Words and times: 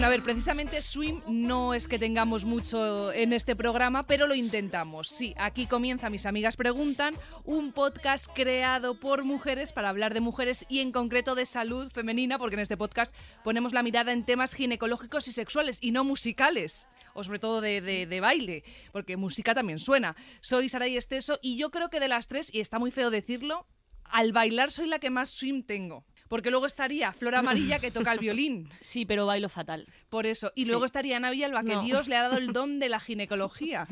Bueno, 0.00 0.14
a 0.14 0.16
ver, 0.16 0.22
precisamente 0.24 0.80
swim 0.80 1.20
no 1.28 1.74
es 1.74 1.86
que 1.86 1.98
tengamos 1.98 2.46
mucho 2.46 3.12
en 3.12 3.34
este 3.34 3.54
programa, 3.54 4.06
pero 4.06 4.26
lo 4.26 4.34
intentamos. 4.34 5.08
Sí, 5.08 5.34
aquí 5.36 5.66
comienza 5.66 6.08
Mis 6.08 6.24
Amigas 6.24 6.56
Preguntan, 6.56 7.16
un 7.44 7.72
podcast 7.72 8.26
creado 8.34 8.98
por 8.98 9.24
mujeres 9.24 9.74
para 9.74 9.90
hablar 9.90 10.14
de 10.14 10.20
mujeres 10.20 10.64
y 10.70 10.78
en 10.80 10.90
concreto 10.90 11.34
de 11.34 11.44
salud 11.44 11.92
femenina, 11.92 12.38
porque 12.38 12.54
en 12.54 12.60
este 12.60 12.78
podcast 12.78 13.14
ponemos 13.44 13.74
la 13.74 13.82
mirada 13.82 14.14
en 14.14 14.24
temas 14.24 14.54
ginecológicos 14.54 15.28
y 15.28 15.32
sexuales 15.32 15.76
y 15.82 15.90
no 15.90 16.02
musicales 16.02 16.88
o 17.12 17.22
sobre 17.22 17.38
todo 17.38 17.60
de, 17.60 17.82
de- 17.82 18.20
baile, 18.20 18.64
porque 18.92 19.18
música 19.18 19.54
también 19.54 19.78
suena. 19.78 20.16
Soy 20.40 20.70
Saray 20.70 20.96
Esteso 20.96 21.38
y 21.42 21.58
yo 21.58 21.70
creo 21.70 21.90
que 21.90 22.00
de 22.00 22.08
las 22.08 22.26
tres, 22.26 22.48
y 22.54 22.60
está 22.60 22.78
muy 22.78 22.90
feo 22.90 23.10
decirlo, 23.10 23.66
al 24.04 24.32
bailar 24.32 24.70
soy 24.70 24.88
la 24.88 24.98
que 24.98 25.10
más 25.10 25.28
swim 25.28 25.62
tengo. 25.62 26.06
Porque 26.30 26.50
luego 26.52 26.66
estaría 26.66 27.12
Flor 27.12 27.34
Amarilla 27.34 27.80
que 27.80 27.90
toca 27.90 28.12
el 28.12 28.18
violín. 28.26 28.68
Sí, 28.80 29.04
pero 29.04 29.26
bailo 29.26 29.48
fatal. 29.48 29.86
Por 30.08 30.26
eso. 30.26 30.52
Y 30.54 30.62
Sí. 30.64 30.70
luego 30.70 30.84
estaría 30.84 31.16
Ana 31.16 31.30
Villalba, 31.32 31.62
que 31.64 31.74
No. 31.74 31.82
Dios 31.82 32.06
le 32.06 32.14
ha 32.16 32.22
dado 32.22 32.38
el 32.38 32.52
don 32.52 32.78
de 32.78 32.88
la 32.88 33.00
ginecología 33.00 33.88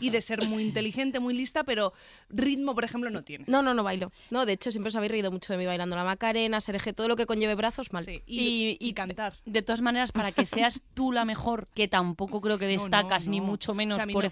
y 0.00 0.10
de 0.10 0.22
ser 0.22 0.46
muy 0.46 0.62
inteligente, 0.70 1.18
muy 1.18 1.34
lista, 1.34 1.64
pero 1.64 1.92
ritmo, 2.28 2.76
por 2.76 2.84
ejemplo, 2.84 3.10
no 3.10 3.24
tiene. 3.24 3.44
No, 3.48 3.60
no, 3.60 3.74
no 3.74 3.82
bailo. 3.82 4.12
No, 4.30 4.46
de 4.46 4.52
hecho, 4.52 4.70
siempre 4.70 4.88
os 4.90 4.94
habéis 4.96 5.10
reído 5.10 5.32
mucho 5.32 5.52
de 5.52 5.58
mí 5.58 5.66
bailando 5.66 5.96
la 5.96 6.04
macarena, 6.04 6.60
sereje, 6.60 6.92
todo 6.92 7.08
lo 7.08 7.16
que 7.16 7.26
conlleve 7.26 7.56
brazos, 7.56 7.92
mal. 7.92 8.04
Sí, 8.04 8.22
y, 8.24 8.38
Y- 8.80 8.88
y 8.88 8.92
cantar. 8.92 9.34
De 9.44 9.62
todas 9.62 9.80
maneras, 9.80 10.12
para 10.12 10.30
que 10.30 10.46
seas 10.46 10.80
tú 10.94 11.10
la 11.10 11.24
mejor, 11.24 11.66
que 11.74 11.88
tampoco 11.88 12.40
creo 12.40 12.56
que 12.56 12.66
No, 12.66 12.72
no, 12.76 12.82
destacas, 12.82 13.26
ni 13.26 13.40
mucho 13.40 13.74
menos 13.74 13.96
O 13.98 14.04
sea, 14.04 14.12
por, 14.12 14.24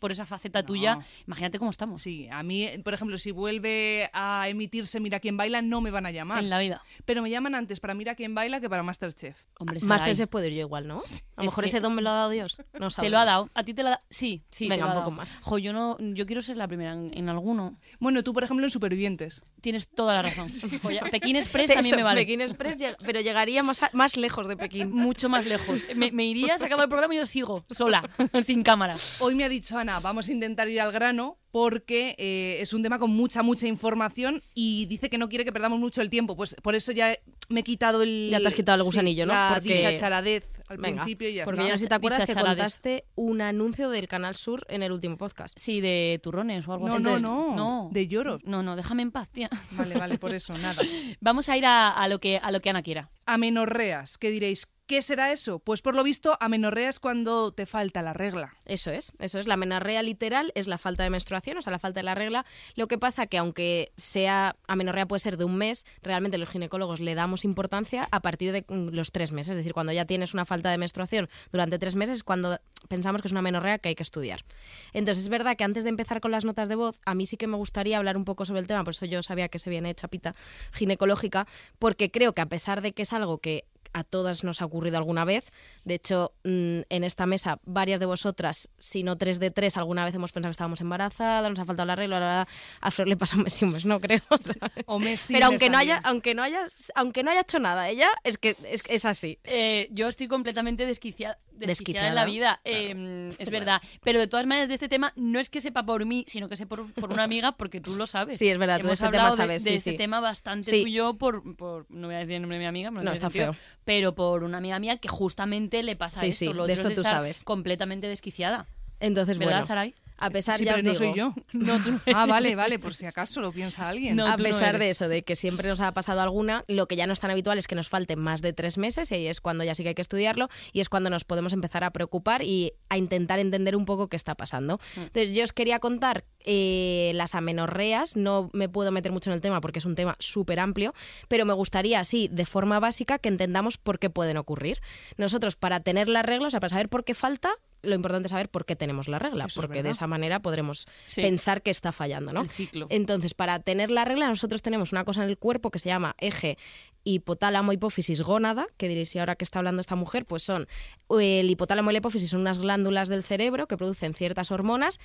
por 0.00 0.10
esa 0.10 0.26
faceta 0.26 0.64
tuya, 0.64 0.98
imagínate 1.28 1.60
cómo 1.60 1.70
estamos 1.70 2.02
Sí, 2.02 2.26
a 2.28 2.42
mí, 2.42 2.68
por 2.82 2.92
ejemplo, 2.92 3.18
si 3.18 3.30
vuelve 3.30 4.10
a 4.12 4.48
emitirse 4.48 4.98
Mira 4.98 5.20
quién 5.20 5.36
baila, 5.36 5.62
no 5.62 5.80
me 5.80 5.92
van 5.92 6.06
a 6.06 6.10
llamar. 6.10 6.42
en 6.42 6.50
la 6.50 6.58
vida. 6.58 6.82
Pero 7.06 7.20
me 7.22 7.28
llaman 7.30 7.54
antes 7.54 7.80
para 7.80 7.92
Mira 7.94 8.14
quién 8.14 8.34
baila 8.34 8.60
que 8.60 8.70
para 8.70 8.82
Masterchef. 8.82 9.36
Hombre, 9.58 9.78
Saray, 9.80 10.14
se 10.14 10.26
puede 10.26 10.48
ir 10.48 10.54
yo 10.54 10.60
igual, 10.60 10.86
¿no? 10.86 11.00
A 11.36 11.42
lo 11.42 11.44
mejor 11.44 11.64
que- 11.64 11.68
ese 11.68 11.80
don 11.80 11.94
me 11.94 12.00
lo 12.02 12.10
ha 12.10 12.14
dado 12.14 12.30
Dios. 12.30 12.56
No 12.80 12.88
Te 12.88 13.10
lo 13.10 13.18
ha 13.18 13.24
dado. 13.24 13.50
¿A 13.54 13.62
ti 13.62 13.74
te 13.74 13.82
lo 13.82 13.88
ha 13.88 13.90
dado? 13.92 14.02
Sí, 14.10 14.42
sí. 14.50 14.64
te 14.68 14.70
Venga, 14.70 14.86
lo 14.86 14.90
ha 14.90 14.94
un 14.94 15.00
poco 15.00 15.10
más. 15.10 15.38
Jo, 15.42 15.58
yo, 15.58 15.72
no, 15.74 15.96
yo 15.98 16.24
quiero 16.24 16.40
ser 16.40 16.56
la 16.56 16.66
primera 16.66 16.92
en, 16.92 17.10
en 17.12 17.28
alguno. 17.28 17.78
Bueno, 18.00 18.22
tú, 18.24 18.32
por 18.32 18.42
ejemplo, 18.44 18.64
en 18.66 18.70
Supervivientes. 18.70 19.44
Tienes 19.60 19.88
toda 19.88 20.14
la 20.14 20.22
razón. 20.22 20.46
Ya, 20.94 21.04
Pekín 21.10 21.36
Express 21.36 21.72
también 21.72 21.96
me 21.96 22.02
vale. 22.02 22.20
Pekín 22.22 22.40
Express, 22.40 22.78
pero 23.04 23.20
llegaría 23.20 23.62
más, 23.62 23.82
a- 23.82 23.90
más 23.92 24.16
lejos 24.16 24.48
de 24.48 24.56
Pekín. 24.56 24.90
Mucho 24.90 25.28
más 25.28 25.44
lejos. 25.46 25.82
Me, 25.94 26.10
me 26.10 26.24
iría, 26.24 26.56
se 26.58 26.66
acaba 26.66 26.84
el 26.84 26.88
programa 26.88 27.14
y 27.14 27.18
yo 27.18 27.26
sigo, 27.26 27.64
sola, 27.70 28.02
sin 28.42 28.62
cámara. 28.62 28.94
Hoy 29.20 29.34
me 29.34 29.44
ha 29.44 29.48
dicho 29.48 29.76
Ana, 29.78 30.00
vamos 30.00 30.28
a 30.28 30.32
intentar 30.32 30.68
ir 30.68 30.80
al 30.80 30.90
grano 30.92 31.36
porque 31.54 32.16
eh, 32.18 32.56
es 32.62 32.74
un 32.74 32.82
tema 32.82 32.98
con 32.98 33.12
mucha, 33.12 33.44
mucha 33.44 33.68
información 33.68 34.42
y 34.54 34.86
dice 34.86 35.08
que 35.08 35.18
no 35.18 35.28
quiere 35.28 35.44
que 35.44 35.52
perdamos 35.52 35.78
mucho 35.78 36.02
el 36.02 36.10
tiempo. 36.10 36.34
Pues 36.34 36.56
por 36.60 36.74
eso 36.74 36.90
ya 36.90 37.16
me 37.48 37.60
he 37.60 37.62
quitado 37.62 38.02
el... 38.02 38.26
Ya 38.32 38.40
te 38.40 38.48
has 38.48 38.54
quitado 38.54 38.78
el 38.78 38.82
gusanillo, 38.82 39.22
sí, 39.22 39.28
¿no? 39.28 39.34
La 39.34 39.50
Porque- 39.54 39.74
dicha 39.74 39.94
charadez 39.94 40.48
al 40.66 40.78
Venga, 40.78 41.04
principio 41.04 41.28
y 41.28 41.34
ya 41.34 41.44
porque 41.44 41.62
está. 41.62 41.76
sé 41.76 41.84
si 41.84 41.88
te 41.88 41.94
acuerdas 41.94 42.26
que 42.26 42.32
charadez. 42.34 42.56
contaste 42.56 43.04
un 43.14 43.40
anuncio 43.40 43.88
del 43.90 44.08
Canal 44.08 44.34
Sur 44.34 44.66
en 44.68 44.82
el 44.82 44.90
último 44.90 45.16
podcast. 45.16 45.56
Sí, 45.56 45.80
de 45.80 46.18
turrones 46.24 46.66
o 46.66 46.72
algo 46.72 46.88
No, 46.88 46.94
así. 46.94 47.02
no, 47.04 47.20
no, 47.20 47.54
No. 47.54 47.88
de 47.92 48.08
lloros. 48.08 48.42
No, 48.44 48.64
no, 48.64 48.74
déjame 48.74 49.02
en 49.02 49.12
paz, 49.12 49.28
tía. 49.28 49.48
Vale, 49.72 49.94
vale, 49.96 50.18
por 50.18 50.34
eso, 50.34 50.54
nada. 50.58 50.82
Vamos 51.20 51.48
a 51.48 51.56
ir 51.56 51.66
a, 51.66 51.90
a 51.90 52.08
lo, 52.08 52.18
que, 52.18 52.38
a 52.38 52.50
lo 52.50 52.60
que 52.60 52.70
Ana 52.70 52.82
quiera. 52.82 53.10
Amenorreas, 53.26 54.18
¿qué 54.18 54.30
diréis? 54.30 54.66
¿Qué 54.86 55.00
será 55.00 55.32
eso? 55.32 55.60
Pues 55.60 55.80
por 55.80 55.94
lo 55.94 56.04
visto, 56.04 56.36
amenorrea 56.40 56.90
es 56.90 57.00
cuando 57.00 57.52
te 57.52 57.64
falta 57.64 58.02
la 58.02 58.12
regla. 58.12 58.54
Eso 58.66 58.90
es, 58.90 59.12
eso 59.18 59.38
es. 59.38 59.46
La 59.46 59.56
menorrea 59.56 60.02
literal 60.02 60.52
es 60.54 60.68
la 60.68 60.76
falta 60.76 61.02
de 61.02 61.08
menstruación, 61.08 61.56
o 61.56 61.62
sea, 61.62 61.70
la 61.70 61.78
falta 61.78 62.00
de 62.00 62.04
la 62.04 62.14
regla. 62.14 62.44
Lo 62.74 62.86
que 62.86 62.98
pasa 62.98 63.26
que 63.26 63.38
aunque 63.38 63.92
sea 63.96 64.56
amenorrea 64.68 65.06
puede 65.06 65.20
ser 65.20 65.38
de 65.38 65.44
un 65.44 65.56
mes, 65.56 65.86
realmente 66.02 66.36
los 66.36 66.50
ginecólogos 66.50 67.00
le 67.00 67.14
damos 67.14 67.46
importancia 67.46 68.08
a 68.10 68.20
partir 68.20 68.52
de 68.52 68.66
mm, 68.68 68.90
los 68.90 69.10
tres 69.10 69.32
meses. 69.32 69.52
Es 69.52 69.56
decir, 69.56 69.72
cuando 69.72 69.90
ya 69.90 70.04
tienes 70.04 70.34
una 70.34 70.44
falta 70.44 70.70
de 70.70 70.76
menstruación 70.76 71.30
durante 71.50 71.78
tres 71.78 71.96
meses, 71.96 72.16
es 72.16 72.22
cuando 72.22 72.60
pensamos 72.86 73.22
que 73.22 73.28
es 73.28 73.32
una 73.32 73.40
menorrea 73.40 73.78
que 73.78 73.88
hay 73.88 73.94
que 73.94 74.02
estudiar. 74.02 74.44
Entonces 74.92 75.24
es 75.24 75.30
verdad 75.30 75.56
que 75.56 75.64
antes 75.64 75.84
de 75.84 75.90
empezar 75.90 76.20
con 76.20 76.30
las 76.30 76.44
notas 76.44 76.68
de 76.68 76.74
voz, 76.74 77.00
a 77.06 77.14
mí 77.14 77.24
sí 77.24 77.38
que 77.38 77.46
me 77.46 77.56
gustaría 77.56 77.96
hablar 77.96 78.18
un 78.18 78.26
poco 78.26 78.44
sobre 78.44 78.60
el 78.60 78.66
tema, 78.66 78.84
por 78.84 78.92
eso 78.92 79.06
yo 79.06 79.22
sabía 79.22 79.48
que 79.48 79.58
se 79.58 79.70
viene 79.70 79.94
chapita 79.94 80.34
ginecológica, 80.74 81.46
porque 81.78 82.10
creo 82.10 82.34
que 82.34 82.42
a 82.42 82.46
pesar 82.46 82.82
de 82.82 82.92
que 82.92 83.00
es 83.00 83.14
algo 83.14 83.38
que 83.38 83.64
a 83.94 84.04
todas 84.04 84.44
nos 84.44 84.60
ha 84.60 84.66
ocurrido 84.66 84.98
alguna 84.98 85.24
vez. 85.24 85.50
De 85.84 85.94
hecho, 85.94 86.32
mm, 86.44 86.80
en 86.88 87.04
esta 87.04 87.24
mesa, 87.26 87.60
varias 87.64 88.00
de 88.00 88.06
vosotras, 88.06 88.68
si 88.76 89.02
no 89.02 89.16
tres 89.16 89.38
de 89.40 89.50
tres, 89.50 89.76
alguna 89.76 90.04
vez 90.04 90.14
hemos 90.14 90.32
pensado 90.32 90.50
que 90.50 90.52
estábamos 90.52 90.80
embarazadas, 90.80 91.48
nos 91.48 91.58
ha 91.60 91.64
faltado 91.64 91.86
la 91.86 91.96
regla, 91.96 92.18
bla, 92.18 92.26
bla, 92.26 92.44
bla. 92.44 92.48
a 92.80 92.90
Flor 92.90 93.08
le 93.08 93.16
pasa 93.16 93.36
un 93.36 93.44
mes 93.44 93.62
y 93.62 93.64
un 93.64 93.72
mes, 93.72 93.84
no 93.86 94.00
creo. 94.00 94.20
¿sabes? 94.28 94.84
O 94.86 94.98
mes 94.98 95.20
sí, 95.20 95.32
Pero 95.32 95.46
mes 95.46 95.52
aunque 95.52 95.70
no 95.70 95.78
haya, 95.78 96.00
aunque 96.04 96.34
no 96.34 96.42
haya, 96.42 96.66
aunque 96.94 97.22
no 97.22 97.30
haya 97.30 97.40
hecho 97.42 97.58
nada, 97.58 97.88
ella 97.88 98.08
es 98.24 98.36
que 98.38 98.56
es, 98.68 98.82
es 98.88 99.04
así. 99.04 99.38
Eh, 99.44 99.88
yo 99.92 100.08
estoy 100.08 100.28
completamente 100.28 100.84
desquicia- 100.86 101.38
desquiciada, 101.52 101.66
Desquiciada, 101.68 102.08
en 102.08 102.14
la 102.16 102.24
vida, 102.24 102.60
claro. 102.64 102.78
eh, 102.78 103.34
es 103.38 103.48
verdad. 103.50 103.80
Pero 104.02 104.18
de 104.18 104.26
todas 104.26 104.44
maneras, 104.46 104.66
de 104.68 104.74
este 104.74 104.88
tema 104.88 105.12
no 105.14 105.38
es 105.38 105.48
que 105.48 105.60
sepa 105.60 105.84
por 105.84 106.04
mí, 106.04 106.24
sino 106.26 106.48
que 106.48 106.56
sé 106.56 106.66
por, 106.66 106.92
por 106.94 107.12
una 107.12 107.22
amiga, 107.22 107.52
porque 107.52 107.80
tú 107.80 107.94
lo 107.94 108.06
sabes. 108.08 108.38
Sí, 108.38 108.48
es 108.48 108.58
verdad, 108.58 108.78
tú 108.78 108.82
de 108.84 108.88
Hemos 108.88 109.00
este 109.00 109.10
tema 109.12 109.22
hablado 109.24 109.36
sabes, 109.36 109.62
de, 109.62 109.70
sí, 109.70 109.76
este 109.76 109.90
sí. 109.92 109.96
tema 109.96 110.18
bastante 110.20 110.70
Sí. 110.70 110.82
tú 110.82 110.88
y 110.88 110.92
yo, 110.94 111.14
por, 111.14 111.56
por- 111.56 111.86
no 111.90 112.08
voy 112.08 112.16
a 112.16 112.18
decir 112.18 112.34
el 112.34 112.42
nombre 112.42 112.56
de 112.58 112.62
mi 112.64 112.66
amiga, 112.66 112.90
no, 112.90 113.02
No, 113.02 113.12
está 113.12 113.30
sentido, 113.30 113.52
feo. 113.52 113.62
Pero 113.84 114.14
por 114.14 114.44
una 114.44 114.58
amiga 114.58 114.78
mía 114.78 114.96
que 114.98 115.08
justamente 115.08 115.82
le 115.82 115.96
pasa 115.96 116.20
Sí, 116.20 116.26
esto. 116.28 116.38
sí, 116.46 116.52
lo 116.52 116.66
de 116.66 116.72
otro 116.74 116.82
esto 116.82 116.88
es 116.88 116.94
tú 116.96 117.00
estar 117.02 117.14
sabes. 117.16 117.42
completamente 117.44 118.06
desquiciada. 118.08 118.66
Entonces, 119.00 119.38
¿Verdad, 119.38 119.52
bueno, 119.54 119.66
Saray? 119.66 119.94
A 120.24 120.30
pesar 120.30 120.58
Sí, 120.58 120.64
ya 120.64 120.74
pero 120.74 120.92
os 120.92 121.00
no 121.00 121.06
digo, 121.06 121.12
soy 121.12 121.18
yo. 121.18 121.34
No, 121.52 121.82
tú 121.82 121.92
no 121.92 122.00
Ah, 122.14 122.26
vale, 122.26 122.56
vale, 122.56 122.78
por 122.78 122.94
si 122.94 123.06
acaso 123.06 123.40
lo 123.40 123.52
piensa 123.52 123.88
alguien. 123.88 124.16
No, 124.16 124.26
a 124.26 124.36
pesar 124.36 124.78
de 124.78 124.90
eso, 124.90 125.08
de 125.08 125.22
que 125.22 125.36
siempre 125.36 125.68
nos 125.68 125.80
ha 125.80 125.92
pasado 125.92 126.20
alguna, 126.20 126.64
lo 126.68 126.86
que 126.86 126.96
ya 126.96 127.06
no 127.06 127.12
es 127.12 127.20
tan 127.20 127.30
habitual 127.30 127.58
es 127.58 127.66
que 127.66 127.74
nos 127.74 127.88
falten 127.88 128.18
más 128.18 128.40
de 128.40 128.52
tres 128.52 128.78
meses 128.78 129.10
y 129.10 129.14
ahí 129.14 129.26
es 129.26 129.40
cuando 129.40 129.64
ya 129.64 129.74
sí 129.74 129.82
que 129.82 129.90
hay 129.90 129.94
que 129.94 130.02
estudiarlo 130.02 130.48
y 130.72 130.80
es 130.80 130.88
cuando 130.88 131.10
nos 131.10 131.24
podemos 131.24 131.52
empezar 131.52 131.84
a 131.84 131.90
preocupar 131.90 132.42
y 132.42 132.72
a 132.88 132.96
intentar 132.96 133.38
entender 133.38 133.76
un 133.76 133.84
poco 133.84 134.08
qué 134.08 134.16
está 134.16 134.34
pasando. 134.34 134.78
Mm. 134.96 135.00
Entonces 135.00 135.34
yo 135.34 135.44
os 135.44 135.52
quería 135.52 135.78
contar 135.78 136.24
eh, 136.40 137.12
las 137.14 137.34
amenorreas, 137.34 138.16
no 138.16 138.50
me 138.52 138.68
puedo 138.68 138.90
meter 138.92 139.12
mucho 139.12 139.30
en 139.30 139.34
el 139.34 139.40
tema 139.40 139.60
porque 139.60 139.78
es 139.78 139.84
un 139.84 139.94
tema 139.94 140.16
súper 140.18 140.60
amplio, 140.60 140.94
pero 141.28 141.44
me 141.44 141.52
gustaría 141.52 142.00
así, 142.00 142.28
de 142.30 142.46
forma 142.46 142.80
básica, 142.80 143.18
que 143.18 143.28
entendamos 143.28 143.78
por 143.78 143.98
qué 143.98 144.10
pueden 144.10 144.36
ocurrir. 144.36 144.80
Nosotros 145.16 145.56
para 145.56 145.80
tener 145.80 146.08
la 146.08 146.22
regla, 146.22 146.48
o 146.48 146.50
sea, 146.50 146.60
para 146.60 146.70
saber 146.70 146.88
por 146.88 147.04
qué 147.04 147.14
falta, 147.14 147.50
lo 147.84 147.94
importante 147.94 148.26
es 148.26 148.30
saber 148.30 148.48
por 148.48 148.64
qué 148.64 148.76
tenemos 148.76 149.08
la 149.08 149.18
regla, 149.18 149.44
Eso 149.46 149.60
es 149.60 149.66
porque 149.66 149.82
de 149.82 149.90
esa 149.90 150.06
manera 150.06 150.40
podremos 150.40 150.86
Sí. 151.04 151.22
pensar 151.22 151.62
que 151.62 151.70
está 151.70 151.92
fallando, 151.92 152.32
¿no? 152.32 152.42
El 152.42 152.48
ciclo. 152.48 152.86
Entonces, 152.90 153.34
para 153.34 153.58
tener 153.60 153.90
la 153.90 154.04
regla, 154.04 154.26
nosotros 154.28 154.62
tenemos 154.62 154.92
una 154.92 155.04
cosa 155.04 155.22
en 155.24 155.30
el 155.30 155.38
cuerpo 155.38 155.70
que 155.70 155.78
se 155.78 155.88
llama 155.88 156.16
eje 156.18 156.58
hipotálamo, 157.04 157.72
hipófisis, 157.72 158.22
gónada, 158.22 158.66
que 158.78 158.88
diréis, 158.88 159.14
y 159.14 159.18
ahora 159.18 159.36
que 159.36 159.44
está 159.44 159.58
hablando 159.58 159.80
esta 159.82 159.94
mujer, 159.94 160.24
pues 160.24 160.42
son 160.42 160.66
el 161.10 161.50
hipotálamo 161.50 161.90
y 161.90 161.92
la 161.92 161.98
hipófisis 161.98 162.30
son 162.30 162.40
unas 162.40 162.58
glándulas 162.58 163.08
del 163.08 163.22
cerebro 163.22 163.66
que 163.66 163.76
producen 163.76 164.14
ciertas 164.14 164.50
hormonas 164.50 164.98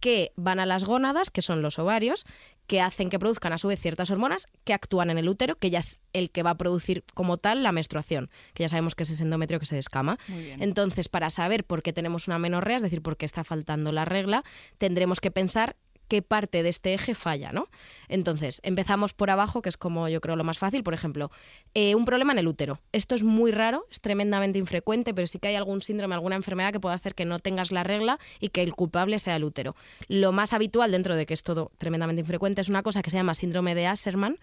que 0.00 0.32
van 0.36 0.60
a 0.60 0.66
las 0.66 0.84
gónadas, 0.84 1.30
que 1.30 1.42
son 1.42 1.62
los 1.62 1.78
ovarios, 1.78 2.26
que 2.66 2.80
hacen 2.80 3.10
que 3.10 3.18
produzcan 3.18 3.52
a 3.52 3.58
su 3.58 3.68
vez 3.68 3.80
ciertas 3.80 4.10
hormonas 4.10 4.46
que 4.64 4.74
actúan 4.74 5.10
en 5.10 5.18
el 5.18 5.28
útero, 5.28 5.56
que 5.56 5.70
ya 5.70 5.78
es 5.78 6.02
el 6.12 6.30
que 6.30 6.42
va 6.42 6.50
a 6.50 6.56
producir 6.56 7.04
como 7.14 7.36
tal 7.36 7.62
la 7.62 7.72
menstruación, 7.72 8.30
que 8.54 8.64
ya 8.64 8.68
sabemos 8.68 8.94
que 8.94 9.04
es 9.04 9.10
ese 9.10 9.22
endometrio 9.22 9.60
que 9.60 9.66
se 9.66 9.76
descama. 9.76 10.18
Entonces, 10.28 11.08
para 11.08 11.30
saber 11.30 11.64
por 11.64 11.82
qué 11.82 11.92
tenemos 11.92 12.26
una 12.26 12.38
menorrea, 12.38 12.76
es 12.76 12.82
decir, 12.82 13.02
por 13.02 13.16
qué 13.16 13.24
está 13.24 13.44
faltando 13.44 13.92
la 13.92 14.04
regla, 14.04 14.44
tendremos 14.78 15.20
que 15.20 15.30
pensar 15.30 15.76
qué 16.08 16.22
parte 16.22 16.62
de 16.62 16.68
este 16.68 16.94
eje 16.94 17.14
falla, 17.14 17.52
¿no? 17.52 17.68
Entonces, 18.08 18.60
empezamos 18.64 19.12
por 19.14 19.30
abajo, 19.30 19.62
que 19.62 19.68
es 19.68 19.76
como 19.76 20.08
yo 20.08 20.20
creo 20.20 20.36
lo 20.36 20.44
más 20.44 20.58
fácil. 20.58 20.82
Por 20.82 20.94
ejemplo, 20.94 21.30
eh, 21.74 21.94
un 21.94 22.04
problema 22.04 22.32
en 22.32 22.38
el 22.38 22.48
útero. 22.48 22.80
Esto 22.92 23.14
es 23.14 23.22
muy 23.22 23.50
raro, 23.50 23.86
es 23.90 24.00
tremendamente 24.00 24.58
infrecuente, 24.58 25.14
pero 25.14 25.26
sí 25.26 25.38
que 25.38 25.48
hay 25.48 25.54
algún 25.54 25.82
síndrome, 25.82 26.14
alguna 26.14 26.36
enfermedad 26.36 26.72
que 26.72 26.80
puede 26.80 26.94
hacer 26.94 27.14
que 27.14 27.24
no 27.24 27.38
tengas 27.38 27.72
la 27.72 27.82
regla 27.82 28.18
y 28.40 28.50
que 28.50 28.62
el 28.62 28.74
culpable 28.74 29.18
sea 29.18 29.36
el 29.36 29.44
útero. 29.44 29.74
Lo 30.08 30.32
más 30.32 30.52
habitual, 30.52 30.92
dentro 30.92 31.16
de 31.16 31.26
que 31.26 31.34
es 31.34 31.42
todo 31.42 31.72
tremendamente 31.78 32.20
infrecuente, 32.20 32.60
es 32.60 32.68
una 32.68 32.82
cosa 32.82 33.02
que 33.02 33.10
se 33.10 33.16
llama 33.16 33.34
síndrome 33.34 33.74
de 33.74 33.86
Asherman, 33.86 34.38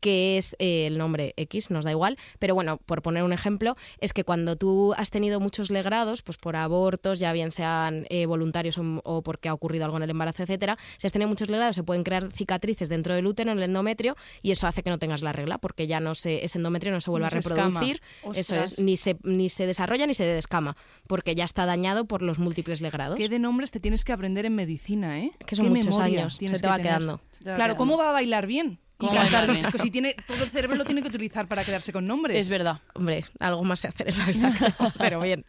que 0.00 0.36
es 0.36 0.54
eh, 0.58 0.86
el 0.86 0.98
nombre 0.98 1.34
X, 1.36 1.70
nos 1.70 1.84
da 1.84 1.90
igual, 1.90 2.18
pero 2.38 2.54
bueno, 2.54 2.78
por 2.78 3.02
poner 3.02 3.22
un 3.22 3.32
ejemplo, 3.32 3.76
es 4.00 4.12
que 4.12 4.24
cuando 4.24 4.56
tú 4.56 4.94
has 4.96 5.10
tenido 5.10 5.40
muchos 5.40 5.70
legrados, 5.70 6.22
pues 6.22 6.36
por 6.38 6.56
abortos, 6.56 7.18
ya 7.18 7.32
bien 7.32 7.50
sean 7.52 8.06
eh, 8.10 8.26
voluntarios 8.26 8.78
o, 8.78 9.00
o 9.04 9.22
porque 9.22 9.48
ha 9.48 9.54
ocurrido 9.54 9.84
algo 9.84 9.96
en 9.96 10.02
el 10.04 10.10
embarazo, 10.10 10.42
etcétera, 10.42 10.76
si 10.98 11.06
has 11.06 11.12
tenido 11.12 11.28
muchos 11.28 11.48
legrados 11.48 11.76
se 11.76 11.82
pueden 11.82 12.02
crear 12.02 12.30
cicatrices 12.32 12.88
dentro 12.88 13.14
del 13.14 13.26
útero, 13.26 13.52
en 13.52 13.58
el 13.58 13.64
endometrio, 13.64 14.16
y 14.42 14.50
eso 14.52 14.66
hace 14.66 14.82
que 14.82 14.90
no 14.90 14.98
tengas 14.98 15.22
la 15.22 15.32
regla, 15.32 15.58
porque 15.58 15.86
ya 15.86 16.00
no 16.00 16.14
se, 16.14 16.44
ese 16.44 16.58
endometrio 16.58 16.92
no 16.92 17.00
se 17.00 17.10
vuelve 17.10 17.24
No 17.24 17.26
a 17.28 17.30
reproducir, 17.30 18.00
eso 18.34 18.54
es, 18.56 18.78
ni 18.78 18.96
se, 18.96 19.16
ni 19.24 19.48
se 19.48 19.66
desarrolla 19.66 20.06
ni 20.06 20.14
se 20.14 20.24
descama, 20.24 20.76
porque 21.06 21.34
ya 21.34 21.44
está 21.44 21.66
dañado 21.66 22.04
por 22.06 22.22
los 22.22 22.38
múltiples 22.38 22.80
legrados. 22.80 23.16
¿Qué 23.18 23.28
de 23.28 23.38
nombres 23.38 23.70
te 23.70 23.80
tienes 23.80 24.04
que 24.04 24.12
aprender 24.12 24.46
en 24.46 24.54
medicina, 24.54 25.20
eh? 25.20 25.32
Que 25.46 25.56
son 25.56 25.66
¿Qué 25.66 25.70
muchos 25.70 25.98
años, 25.98 26.34
se 26.36 26.46
te 26.58 26.66
va 26.66 26.76
tener? 26.76 26.82
quedando. 26.92 27.20
Te 27.42 27.50
va 27.50 27.56
Claro, 27.56 27.74
quedando. 27.74 27.76
¿cómo 27.76 27.96
va 27.98 28.10
a 28.10 28.12
bailar 28.12 28.46
bien? 28.46 28.78
Si 29.80 29.90
tiene 29.90 30.14
todo 30.26 30.44
el 30.44 30.50
cerebro 30.50 30.76
lo 30.76 30.84
tiene 30.84 31.02
que 31.02 31.08
utilizar 31.08 31.46
para 31.48 31.64
quedarse 31.64 31.92
con 31.92 32.06
nombres. 32.06 32.36
Es 32.36 32.48
verdad. 32.48 32.80
Hombre, 32.94 33.24
algo 33.38 33.62
más 33.64 33.80
se 33.80 33.88
hacer 33.88 34.08
en 34.08 34.18
la 34.18 34.24
vida, 34.26 34.54
creo, 34.78 34.92
pero 34.98 35.20
bien. 35.20 35.44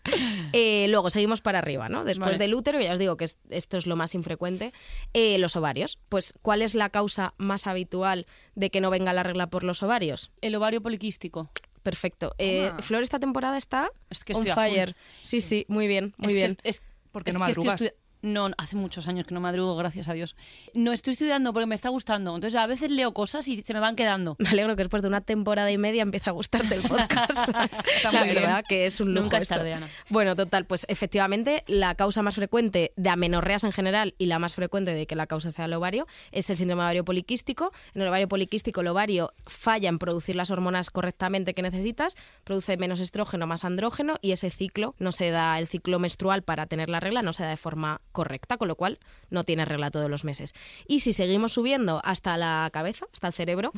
Eh, 0.54 0.88
luego 0.90 1.10
seguimos 1.10 1.42
para 1.42 1.60
arriba, 1.60 1.88
¿no? 1.90 2.04
Después 2.04 2.32
Vale. 2.32 2.38
del 2.40 2.54
útero, 2.54 2.80
ya 2.82 2.94
os 2.94 3.00
digo 3.00 3.16
que 3.18 3.26
es- 3.26 3.38
esto 3.50 3.78
es 3.78 3.88
lo 3.88 3.96
más 3.96 4.16
infrecuente, 4.16 4.74
eh, 5.14 5.38
los 5.38 5.56
ovarios. 5.56 5.98
Pues, 6.10 6.34
¿cuál 6.42 6.62
es 6.62 6.76
la 6.76 6.90
causa 6.90 7.34
más 7.38 7.68
habitual 7.68 8.26
de 8.56 8.70
que 8.70 8.82
no 8.82 8.90
venga 8.90 9.14
la 9.14 9.24
regla 9.24 9.48
por 9.48 9.64
los 9.64 9.82
ovarios? 9.84 10.32
El 10.42 10.56
ovario 10.56 10.82
poliquístico. 10.82 11.50
perfecto. 11.84 12.36
Eh. 12.38 12.70
Flor 12.82 13.02
esta 13.02 13.18
temporada 13.18 13.58
está 13.58 13.90
Es 14.10 14.26
que 14.26 14.34
on 14.34 14.46
estoy 14.46 14.62
fire. 14.62 14.94
Sí, 15.22 15.40
sí, 15.40 15.66
muy 15.70 15.88
bien, 15.88 16.14
muy 16.18 16.28
Es 16.30 16.34
bien. 16.34 16.58
es- 16.64 16.82
Porque 17.14 17.30
es 17.30 17.38
no 17.40 17.46
que 17.46 17.52
estoy 17.52 17.92
No, 18.22 18.50
hace 18.58 18.76
muchos 18.76 19.08
años 19.08 19.28
que 19.28 19.34
no 19.34 19.40
madrugo, 19.42 19.76
gracias 19.76 20.08
a 20.08 20.14
Dios. 20.14 20.36
No 20.74 20.94
estoy 20.94 21.14
estudiando 21.14 21.54
porque 21.54 21.68
me 21.68 21.76
está 21.76 21.90
gustando. 21.90 22.36
Entonces 22.36 22.60
a 22.60 22.66
veces 22.68 22.92
leo 22.92 23.14
cosas 23.14 23.48
y 23.48 23.62
se 23.62 23.74
me 23.74 23.80
van 23.80 23.96
quedando. 23.96 24.36
Me 24.40 24.50
alegro 24.50 24.76
que 24.76 24.84
después 24.84 25.02
de 25.02 25.08
una 25.08 25.22
temporada 25.22 25.72
y 25.72 25.78
media 25.78 26.02
empieza 26.02 26.32
a 26.32 26.34
gustarte 26.34 26.76
el 26.76 26.82
podcast. 26.88 27.50
Está 27.96 28.12
la 28.12 28.20
muy 28.20 28.30
bien. 28.30 28.42
verdad 28.42 28.64
que 28.68 28.86
es 28.86 29.00
un 29.00 29.14
lujo 29.14 29.24
Nunca 29.24 29.38
es 29.38 29.48
tarde, 29.48 29.74
Ana. 29.74 29.90
Bueno, 30.10 30.36
total, 30.36 30.66
pues 30.66 30.86
efectivamente 30.90 31.64
la 31.68 31.96
causa 31.96 32.22
más 32.22 32.36
frecuente 32.36 32.92
de 32.96 33.10
amenorreas 33.10 33.64
en 33.64 33.72
general 33.72 34.16
y 34.18 34.26
la 34.26 34.40
más 34.40 34.54
frecuente 34.54 34.94
de 34.94 35.06
que 35.08 35.16
la 35.16 35.28
causa 35.28 35.52
sea 35.52 35.66
el 35.66 35.74
ovario 35.74 36.08
es 36.32 36.50
el 36.50 36.58
síndrome 36.58 36.82
de 36.82 36.86
ovario 36.86 37.06
poliquístico. 37.06 37.72
En 37.94 38.02
el 38.02 38.08
ovario 38.08 38.28
poliquístico 38.28 38.82
el 38.82 38.88
ovario 38.88 39.34
falla 39.46 39.90
en 39.90 40.00
producir 40.00 40.36
las 40.36 40.52
hormonas 40.52 40.90
correctamente 40.90 41.54
que 41.54 41.62
necesitas, 41.62 42.16
produce 42.44 42.78
menos 42.78 43.00
estrógeno, 43.00 43.48
más 43.48 43.64
andrógeno 43.64 44.16
y 44.22 44.32
ese 44.32 44.50
ciclo 44.50 44.96
no 45.00 45.12
se 45.12 45.30
da, 45.32 45.60
el 45.60 45.68
ciclo 45.68 46.00
menstrual 46.00 46.44
para 46.44 46.66
tener 46.66 46.90
la 46.90 47.00
regla 47.00 47.22
no 47.22 47.34
se 47.34 47.44
da 47.44 47.50
de 47.50 47.58
forma 47.58 48.02
correcta, 48.18 48.58
con 48.58 48.68
lo 48.68 48.76
cual 48.76 48.98
no 49.30 49.44
tienes 49.44 49.68
regla 49.68 49.92
todos 49.92 50.10
los 50.10 50.24
meses. 50.24 50.54
Y 50.88 51.02
si 51.02 51.14
seguimos 51.14 51.52
subiendo 51.54 52.02
hasta 52.04 52.36
la 52.36 52.68
cabeza, 52.74 53.06
hasta 53.14 53.28
el 53.28 53.34
cerebro, 53.34 53.72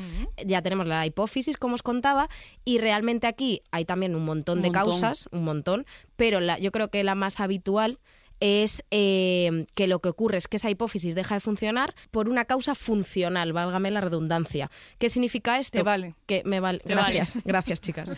ya 0.46 0.62
tenemos 0.62 0.88
la 0.88 1.06
hipófisis, 1.06 1.58
como 1.58 1.76
os 1.76 1.84
contaba, 1.84 2.30
y 2.64 2.78
realmente 2.78 3.28
aquí 3.28 3.62
hay 3.72 3.84
también 3.84 4.16
un 4.16 4.24
montón 4.24 4.60
Un 4.60 4.62
de 4.64 4.70
montón. 4.70 4.92
causas, 4.92 5.28
un 5.34 5.44
montón, 5.44 5.86
pero 6.16 6.40
la, 6.40 6.58
yo 6.58 6.72
creo 6.72 6.88
que 6.90 7.04
la 7.04 7.16
más 7.16 7.42
habitual 7.42 8.00
es 8.40 8.84
eh, 8.92 9.66
que 9.76 9.88
lo 9.88 10.00
que 10.00 10.10
ocurre 10.10 10.38
es 10.38 10.48
que 10.48 10.58
esa 10.58 10.70
hipófisis 10.70 11.16
deja 11.16 11.36
de 11.36 11.42
funcionar 11.42 11.96
por 12.12 12.30
una 12.30 12.46
causa 12.46 12.76
funcional, 12.76 13.54
válgame 13.54 13.92
la 13.92 14.02
redundancia. 14.02 14.72
¿Qué 14.98 15.10
significa 15.10 15.60
esto? 15.60 15.78
Te 15.78 15.84
vale. 15.84 16.16
Que 16.26 16.44
me 16.46 16.60
vale. 16.60 16.80
Te 16.80 16.96
vale. 16.96 17.14
Gracias, 17.14 17.44
gracias, 17.44 17.82
chicas. 17.82 18.14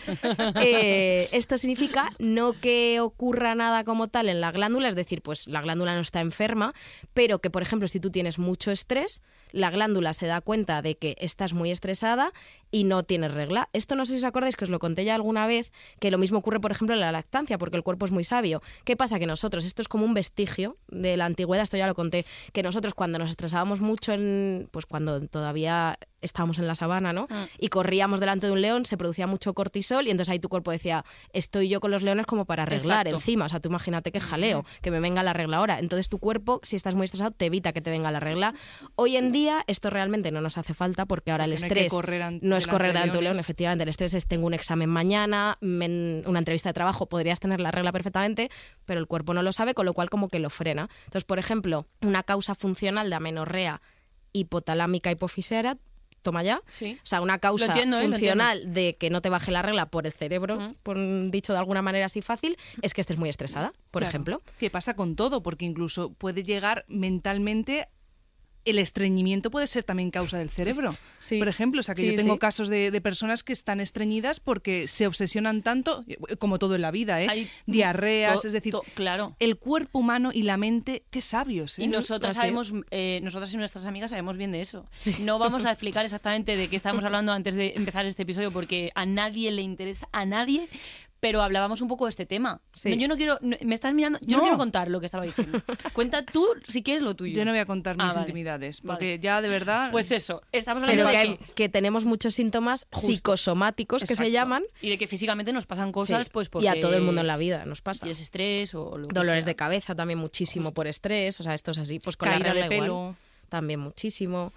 Eh, 0.64 1.30
esto 1.32 1.58
significa 1.58 2.10
no 2.20 2.54
que 2.54 3.00
ocurra 3.00 3.56
nada 3.56 3.84
como 3.84 4.08
tal 4.08 4.30
en 4.30 4.42
la 4.42 4.52
glándula, 4.52 4.88
es 4.88 4.96
decir, 4.96 5.22
pues 5.22 5.48
la 5.48 5.62
glándula 5.62 5.96
no 5.96 6.02
está 6.02 6.22
enferma, 6.22 6.74
pero 7.14 7.40
que, 7.40 7.50
por 7.50 7.62
ejemplo, 7.62 7.88
si 7.88 8.00
tú 8.00 8.12
tienes 8.12 8.38
mucho 8.38 8.72
estrés, 8.72 9.22
la 9.52 9.70
glándula 9.70 10.14
se 10.14 10.28
da 10.28 10.42
cuenta 10.42 10.82
de 10.82 10.96
que 10.96 11.16
estás 11.20 11.54
muy 11.54 11.72
estresada 11.72 12.32
y 12.72 12.86
no 12.86 13.04
tienes 13.04 13.34
regla. 13.34 13.70
Esto 13.74 13.96
no 13.96 14.06
sé 14.06 14.14
si 14.14 14.20
os 14.20 14.24
acordáis 14.24 14.56
que 14.56 14.64
os 14.64 14.70
lo 14.70 14.80
conté 14.80 15.04
ya 15.04 15.16
alguna 15.16 15.46
vez, 15.46 15.72
que 16.00 16.12
lo 16.12 16.18
mismo 16.18 16.40
ocurre, 16.40 16.60
por 16.60 16.72
ejemplo, 16.72 16.96
en 16.96 17.02
la 17.02 17.12
lactancia, 17.12 17.58
porque 17.58 17.78
el 17.78 17.84
cuerpo 17.84 18.06
es 18.06 18.12
muy 18.12 18.24
sabio. 18.24 18.62
¿Qué 18.86 18.96
pasa? 18.96 19.20
Que 19.20 19.26
nosotros, 19.26 19.66
esto 19.66 19.82
es 19.82 19.88
como 19.88 20.06
un 20.06 20.11
vestigio 20.14 20.78
de 20.88 21.18
la 21.18 21.26
antigüedad, 21.26 21.64
esto 21.64 21.78
ya 21.78 21.88
lo 21.88 21.96
conté, 21.96 22.26
que 22.54 22.64
nosotros 22.64 22.94
cuando 22.94 23.20
nos 23.20 23.30
estresábamos 23.30 23.82
mucho, 23.82 24.14
en, 24.14 24.68
pues 24.72 24.86
cuando 24.86 25.22
todavía 25.28 25.98
estábamos 26.22 26.60
en 26.60 26.68
la 26.68 26.76
sabana, 26.76 27.14
¿no? 27.14 27.28
Ah. 27.30 27.48
Y 27.58 27.70
corríamos 27.70 28.20
delante 28.20 28.46
de 28.48 28.52
un 28.52 28.62
león, 28.62 28.86
se 28.86 28.98
producía 28.98 29.28
mucho 29.28 29.54
cortisol 29.54 30.08
y 30.08 30.12
entonces 30.12 30.32
ahí 30.32 30.40
tu 30.40 30.50
cuerpo 30.50 30.72
decía, 30.72 31.04
estoy 31.34 31.70
yo 31.70 31.80
con 31.80 31.92
los 31.92 32.02
leones 32.02 32.26
como 32.26 32.46
para 32.46 32.64
arreglar 32.64 33.08
Exacto. 33.08 33.18
encima. 33.18 33.46
O 33.46 33.50
sea, 33.50 33.60
tú 33.60 33.70
imagínate 33.70 34.12
qué 34.12 34.20
jaleo, 34.20 34.66
que 34.82 34.92
me 34.92 35.00
venga 35.00 35.24
la 35.24 35.34
regla 35.34 35.58
ahora. 35.58 35.80
Entonces 35.80 36.10
tu 36.10 36.20
cuerpo, 36.20 36.60
si 36.64 36.76
estás 36.76 36.96
muy 36.96 37.06
estresado, 37.06 37.32
te 37.32 37.46
evita 37.46 37.74
que 37.74 37.82
te 37.82 37.90
venga 37.90 38.12
la 38.12 38.20
regla. 38.20 38.54
Hoy 38.96 39.18
en 39.18 39.32
día 39.32 39.64
esto 39.68 39.90
realmente 39.90 40.32
no 40.32 40.42
nos 40.42 40.58
hace 40.58 40.74
falta 40.74 41.06
porque 41.06 41.32
ahora 41.32 41.46
el 41.46 41.52
Porque 41.52 41.68
no 41.70 41.74
que 41.76 41.86
estrés 41.86 42.22
an- 42.22 42.40
no 42.44 42.56
es 42.58 42.68
correr 42.68 42.88
de 42.90 42.94
delante 42.94 43.14
de 43.14 43.18
un 43.20 43.24
león, 43.26 43.40
efectivamente. 43.40 43.84
El 43.84 43.90
estrés 43.90 44.14
es 44.14 44.28
tengo 44.28 44.46
un 44.48 44.54
examen 44.54 44.90
mañana, 44.90 45.58
una 45.62 46.40
entrevista 46.40 46.70
de 46.70 46.74
trabajo, 46.74 47.08
podrías 47.08 47.40
tener 47.40 47.60
la 47.60 47.72
regla 47.72 47.92
perfectamente, 47.92 48.50
pero 48.86 49.00
el 49.00 49.08
cuerpo 49.08 49.34
no 49.34 49.42
lo 49.44 49.52
sabe, 49.52 49.74
con 49.74 49.86
lo 49.86 49.94
cual 49.94 50.10
como 50.10 50.30
que 50.30 50.40
lo 50.40 50.50
frena. 50.50 50.90
Entonces, 51.06 51.24
por 51.24 51.40
ejemplo, 51.40 51.88
una 52.02 52.24
causa 52.24 52.56
funcional 52.56 53.10
de 53.10 53.16
amenorrea 53.16 53.82
hipotalámica 54.34 55.12
hipofisera, 55.12 55.78
toma 56.22 56.44
ya. 56.44 56.62
Sí. 56.68 56.98
O 57.02 57.06
sea, 57.06 57.22
una 57.22 57.40
causa 57.40 57.66
entiendo, 57.66 58.00
¿eh? 58.00 58.08
Funcional 58.08 58.74
de 58.74 58.96
que 59.00 59.10
no 59.10 59.22
te 59.22 59.30
baje 59.30 59.52
la 59.52 59.62
regla 59.62 59.88
por 59.88 60.06
el 60.06 60.14
cerebro, 60.14 60.74
por 60.84 60.98
dicho 61.32 61.54
de 61.54 61.60
alguna 61.60 61.82
manera 61.82 62.06
así 62.06 62.22
fácil, 62.22 62.58
es 62.82 62.94
que 62.94 63.02
estés 63.02 63.18
muy 63.18 63.30
estresada, 63.30 63.74
por 63.92 64.02
Claro. 64.02 64.10
ejemplo. 64.10 64.42
¿Qué 64.60 64.70
pasa 64.70 64.94
con 64.96 65.16
todo? 65.16 65.42
Porque 65.44 65.66
incluso 65.66 66.12
puede 66.14 66.44
llegar 66.44 66.86
mentalmente. 66.88 67.88
El 68.66 68.80
estreñimiento 68.80 69.50
puede 69.52 69.68
ser 69.68 69.84
también 69.84 70.12
causa 70.12 70.38
del 70.38 70.50
cerebro. 70.50 70.96
Sí. 71.20 71.40
Por 71.40 71.48
ejemplo, 71.48 71.80
o 71.80 71.84
sea 71.84 71.96
que 71.96 72.02
Sí, 72.02 72.12
yo 72.12 72.16
tengo 72.16 72.34
sí. 72.34 72.40
casos 72.40 72.68
de, 72.70 72.92
de 72.92 73.02
personas 73.02 73.44
que 73.44 73.54
están 73.54 73.80
estreñidas 73.80 74.40
porque 74.40 74.88
se 74.88 75.08
obsesionan 75.08 75.62
tanto, 75.62 76.04
eh, 76.08 76.18
como 76.38 76.60
todo 76.60 76.76
en 76.76 76.82
la 76.82 76.92
vida, 76.92 77.22
¿eh? 77.22 77.28
Hay 77.30 77.50
Diarreas, 77.66 78.46
es 78.46 78.54
decir, 78.54 78.74
claro. 78.94 79.36
el 79.40 79.58
cuerpo 79.58 80.00
humano 80.00 80.32
y 80.34 80.44
la 80.44 80.58
mente, 80.58 81.04
qué 81.10 81.22
sabios, 81.22 81.80
¿eh? 81.80 81.84
Y 81.84 81.88
nosotras 81.88 82.36
sabemos, 82.36 82.74
eh, 82.92 83.20
nosotras 83.24 83.54
y 83.54 83.58
nuestras 83.58 83.86
amigas 83.86 84.12
sabemos 84.12 84.38
bien 84.38 84.52
de 84.52 84.62
eso. 84.62 84.86
No 85.20 85.40
vamos 85.40 85.66
a 85.66 85.72
explicar 85.72 86.06
exactamente 86.06 86.56
de 86.56 86.68
qué 86.68 86.76
estamos 86.76 87.04
hablando 87.04 87.32
antes 87.32 87.56
de 87.56 87.74
empezar 87.76 88.06
este 88.06 88.24
episodio 88.24 88.52
porque 88.52 88.92
a 88.96 89.06
nadie 89.06 89.52
le 89.52 89.62
interesa, 89.62 90.08
a 90.12 90.26
nadie, 90.26 90.68
pero 91.22 91.42
hablábamos 91.42 91.80
un 91.82 91.88
poco 91.88 92.06
de 92.06 92.10
este 92.10 92.26
tema. 92.26 92.60
Sí. 92.74 92.90
No, 92.90 92.96
yo 92.96 93.08
no 93.08 93.16
quiero, 93.16 93.38
no, 93.42 93.56
me 93.64 93.74
estás 93.76 93.94
mirando, 93.94 94.20
yo 94.22 94.32
no. 94.32 94.38
No. 94.38 94.42
quiero 94.42 94.58
contar 94.58 94.90
lo 94.90 95.00
que 95.00 95.06
estaba 95.06 95.24
diciendo. 95.24 95.62
Cuenta 95.94 96.26
tú 96.26 96.46
si 96.68 96.84
quieres 96.84 97.04
lo 97.04 97.16
tuyo. 97.16 97.38
Yo 97.38 97.46
no 97.46 97.52
voy 97.52 97.60
a 97.62 97.66
contar 97.66 97.96
Ah, 98.00 98.06
mis 98.08 98.16
vale. 98.16 98.22
intimidades, 98.28 98.82
porque 98.82 99.06
Vale. 99.12 99.20
ya 99.20 99.42
de 99.42 99.48
verdad... 99.48 99.92
Pues 99.92 100.12
eso, 100.12 100.42
estamos 100.52 100.84
hablando 100.84 101.04
Pero 101.04 101.12
que, 101.12 101.18
de 101.18 101.22
hay- 101.22 101.40
eso. 101.42 101.54
que 101.56 101.70
tenemos 101.70 102.04
muchos 102.04 102.36
síntomas 102.36 102.86
Justo. 102.92 103.08
psicosomáticos 103.08 104.02
que 104.02 104.08
se 104.08 104.14
Exacto. 104.14 104.32
llaman. 104.34 104.64
Y 104.82 104.90
de 104.90 104.98
que 104.98 105.08
físicamente 105.08 105.54
nos 105.54 105.66
pasan 105.68 105.92
cosas, 105.92 106.26
Sí. 106.26 106.32
pues 106.34 106.50
porque... 106.50 106.66
Y 106.66 106.68
a 106.68 106.82
todo 106.82 106.96
el 106.96 107.02
mundo 107.04 107.22
en 107.22 107.28
la 107.28 107.38
vida 107.38 107.66
nos 107.66 107.82
pasa. 107.82 108.08
Y 108.08 108.12
es 108.12 108.20
estrés 108.20 108.74
o 108.76 108.98
lo 108.98 109.08
que 109.08 109.14
Dolores 109.14 109.44
sea. 109.44 109.50
de 109.52 109.56
cabeza 109.56 109.96
también 109.96 110.18
muchísimo 110.20 110.74
por 110.74 110.88
estrés, 110.88 111.40
o 111.40 111.44
sea, 111.44 111.54
esto 111.54 111.72
es 111.72 111.78
así. 111.78 112.00
Pues 112.00 112.18
con 112.18 112.30
la 112.30 112.34
caída 112.40 112.54
regla 112.54 112.68
de 112.68 112.76
igual, 112.76 112.88
pelo. 112.90 113.16
también 113.50 113.80
muchísimo. 113.80 114.54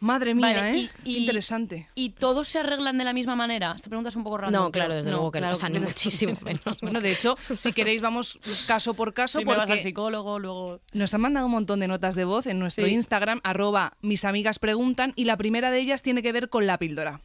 Madre 0.00 0.34
mía, 0.34 0.46
Vale, 0.46 0.70
¿eh? 0.78 0.90
y- 1.04 1.10
y- 1.12 1.16
Interesante. 1.18 1.88
¿Y 1.94 2.10
todos 2.10 2.48
se 2.48 2.58
arreglan 2.58 2.96
de 2.98 3.04
la 3.04 3.12
misma 3.12 3.36
manera? 3.36 3.74
Esta 3.76 3.88
pregunta 3.88 4.08
es 4.08 4.16
un 4.16 4.24
poco 4.24 4.38
random. 4.38 4.64
No, 4.64 4.70
claro, 4.72 4.94
desde 4.94 5.10
luego 5.10 5.30
que 5.30 5.38
no. 5.40 5.42
claro 5.42 5.56
O 5.56 5.58
sea, 5.58 5.68
ni 5.68 5.78
muchísimo 5.78 6.32
menos. 6.44 6.62
Bueno, 6.80 7.00
de 7.00 7.12
hecho, 7.12 7.36
si 7.56 7.72
queréis 7.72 8.00
vamos 8.00 8.38
caso 8.66 8.94
por 8.94 9.12
caso 9.14 9.38
Primero 9.38 9.58
vas 9.58 9.64
al 9.68 9.76
porque 9.76 9.82
psicólogo, 9.82 10.38
luego... 10.38 10.80
nos 10.94 11.12
han 11.14 11.20
mandado 11.20 11.46
un 11.46 11.52
montón 11.52 11.80
de 11.80 11.88
notas 11.88 12.14
de 12.14 12.24
voz 12.24 12.46
en 12.46 12.58
nuestro 12.58 12.86
Sí. 12.86 12.92
Instagram, 12.92 13.40
arroba 13.44 13.94
mis 14.00 14.24
amigas 14.24 14.58
preguntan, 14.58 15.12
y 15.16 15.24
la 15.24 15.36
primera 15.36 15.70
de 15.70 15.80
ellas 15.80 16.02
tiene 16.02 16.22
que 16.22 16.32
ver 16.32 16.48
con 16.48 16.66
la 16.66 16.78
píldora. 16.78 17.20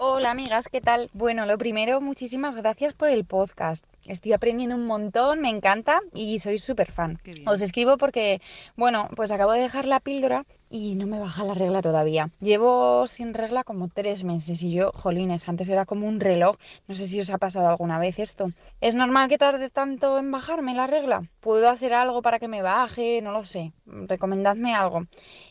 Hola 0.00 0.30
amigas, 0.30 0.68
¿qué 0.68 0.80
tal? 0.80 1.10
Bueno, 1.12 1.44
lo 1.44 1.58
primero, 1.58 2.00
muchísimas 2.00 2.54
gracias 2.54 2.92
por 2.92 3.08
el 3.08 3.24
podcast. 3.24 3.84
Estoy 4.06 4.32
aprendiendo 4.32 4.76
un 4.76 4.86
montón, 4.86 5.40
me 5.40 5.50
encanta 5.50 6.00
y 6.14 6.38
soy 6.38 6.60
súper 6.60 6.92
fan. 6.92 7.18
Os 7.46 7.60
escribo 7.60 7.98
porque, 7.98 8.40
bueno, 8.76 9.08
pues 9.16 9.32
acabo 9.32 9.52
de 9.52 9.60
dejar 9.60 9.86
la 9.86 9.98
píldora 9.98 10.46
y 10.70 10.94
no 10.94 11.06
me 11.06 11.18
baja 11.18 11.42
la 11.42 11.54
regla 11.54 11.82
todavía. 11.82 12.30
Llevo 12.38 13.08
sin 13.08 13.34
regla 13.34 13.64
como 13.64 13.88
tres 13.88 14.22
meses 14.22 14.62
y 14.62 14.70
yo, 14.70 14.92
jolines, 14.94 15.48
antes 15.48 15.68
era 15.68 15.84
como 15.84 16.06
un 16.06 16.20
reloj. 16.20 16.56
No 16.86 16.94
sé 16.94 17.06
si 17.08 17.20
os 17.20 17.30
ha 17.30 17.38
pasado 17.38 17.68
alguna 17.68 17.98
vez 17.98 18.20
esto. 18.20 18.52
¿Es 18.80 18.94
normal 18.94 19.28
que 19.28 19.36
tarde 19.36 19.68
tanto 19.68 20.18
en 20.18 20.30
bajarme 20.30 20.74
la 20.74 20.86
regla? 20.86 21.24
¿Puedo 21.40 21.68
hacer 21.68 21.92
algo 21.92 22.22
para 22.22 22.38
que 22.38 22.46
me 22.46 22.62
baje? 22.62 23.20
No 23.20 23.32
lo 23.32 23.44
sé. 23.44 23.72
Recomendadme 23.84 24.74
algo. 24.74 25.06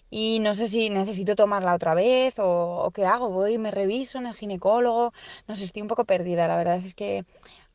Y 0.09 0.39
no 0.39 0.55
sé 0.55 0.67
si 0.67 0.89
necesito 0.89 1.35
tomarla 1.35 1.75
otra 1.75 1.93
vez 1.93 2.39
o, 2.39 2.83
o 2.83 2.91
qué 2.91 3.05
hago. 3.05 3.29
Voy, 3.29 3.57
me 3.57 3.71
reviso 3.71 4.17
en 4.17 4.27
el 4.27 4.33
ginecólogo. 4.35 5.13
No 5.47 5.55
sé, 5.55 5.65
estoy 5.65 5.81
un 5.81 5.87
poco 5.87 6.05
perdida. 6.05 6.47
La 6.47 6.55
verdad 6.57 6.77
es 6.77 6.95
que 6.95 7.25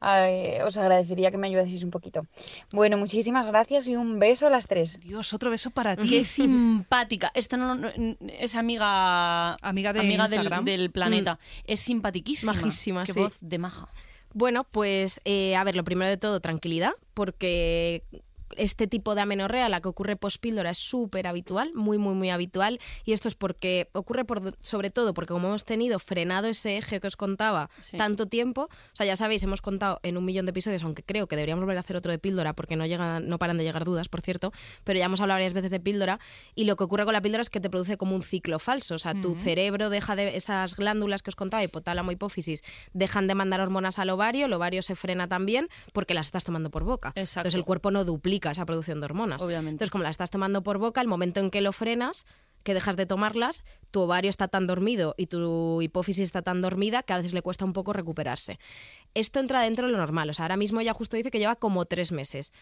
ay, 0.05 0.61
os 0.67 0.77
agradecería 0.79 1.31
que 1.31 1.39
me 1.39 1.47
ayudaseis 1.47 1.85
un 1.85 1.91
poquito. 1.91 2.27
Bueno, 2.73 2.97
muchísimas 2.99 3.47
gracias 3.47 3.87
y 3.87 3.95
un 3.97 4.19
beso 4.19 4.47
a 4.47 4.51
las 4.51 4.67
tres. 4.67 4.99
Dios, 4.99 5.33
otro 5.33 5.51
beso 5.51 5.71
para 5.71 5.95
ti. 5.97 6.09
Qué 6.09 6.25
simpática. 6.25 7.31
Esta 7.35 7.57
no, 7.57 7.75
no- 7.77 7.89
es 8.29 8.55
amiga... 8.57 9.53
Amiga 9.63 9.93
de 9.93 10.01
amiga 10.01 10.25
del, 10.27 10.41
Instagram. 10.41 10.65
del 10.65 10.91
planeta. 10.91 11.39
Es 11.67 11.81
simpatiquísima. 11.81 12.53
Majísima, 12.55 13.05
Qué 13.05 13.13
sí. 13.13 13.21
voz 13.21 13.37
de 13.41 13.59
maja. 13.59 13.89
Bueno, 14.35 14.65
pues 14.65 15.21
eh, 15.25 15.55
a 15.55 15.63
ver, 15.65 15.77
lo 15.77 15.85
primero 15.85 16.09
de 16.11 16.17
todo, 16.17 16.41
tranquilidad, 16.41 16.93
porque 17.15 18.03
este 18.57 18.87
tipo 18.87 19.15
de 19.15 19.21
amenorrea, 19.23 19.69
la 19.69 19.81
que 19.81 19.89
ocurre 19.89 20.17
pospíldora, 20.17 20.71
es 20.71 20.79
súper 20.79 21.27
habitual, 21.27 21.71
muy, 21.75 21.99
muy, 21.99 22.15
muy 22.15 22.31
habitual. 22.31 22.81
Y 23.05 23.13
esto 23.13 23.29
es 23.29 23.35
porque 23.35 23.89
ocurre 23.93 24.25
por, 24.25 24.55
sobre 24.61 24.91
todo 24.91 25.15
porque 25.15 25.33
como 25.33 25.49
hemos 25.49 25.65
tenido 25.65 25.99
frenado 25.99 26.49
ese 26.49 26.77
eje 26.79 27.01
que 27.01 27.07
os 27.07 27.17
contaba 27.17 27.71
Sí. 27.81 27.97
tanto 27.97 28.27
tiempo, 28.27 28.63
o 28.63 28.69
sea, 28.97 29.07
ya 29.07 29.17
sabéis, 29.17 29.43
hemos 29.43 29.61
contado 29.63 30.01
en 30.03 30.17
un 30.17 30.25
millón 30.25 30.47
de 30.47 30.51
episodios, 30.51 30.83
aunque 30.85 31.03
creo 31.03 31.27
que 31.27 31.37
deberíamos 31.37 31.63
volver 31.65 31.77
a 31.77 31.81
hacer 31.81 31.97
otro 31.97 32.13
de 32.13 32.19
píldora, 32.19 32.53
porque 32.53 32.77
no, 32.77 32.87
llegan, 32.87 33.29
no 33.29 33.39
paran 33.39 33.57
de 33.59 33.65
llegar 33.65 33.85
dudas, 33.85 34.09
por 34.09 34.21
cierto, 34.23 34.53
pero 34.85 34.99
ya 34.99 35.07
hemos 35.07 35.21
hablado 35.21 35.37
varias 35.37 35.53
veces 35.53 35.71
de 35.71 35.81
píldora. 35.81 36.19
Y 36.55 36.65
lo 36.65 36.77
que 36.77 36.85
ocurre 36.85 37.05
con 37.05 37.13
la 37.13 37.21
píldora 37.21 37.43
es 37.43 37.51
que 37.51 37.61
te 37.61 37.71
produce 37.71 37.97
como 37.97 38.15
un 38.15 38.23
ciclo 38.23 38.59
falso. 38.59 38.95
O 38.95 38.99
sea, 38.99 39.15
tu 39.15 39.35
cerebro 39.35 39.91
deja 39.91 40.17
de. 40.17 40.37
Esas 40.37 40.77
glándulas 40.77 41.23
que 41.23 41.31
os 41.31 41.37
contaba, 41.37 41.63
hipotálamo, 41.63 42.11
hipófisis, 42.13 42.63
dejan 42.93 43.27
de 43.27 43.35
mandar 43.35 43.61
hormonas 43.61 43.99
al 43.99 44.11
ovario, 44.11 44.47
el 44.47 44.53
ovario 44.53 44.83
se 44.83 44.95
frena 44.95 45.29
también 45.29 45.69
porque 45.93 46.15
las 46.15 46.27
estás 46.27 46.45
tomando 46.45 46.71
por 46.71 46.85
boca. 46.85 47.13
Exacto. 47.15 47.41
Entonces 47.41 47.59
el 47.59 47.65
cuerpo 47.65 47.91
no 47.91 48.05
duplica 48.05 48.42
esa 48.51 48.67
producción 48.67 49.01
de 49.01 49.05
hormonas. 49.07 49.43
Obviamente. 49.43 49.71
Entonces, 49.71 49.91
como 49.91 50.05
las 50.05 50.13
estás 50.13 50.31
tomando 50.31 50.63
por 50.63 50.79
boca, 50.79 51.01
el 51.01 51.09
momento 51.09 51.41
en 51.41 51.51
que 51.51 51.61
lo 51.61 51.73
frenas, 51.73 52.27
que 52.63 52.75
dejas 52.75 52.97
de 52.97 53.07
tomarlas, 53.07 53.65
tu 53.91 54.01
ovario 54.01 54.31
está 54.31 54.49
tan 54.49 54.67
dormido 54.67 55.15
y 55.17 55.27
tu 55.27 55.81
hipófisis 55.83 56.25
está 56.25 56.43
tan 56.43 56.61
dormida 56.61 57.03
que 57.03 57.13
a 57.13 57.17
veces 57.17 57.35
le 57.35 57.43
cuesta 57.43 57.65
un 57.65 57.73
poco 57.73 57.93
recuperarse. 57.93 58.59
Esto 59.15 59.41
entra 59.41 59.61
dentro 59.61 59.87
de 59.87 59.93
lo 59.93 59.99
normal. 59.99 60.31
O 60.31 60.35
sea, 60.35 60.45
ahora 60.45 60.57
mismo 60.57 60.81
ella 60.81 60.95
justo 60.95 61.17
dice 61.17 61.31
que 61.31 61.39
lleva 61.39 61.57
como 61.57 61.85
tres 61.85 62.13
meses. 62.13 62.53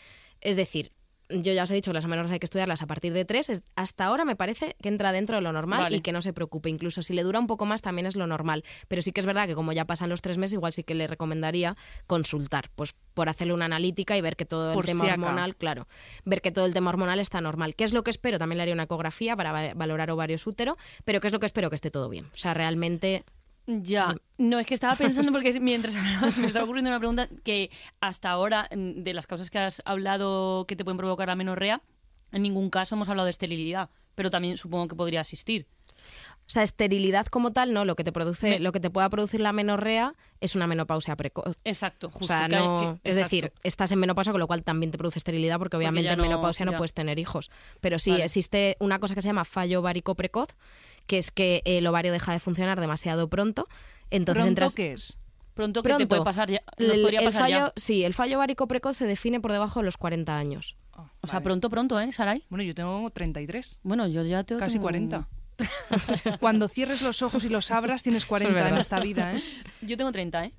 Es 0.41 0.57
decir, 0.57 0.93
yo 1.31 1.53
ya 1.53 1.63
os 1.65 1.71
he 1.71 1.75
dicho 1.75 1.91
que 1.91 1.95
las 1.95 2.05
amenorreas 2.05 2.33
hay 2.33 2.39
que 2.41 2.47
estudiarlas 2.47 2.83
a 2.83 2.87
partir 2.87 3.13
de 3.13 3.25
tres. 3.25 3.49
Es- 3.51 3.63
hasta 3.77 4.05
ahora 4.07 4.25
me 4.25 4.37
parece 4.37 4.77
que 4.83 4.89
entra 4.89 5.13
dentro 5.13 5.37
de 5.37 5.43
lo 5.43 5.53
normal 5.53 5.81
Vale. 5.81 5.97
y 5.97 6.01
que 6.01 6.13
no 6.13 6.21
se 6.23 6.33
preocupe. 6.33 6.69
Incluso 6.69 7.03
si 7.03 7.15
le 7.15 7.23
dura 7.23 7.39
un 7.39 7.47
poco 7.47 7.67
más 7.67 7.83
también 7.83 8.07
es 8.07 8.17
lo 8.17 8.27
normal. 8.27 8.65
Pero 8.89 9.03
sí 9.03 9.13
que 9.13 9.21
es 9.21 9.27
verdad 9.27 9.47
que 9.47 9.55
como 9.55 9.73
ya 9.73 9.85
pasan 9.85 10.09
los 10.11 10.23
tres 10.23 10.39
meses, 10.39 10.55
igual 10.55 10.73
sí 10.73 10.83
que 10.85 10.95
le 10.95 11.07
recomendaría 11.07 11.77
consultar, 12.07 12.71
pues 12.77 12.95
por 13.15 13.29
hacerle 13.29 13.53
una 13.55 13.67
analítica 13.67 14.17
y 14.17 14.21
ver 14.21 14.37
que 14.37 14.45
todo 14.45 14.73
Por 14.73 14.85
el 14.85 14.93
tema 14.93 15.05
si 15.05 15.11
hormonal, 15.11 15.57
claro, 15.57 15.87
ver 16.25 16.41
que 16.43 16.51
todo 16.53 16.67
el 16.67 16.73
tema 16.75 16.91
hormonal 16.91 17.21
está 17.21 17.41
normal. 17.41 17.75
¿Qué 17.75 17.85
es 17.85 17.93
lo 17.93 18.03
que 18.03 18.11
espero? 18.11 18.39
También 18.39 18.57
le 18.59 18.63
haría 18.63 18.75
una 18.75 18.85
ecografía 18.85 19.37
para 19.37 19.53
va- 19.53 19.75
valorar 19.75 20.11
ovarios 20.11 20.47
útero, 20.47 20.77
pero 21.05 21.21
¿qué 21.21 21.27
es 21.27 21.33
lo 21.33 21.41
que 21.41 21.47
espero? 21.47 21.71
Que 21.71 21.77
esté 21.77 21.91
todo 21.91 22.09
bien. 22.09 22.27
O 22.27 22.39
sea, 22.39 22.55
realmente 22.55 23.25
Ya, 23.67 24.17
no, 24.39 24.59
es 24.59 24.67
que 24.67 24.75
estaba 24.75 24.97
pensando 24.97 25.31
porque 25.33 25.59
mientras 25.61 25.95
hablabas 25.97 26.39
me 26.39 26.47
estaba 26.47 26.65
ocurriendo 26.65 26.91
una 26.91 26.99
pregunta 26.99 27.29
que 27.45 27.71
hasta 28.01 28.31
ahora, 28.31 28.69
mm, 28.75 29.03
de 29.03 29.15
las 29.15 29.27
causas 29.27 29.51
que 29.51 29.59
has 29.59 29.83
hablado 29.85 30.67
que 30.67 30.77
te 30.77 30.85
pueden 30.85 30.99
provocar 30.99 31.29
la 31.29 31.37
menorrea, 31.37 31.83
en 32.33 32.43
ningún 32.43 32.71
caso 32.71 32.95
hemos 32.95 33.09
hablado 33.09 33.27
de 33.27 33.31
esterilidad, 33.33 33.91
pero 34.15 34.31
también 34.31 34.57
supongo 34.57 34.89
que 34.89 34.97
podría 34.97 35.21
existir. 35.21 35.67
O 36.47 36.53
sea, 36.53 36.63
esterilidad 36.65 37.27
como 37.27 37.53
tal, 37.53 37.73
no. 37.73 37.85
Lo 37.85 37.95
que 37.95 38.03
te 38.03 38.11
produce, 38.11 38.49
Me- 38.51 38.59
lo 38.61 38.73
que 38.73 38.81
te 38.81 38.91
pueda 38.91 39.09
producir 39.09 39.41
la 39.41 39.53
menorrea 39.53 40.15
es 40.41 40.57
una 40.57 40.67
menopausia 40.67 41.15
precoz. 41.15 41.57
Exacto, 41.63 42.11
O 42.13 42.25
sea, 42.25 42.49
no, 42.49 42.99
que- 43.03 43.09
es 43.11 43.15
decir, 43.17 43.53
estás 43.63 43.93
en 43.93 44.01
menopausia, 44.01 44.33
con 44.33 44.41
lo 44.41 44.47
cual 44.49 44.65
también 44.65 44.91
te 44.91 44.99
produce 44.99 45.19
esterilidad, 45.21 45.59
porque 45.59 45.77
obviamente 45.77 46.11
en 46.11 46.17
no- 46.17 46.25
menopausia 46.25 46.65
no 46.67 46.73
puedes 46.77 46.95
tener 46.95 47.19
hijos. 47.21 47.51
Pero 47.81 47.99
sí, 48.01 48.11
Vale. 48.13 48.25
existe 48.25 48.77
una 48.81 48.99
cosa 48.99 49.15
que 49.15 49.23
se 49.23 49.29
llama 49.29 49.45
fallo 49.45 49.79
ovárico 49.81 50.15
precoz, 50.17 50.49
que 51.11 51.19
es 51.19 51.33
que 51.33 51.61
el 51.65 51.85
ovario 51.89 52.13
deja 52.13 52.31
de 52.33 52.39
funcionar 52.39 52.79
demasiado 52.81 53.29
pronto. 53.29 53.67
Entonces 54.11 54.45
¿Pronto 54.45 54.49
entras. 54.49 54.75
qué 54.77 54.93
es? 54.93 55.17
pronto 55.55 55.83
que 55.83 55.89
te 55.89 55.95
Pronto. 55.97 56.09
puede 56.09 56.23
pasar 56.23 56.49
ya. 56.51 56.63
Nos 56.79 56.97
el, 56.97 57.03
podría 57.03 57.19
el 57.21 57.25
pasar 57.27 57.43
fallo, 57.43 57.57
ya. 57.59 57.73
Sí, 57.77 58.05
el 58.05 58.15
fallo 58.15 58.37
ovárico 58.37 58.69
precoz 58.69 58.97
se 58.97 59.07
define 59.07 59.41
por 59.41 59.51
debajo 59.51 59.81
de 59.81 59.87
los 59.87 59.97
40 59.97 60.37
años. 60.37 60.77
Ah, 60.93 61.11
O 61.21 61.27
sea, 61.27 61.41
pronto, 61.41 61.69
pronto, 61.69 61.99
¿eh, 62.01 62.13
Saray? 62.13 62.45
Bueno, 62.49 62.63
yo 62.63 62.75
tengo 62.77 63.11
33. 63.11 63.81
Bueno, 63.83 64.07
yo 64.07 64.23
ya 64.25 64.45
tengo 64.45 64.61
Casi 64.61 64.77
como- 64.79 64.85
40. 64.85 65.29
Cuando 66.41 66.69
cierres 66.69 67.03
los 67.03 67.21
ojos 67.23 67.45
y 67.45 67.49
los 67.49 67.71
abras, 67.73 68.03
tienes 68.05 68.25
40 68.25 68.57
en 68.57 68.65
verdad. 68.65 68.81
esta 68.81 69.01
vida, 69.01 69.35
¿eh? 69.35 69.43
Yo 69.83 69.97
tengo 69.97 70.13
30, 70.13 70.45
¿eh? 70.47 70.53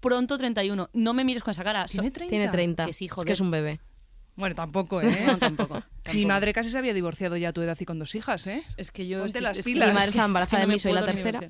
Pronto 0.00 0.36
31. 0.36 0.90
No 0.92 1.12
me 1.14 1.24
mires 1.24 1.42
con 1.42 1.52
esa 1.52 1.64
cara. 1.64 1.86
¿Tiene 1.86 2.10
30? 2.10 2.30
Tiene 2.30 2.48
30. 2.48 2.86
Que 2.86 2.92
sí, 2.92 3.06
es 3.06 3.12
joder. 3.12 3.26
que 3.26 3.32
es 3.32 3.40
un 3.40 3.50
bebé. 3.50 3.80
Bueno, 4.36 4.54
tampoco, 4.54 5.00
¿eh? 5.02 5.24
No, 5.26 5.38
tampoco. 5.38 5.82
Mi 6.14 6.26
madre 6.26 6.52
casi 6.52 6.70
se 6.70 6.78
había 6.78 6.94
divorciado 6.94 7.36
ya 7.36 7.50
a 7.50 7.52
tu 7.52 7.62
edad 7.62 7.76
y 7.80 7.84
con 7.84 7.98
dos 7.98 8.14
hijas, 8.14 8.46
¿eh? 8.46 8.62
Es 8.76 8.90
que 8.90 9.06
yo. 9.06 9.18
Ponte 9.18 9.28
estoy- 9.38 9.42
las 9.42 9.58
es 9.58 9.64
que- 9.64 9.72
pilas. 9.72 9.88
Mi 9.88 9.94
madre 9.94 10.04
es 10.04 10.08
estaba 10.10 10.24
que 10.24 10.28
embarazada 10.28 10.60
de 10.60 10.66
mí, 10.66 10.78
soy 10.78 10.92
la 10.92 11.04
tercera. 11.06 11.40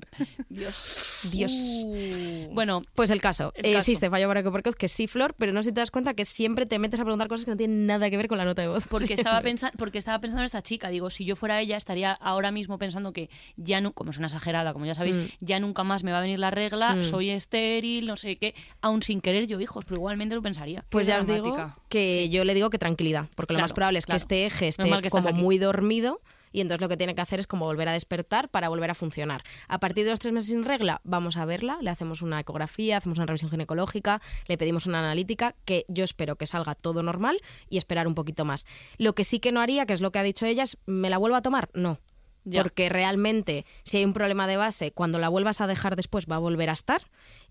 Dios. 0.49 1.19
Dios. 1.31 1.51
Uh. 1.85 2.49
Bueno, 2.53 2.83
Pues 2.95 3.09
el 3.11 3.21
caso. 3.21 3.51
El 3.55 3.65
eh, 3.65 3.69
caso. 3.73 3.79
existe 3.79 4.09
fallo 4.09 4.25
ovárico 4.27 4.51
precoz, 4.51 4.75
que 4.75 4.87
sí, 4.87 5.07
Flor, 5.07 5.35
pero 5.37 5.51
no 5.53 5.61
sé 5.63 5.69
si 5.69 5.73
te 5.73 5.81
das 5.81 5.91
cuenta 5.91 6.13
que 6.13 6.25
siempre 6.25 6.65
te 6.65 6.79
metes 6.79 6.99
a 6.99 7.03
preguntar 7.03 7.27
cosas 7.27 7.45
que 7.45 7.51
no 7.51 7.57
tienen 7.57 7.85
nada 7.85 8.09
que 8.09 8.17
ver 8.17 8.27
con 8.27 8.37
la 8.37 8.45
nota 8.45 8.61
de 8.61 8.67
voz. 8.67 8.87
porque 8.87 9.13
estaba, 9.33 9.41
pensando, 9.41 9.75
porque 9.77 9.97
estaba 9.97 10.19
pensando 10.19 10.41
en 10.41 10.45
esta 10.45 10.61
chica. 10.61 10.89
Digo, 10.89 11.09
si 11.09 11.25
yo 11.25 11.35
fuera 11.35 11.59
ella, 11.61 11.77
estaría 11.77 12.13
ahora 12.13 12.51
mismo 12.51 12.77
pensando 12.77 13.13
que 13.13 13.29
ya, 13.55 13.81
no, 13.81 13.91
como 13.93 14.11
es 14.11 14.17
una 14.17 14.27
exagerada, 14.27 14.73
como 14.73 14.85
ya 14.85 14.95
sabéis, 14.95 15.17
Mm. 15.17 15.25
ya 15.41 15.59
nunca 15.59 15.83
más 15.83 16.03
me 16.03 16.11
va 16.11 16.19
a 16.19 16.21
venir 16.21 16.39
la 16.39 16.51
regla, 16.51 16.95
Mm. 16.95 17.03
soy 17.03 17.29
estéril, 17.29 18.05
no 18.07 18.15
sé 18.15 18.37
qué. 18.37 18.53
Aún 18.81 19.01
sin 19.03 19.21
querer 19.21 19.47
yo 19.47 19.59
hijos, 19.59 19.85
pero 19.85 19.97
igualmente 19.97 20.35
lo 20.35 20.41
pensaría. 20.41 20.83
Pues 20.89 21.05
Qué 21.05 21.11
ya 21.11 21.19
os 21.19 21.27
digo 21.27 21.73
que 21.89 22.29
yo 22.29 22.43
le 22.43 22.53
digo 22.53 22.69
que 22.69 22.77
tranquilidad, 22.77 23.25
porque 23.35 23.53
lo 23.53 23.59
más 23.59 23.73
probable 23.73 23.99
es 23.99 24.05
claro. 24.05 24.17
que 24.17 24.21
este 24.21 24.45
eje 24.49 24.67
esté 24.67 24.83
estás 24.83 25.11
como 25.11 25.29
aquí. 25.29 25.39
muy 25.39 25.57
dormido 25.57 26.21
y 26.51 26.61
entonces 26.61 26.81
lo 26.81 26.89
que 26.89 26.97
tiene 26.97 27.15
que 27.15 27.21
hacer 27.21 27.39
es 27.39 27.47
como 27.47 27.65
volver 27.65 27.87
a 27.87 27.93
despertar 27.93 28.49
para 28.49 28.69
volver 28.69 28.89
a 28.89 28.93
funcionar. 28.93 29.43
A 29.67 29.79
partir 29.79 30.05
de 30.05 30.11
los 30.11 30.19
tres 30.19 30.33
meses 30.33 30.49
sin 30.49 30.63
regla, 30.63 31.01
vamos 31.03 31.37
a 31.37 31.45
verla, 31.45 31.77
le 31.81 31.89
hacemos 31.89 32.21
una 32.21 32.39
ecografía, 32.39 32.97
hacemos 32.97 33.17
una 33.17 33.27
revisión 33.27 33.51
ginecológica, 33.51 34.21
le 34.47 34.57
pedimos 34.57 34.85
una 34.85 34.99
analítica, 34.99 35.55
que 35.65 35.85
yo 35.87 36.03
espero 36.03 36.35
que 36.35 36.45
salga 36.45 36.75
todo 36.75 37.03
normal 37.03 37.39
y 37.69 37.77
esperar 37.77 38.07
un 38.07 38.15
poquito 38.15 38.45
más. 38.45 38.65
Lo 38.97 39.13
que 39.13 39.23
sí 39.23 39.39
que 39.39 39.51
no 39.51 39.61
haría, 39.61 39.85
que 39.85 39.93
es 39.93 40.01
lo 40.01 40.11
que 40.11 40.19
ha 40.19 40.23
dicho 40.23 40.45
ella, 40.45 40.63
es 40.63 40.77
¿me 40.85 41.09
la 41.09 41.17
vuelvo 41.17 41.37
a 41.37 41.41
tomar? 41.41 41.69
No. 41.73 41.99
Ya. 42.45 42.63
Porque 42.63 42.89
realmente, 42.89 43.65
si 43.83 43.97
hay 43.97 44.05
un 44.05 44.13
problema 44.13 44.47
de 44.47 44.57
base, 44.57 44.91
cuando 44.91 45.19
la 45.19 45.29
vuelvas 45.29 45.61
a 45.61 45.67
dejar 45.67 45.95
después 45.95 46.25
va 46.25 46.35
a 46.35 46.39
volver 46.39 46.69
a 46.69 46.73
estar. 46.73 47.01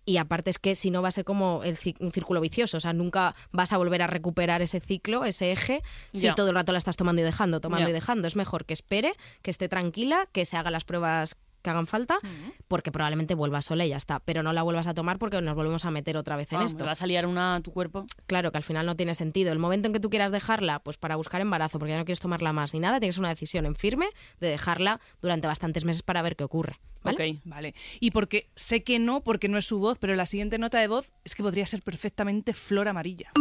Y 0.05 0.17
aparte 0.17 0.49
es 0.49 0.59
que 0.59 0.75
si 0.75 0.91
no 0.91 1.03
va 1.03 1.09
a 1.09 1.11
ser 1.11 1.25
como 1.25 1.63
el 1.65 1.77
un 2.01 2.13
círculo 2.13 2.41
vicioso, 2.41 2.79
o 2.79 2.81
sea, 2.81 2.95
nunca 2.95 3.35
vas 3.53 3.75
a 3.75 3.77
volver 3.77 4.01
a 4.01 4.07
recuperar 4.07 4.63
ese 4.63 4.81
ciclo, 4.81 5.25
ese 5.27 5.53
eje, 5.53 5.83
si 6.15 6.33
todo 6.35 6.49
el 6.49 6.55
rato 6.55 6.73
la 6.73 6.79
estás 6.79 6.97
tomando 6.97 7.21
y 7.21 7.25
dejando, 7.25 7.61
tomando 7.61 7.87
Ya. 7.87 7.91
y 7.91 7.93
dejando. 7.93 8.27
Es 8.27 8.35
mejor 8.35 8.65
que 8.65 8.73
espere, 8.73 9.13
que 9.43 9.51
esté 9.51 9.69
tranquila, 9.69 10.27
que 10.33 10.47
se 10.47 10.57
haga 10.57 10.71
las 10.71 10.85
pruebas 10.85 11.37
que 11.63 11.71
hagan 11.71 11.87
falta, 11.87 12.19
porque 12.69 12.93
probablemente 12.93 13.35
vuelva 13.35 13.61
sola 13.61 13.85
y 13.85 13.91
ya 13.91 13.97
está. 13.97 14.21
Pero 14.21 14.43
no 14.43 14.53
la 14.53 14.63
vuelvas 14.63 14.87
a 14.87 14.95
tomar 14.95 15.19
porque 15.19 15.41
nos 15.41 15.55
volvemos 15.55 15.85
a 15.85 15.91
meter 15.91 16.17
otra 16.17 16.37
vez 16.37 16.53
en 16.53 16.59
Vamos, 16.59 16.73
esto. 16.73 16.85
va 16.85 16.93
a 16.93 16.95
salir 16.95 17.25
una 17.27 17.57
a 17.57 17.61
tu 17.61 17.73
cuerpo. 17.73 18.07
Claro, 18.27 18.53
que 18.53 18.59
al 18.59 18.65
final 18.65 18.87
no 18.87 18.97
tiene 18.97 19.15
sentido. 19.15 19.53
El 19.53 19.59
momento 19.59 19.87
en 19.89 19.93
que 19.93 20.01
tú 20.01 20.11
quieras 20.11 20.33
dejarla, 20.33 20.79
pues 20.81 20.97
para 20.97 21.17
buscar 21.17 21.41
embarazo, 21.41 21.79
porque 21.79 21.93
ya 21.93 21.99
no 21.99 22.05
quieres 22.05 22.21
tomarla 22.21 22.53
más 22.53 22.75
ni 22.75 22.81
nada, 22.81 23.01
tienes 23.01 23.19
una 23.19 23.29
decisión 23.29 23.67
en 23.67 23.75
firme 23.75 24.09
de 24.41 24.49
dejarla 24.49 25.01
durante 25.21 25.47
bastantes 25.47 25.85
meses 25.85 26.03
para 26.03 26.23
ver 26.23 26.37
qué 26.37 26.45
ocurre. 26.45 26.79
¿Vale? 27.03 27.31
Ok. 27.31 27.41
Vale. 27.45 27.75
Y 28.01 28.11
porque 28.11 28.49
sé 28.55 28.83
que 28.83 28.99
no, 28.99 29.21
porque 29.21 29.49
no 29.49 29.59
es 29.59 29.65
su 29.65 29.79
voz, 29.79 29.99
pero 29.99 30.15
la 30.15 30.27
siguiente 30.27 30.59
nota 30.59 30.79
de 30.79 30.89
voz 30.89 31.13
es 31.25 31.35
que 31.35 31.43
podría 31.43 31.67
ser 31.67 31.83
perfectamente 31.83 32.55
flor 32.55 32.89
amarilla. 32.89 33.33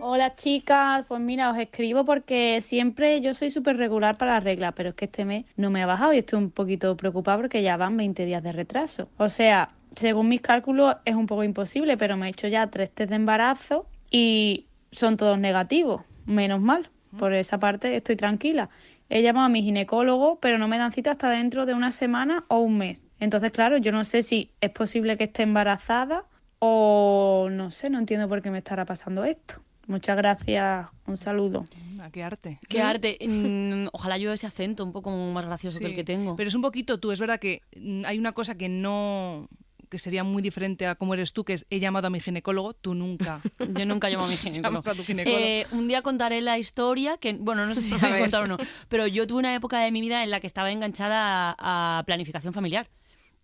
Hola 0.00 0.34
chicas, 0.34 1.04
pues 1.08 1.20
mira, 1.20 1.50
os 1.50 1.58
escribo 1.58 2.04
porque 2.04 2.60
siempre 2.60 3.20
yo 3.20 3.34
soy 3.34 3.50
súper 3.50 3.76
regular 3.76 4.16
para 4.16 4.34
la 4.34 4.40
regla, 4.40 4.72
pero 4.72 4.90
es 4.90 4.94
que 4.94 5.06
este 5.06 5.24
mes 5.24 5.44
no 5.56 5.70
me 5.70 5.82
ha 5.82 5.86
bajado 5.86 6.12
y 6.12 6.18
estoy 6.18 6.38
un 6.38 6.50
poquito 6.50 6.96
preocupada 6.96 7.38
porque 7.38 7.62
ya 7.62 7.76
van 7.76 7.96
20 7.96 8.24
días 8.24 8.42
de 8.42 8.52
retraso. 8.52 9.08
O 9.16 9.28
sea, 9.28 9.70
según 9.90 10.28
mis 10.28 10.40
cálculos 10.40 10.96
es 11.04 11.14
un 11.14 11.26
poco 11.26 11.44
imposible, 11.44 11.96
pero 11.96 12.16
me 12.16 12.26
he 12.26 12.30
hecho 12.30 12.48
ya 12.48 12.66
tres 12.68 12.90
test 12.90 13.10
de 13.10 13.16
embarazo 13.16 13.86
y 14.10 14.66
son 14.92 15.16
todos 15.16 15.38
negativos, 15.38 16.02
menos 16.26 16.60
mal. 16.60 16.90
Por 17.18 17.32
esa 17.32 17.58
parte 17.58 17.96
estoy 17.96 18.16
tranquila. 18.16 18.68
He 19.08 19.22
llamado 19.22 19.46
a 19.46 19.48
mi 19.48 19.62
ginecólogo, 19.62 20.38
pero 20.40 20.58
no 20.58 20.68
me 20.68 20.78
dan 20.78 20.92
cita 20.92 21.12
hasta 21.12 21.30
dentro 21.30 21.64
de 21.66 21.74
una 21.74 21.92
semana 21.92 22.44
o 22.48 22.58
un 22.58 22.78
mes. 22.78 23.04
Entonces, 23.20 23.52
claro, 23.52 23.76
yo 23.76 23.92
no 23.92 24.04
sé 24.04 24.22
si 24.22 24.50
es 24.60 24.70
posible 24.70 25.16
que 25.16 25.24
esté 25.24 25.44
embarazada 25.44 26.24
o 26.58 27.48
no 27.50 27.70
sé, 27.70 27.90
no 27.90 27.98
entiendo 27.98 28.28
por 28.28 28.42
qué 28.42 28.50
me 28.50 28.58
estará 28.58 28.84
pasando 28.84 29.24
esto. 29.24 29.62
Muchas 29.86 30.16
gracias, 30.16 30.88
un 31.06 31.16
saludo. 31.16 31.68
Mm, 31.94 32.00
¿A 32.00 32.10
qué 32.10 32.24
arte? 32.24 32.58
Qué 32.68 32.80
arte. 32.80 33.18
Mm, 33.24 33.88
ojalá 33.92 34.18
yo 34.18 34.32
ese 34.32 34.46
acento 34.46 34.84
un 34.84 34.92
poco 34.92 35.10
más 35.10 35.46
gracioso 35.46 35.78
que 35.78 35.86
el 35.86 35.94
que 35.94 36.02
tengo. 36.02 36.34
Pero 36.36 36.48
es 36.48 36.54
un 36.54 36.62
poquito 36.62 36.98
tú, 36.98 37.12
es 37.12 37.20
verdad 37.20 37.38
que 37.38 37.62
mm, 37.76 38.04
hay 38.04 38.18
una 38.18 38.32
cosa 38.32 38.56
que 38.56 38.68
no 38.68 39.48
que 39.88 39.98
sería 39.98 40.24
muy 40.24 40.42
diferente 40.42 40.86
a 40.86 40.94
cómo 40.94 41.14
eres 41.14 41.32
tú, 41.32 41.44
que 41.44 41.54
es 41.54 41.66
he 41.70 41.78
llamado 41.80 42.06
a 42.06 42.10
mi 42.10 42.20
ginecólogo, 42.20 42.74
tú 42.74 42.94
nunca. 42.94 43.40
Yo 43.58 43.86
nunca 43.86 44.08
llamo 44.08 44.24
a 44.24 44.28
mi 44.28 44.36
ginecólogo. 44.36 44.82
Llamas 44.82 44.88
a 44.88 44.94
tu 44.94 45.04
ginecólogo. 45.04 45.42
Eh, 45.42 45.66
un 45.72 45.88
día 45.88 46.02
contaré 46.02 46.40
la 46.40 46.58
historia, 46.58 47.16
que 47.18 47.32
bueno, 47.34 47.66
no 47.66 47.74
sé 47.74 47.82
si 47.82 47.90
la 47.90 47.96
A 47.98 48.00
voy 48.00 48.08
a 48.08 48.12
ver. 48.12 48.22
contar 48.22 48.42
o 48.42 48.46
no, 48.46 48.56
pero 48.88 49.06
yo 49.06 49.26
tuve 49.26 49.38
una 49.40 49.54
época 49.54 49.80
de 49.80 49.90
mi 49.90 50.00
vida 50.00 50.22
en 50.24 50.30
la 50.30 50.40
que 50.40 50.46
estaba 50.46 50.70
enganchada 50.70 51.54
a, 51.58 51.98
a 51.98 52.02
planificación 52.04 52.52
familiar. 52.52 52.88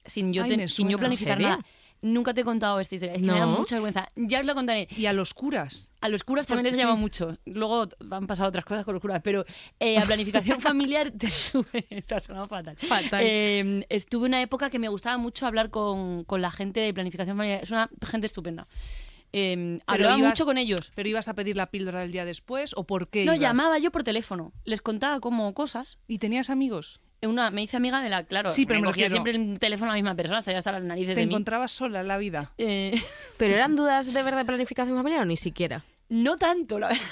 Sin 0.04 0.32
yo, 0.32 0.42
Ay, 0.44 0.68
sin 0.68 0.88
yo 0.88 0.98
planificar 0.98 1.40
nada. 1.40 1.60
Nunca 2.02 2.34
te 2.34 2.40
he 2.40 2.44
contado 2.44 2.80
esta 2.80 2.96
historia, 2.96 3.14
es 3.14 3.20
que 3.22 3.26
me 3.28 3.38
da 3.38 3.46
mucha 3.46 3.76
vergüenza. 3.76 4.08
Ya 4.16 4.40
os 4.40 4.44
la 4.44 4.54
contaré. 4.54 4.88
y 4.96 5.06
a 5.06 5.12
los 5.12 5.34
curas. 5.34 5.92
A 6.00 6.08
los 6.08 6.24
curas 6.24 6.46
también 6.48 6.64
les 6.74 6.76
llama 6.76 6.96
sí. 6.96 7.00
mucho. 7.00 7.38
Luego 7.46 7.86
han 8.10 8.26
pasado 8.26 8.48
otras 8.48 8.64
cosas 8.64 8.84
con 8.84 8.94
los 8.94 9.00
curas, 9.00 9.20
pero 9.22 9.44
eh, 9.78 9.98
a 9.98 10.02
planificación 10.04 10.60
familiar 10.60 11.12
te 11.12 11.30
suena 11.30 12.46
fatal. 12.48 12.76
Fatal. 12.76 13.20
Eh, 13.22 13.86
estuve 13.88 14.26
una 14.26 14.42
época 14.42 14.68
que 14.68 14.80
me 14.80 14.88
gustaba 14.88 15.16
mucho 15.16 15.46
hablar 15.46 15.70
con, 15.70 16.24
con 16.24 16.42
la 16.42 16.50
gente 16.50 16.80
de 16.80 16.92
planificación 16.92 17.36
familiar. 17.36 17.62
Es 17.62 17.70
una 17.70 17.88
gente 18.10 18.26
estupenda. 18.26 18.66
Eh, 19.32 19.78
hablaba 19.86 20.18
ibas- 20.18 20.28
mucho 20.30 20.44
con 20.44 20.58
ellos. 20.58 20.92
¿Pero 20.94 21.08
ibas 21.08 21.28
a 21.28 21.34
pedir 21.34 21.56
la 21.56 21.70
píldora 21.70 22.02
el 22.04 22.12
día 22.12 22.24
después 22.24 22.72
o 22.76 22.84
por 22.84 23.08
qué 23.08 23.24
No, 23.24 23.32
ibas? 23.32 23.40
llamaba 23.40 23.78
yo 23.78 23.90
por 23.92 24.02
teléfono. 24.02 24.52
Les 24.64 24.82
contaba 24.82 25.20
como 25.20 25.54
cosas. 25.54 25.98
¿Y 26.08 26.18
tenías 26.18 26.50
amigos? 26.50 27.00
Una, 27.24 27.50
me 27.50 27.62
hice 27.62 27.76
amiga 27.76 28.02
de 28.02 28.08
la, 28.08 28.24
claro, 28.24 28.50
Sí, 28.50 28.66
pero 28.66 28.80
me 28.80 28.86
cogía 28.86 29.04
refiero- 29.06 29.22
siempre 29.24 29.52
el 29.52 29.58
teléfono 29.60 29.90
a 29.92 29.94
la 29.94 30.02
misma 30.02 30.14
persona, 30.16 30.38
hasta 30.38 30.50
ya 30.52 30.58
hasta 30.58 30.72
las 30.72 30.82
narices 30.82 31.14
¿Te 31.14 31.20
de 31.20 31.26
mí. 31.26 31.32
encontrabas 31.32 31.70
sola 31.70 32.00
en 32.00 32.08
la 32.08 32.18
vida? 32.18 32.52
Eh, 32.58 33.00
¿Pero 33.36 33.54
eran 33.54 33.76
dudas 33.76 34.12
de 34.12 34.22
verdad 34.22 34.38
de 34.38 34.44
planificación 34.44 34.96
familiar 34.96 35.22
o 35.22 35.24
ni 35.24 35.36
siquiera? 35.36 35.84
no 36.08 36.36
tanto, 36.36 36.78
la 36.78 36.88
verdad. 36.88 37.02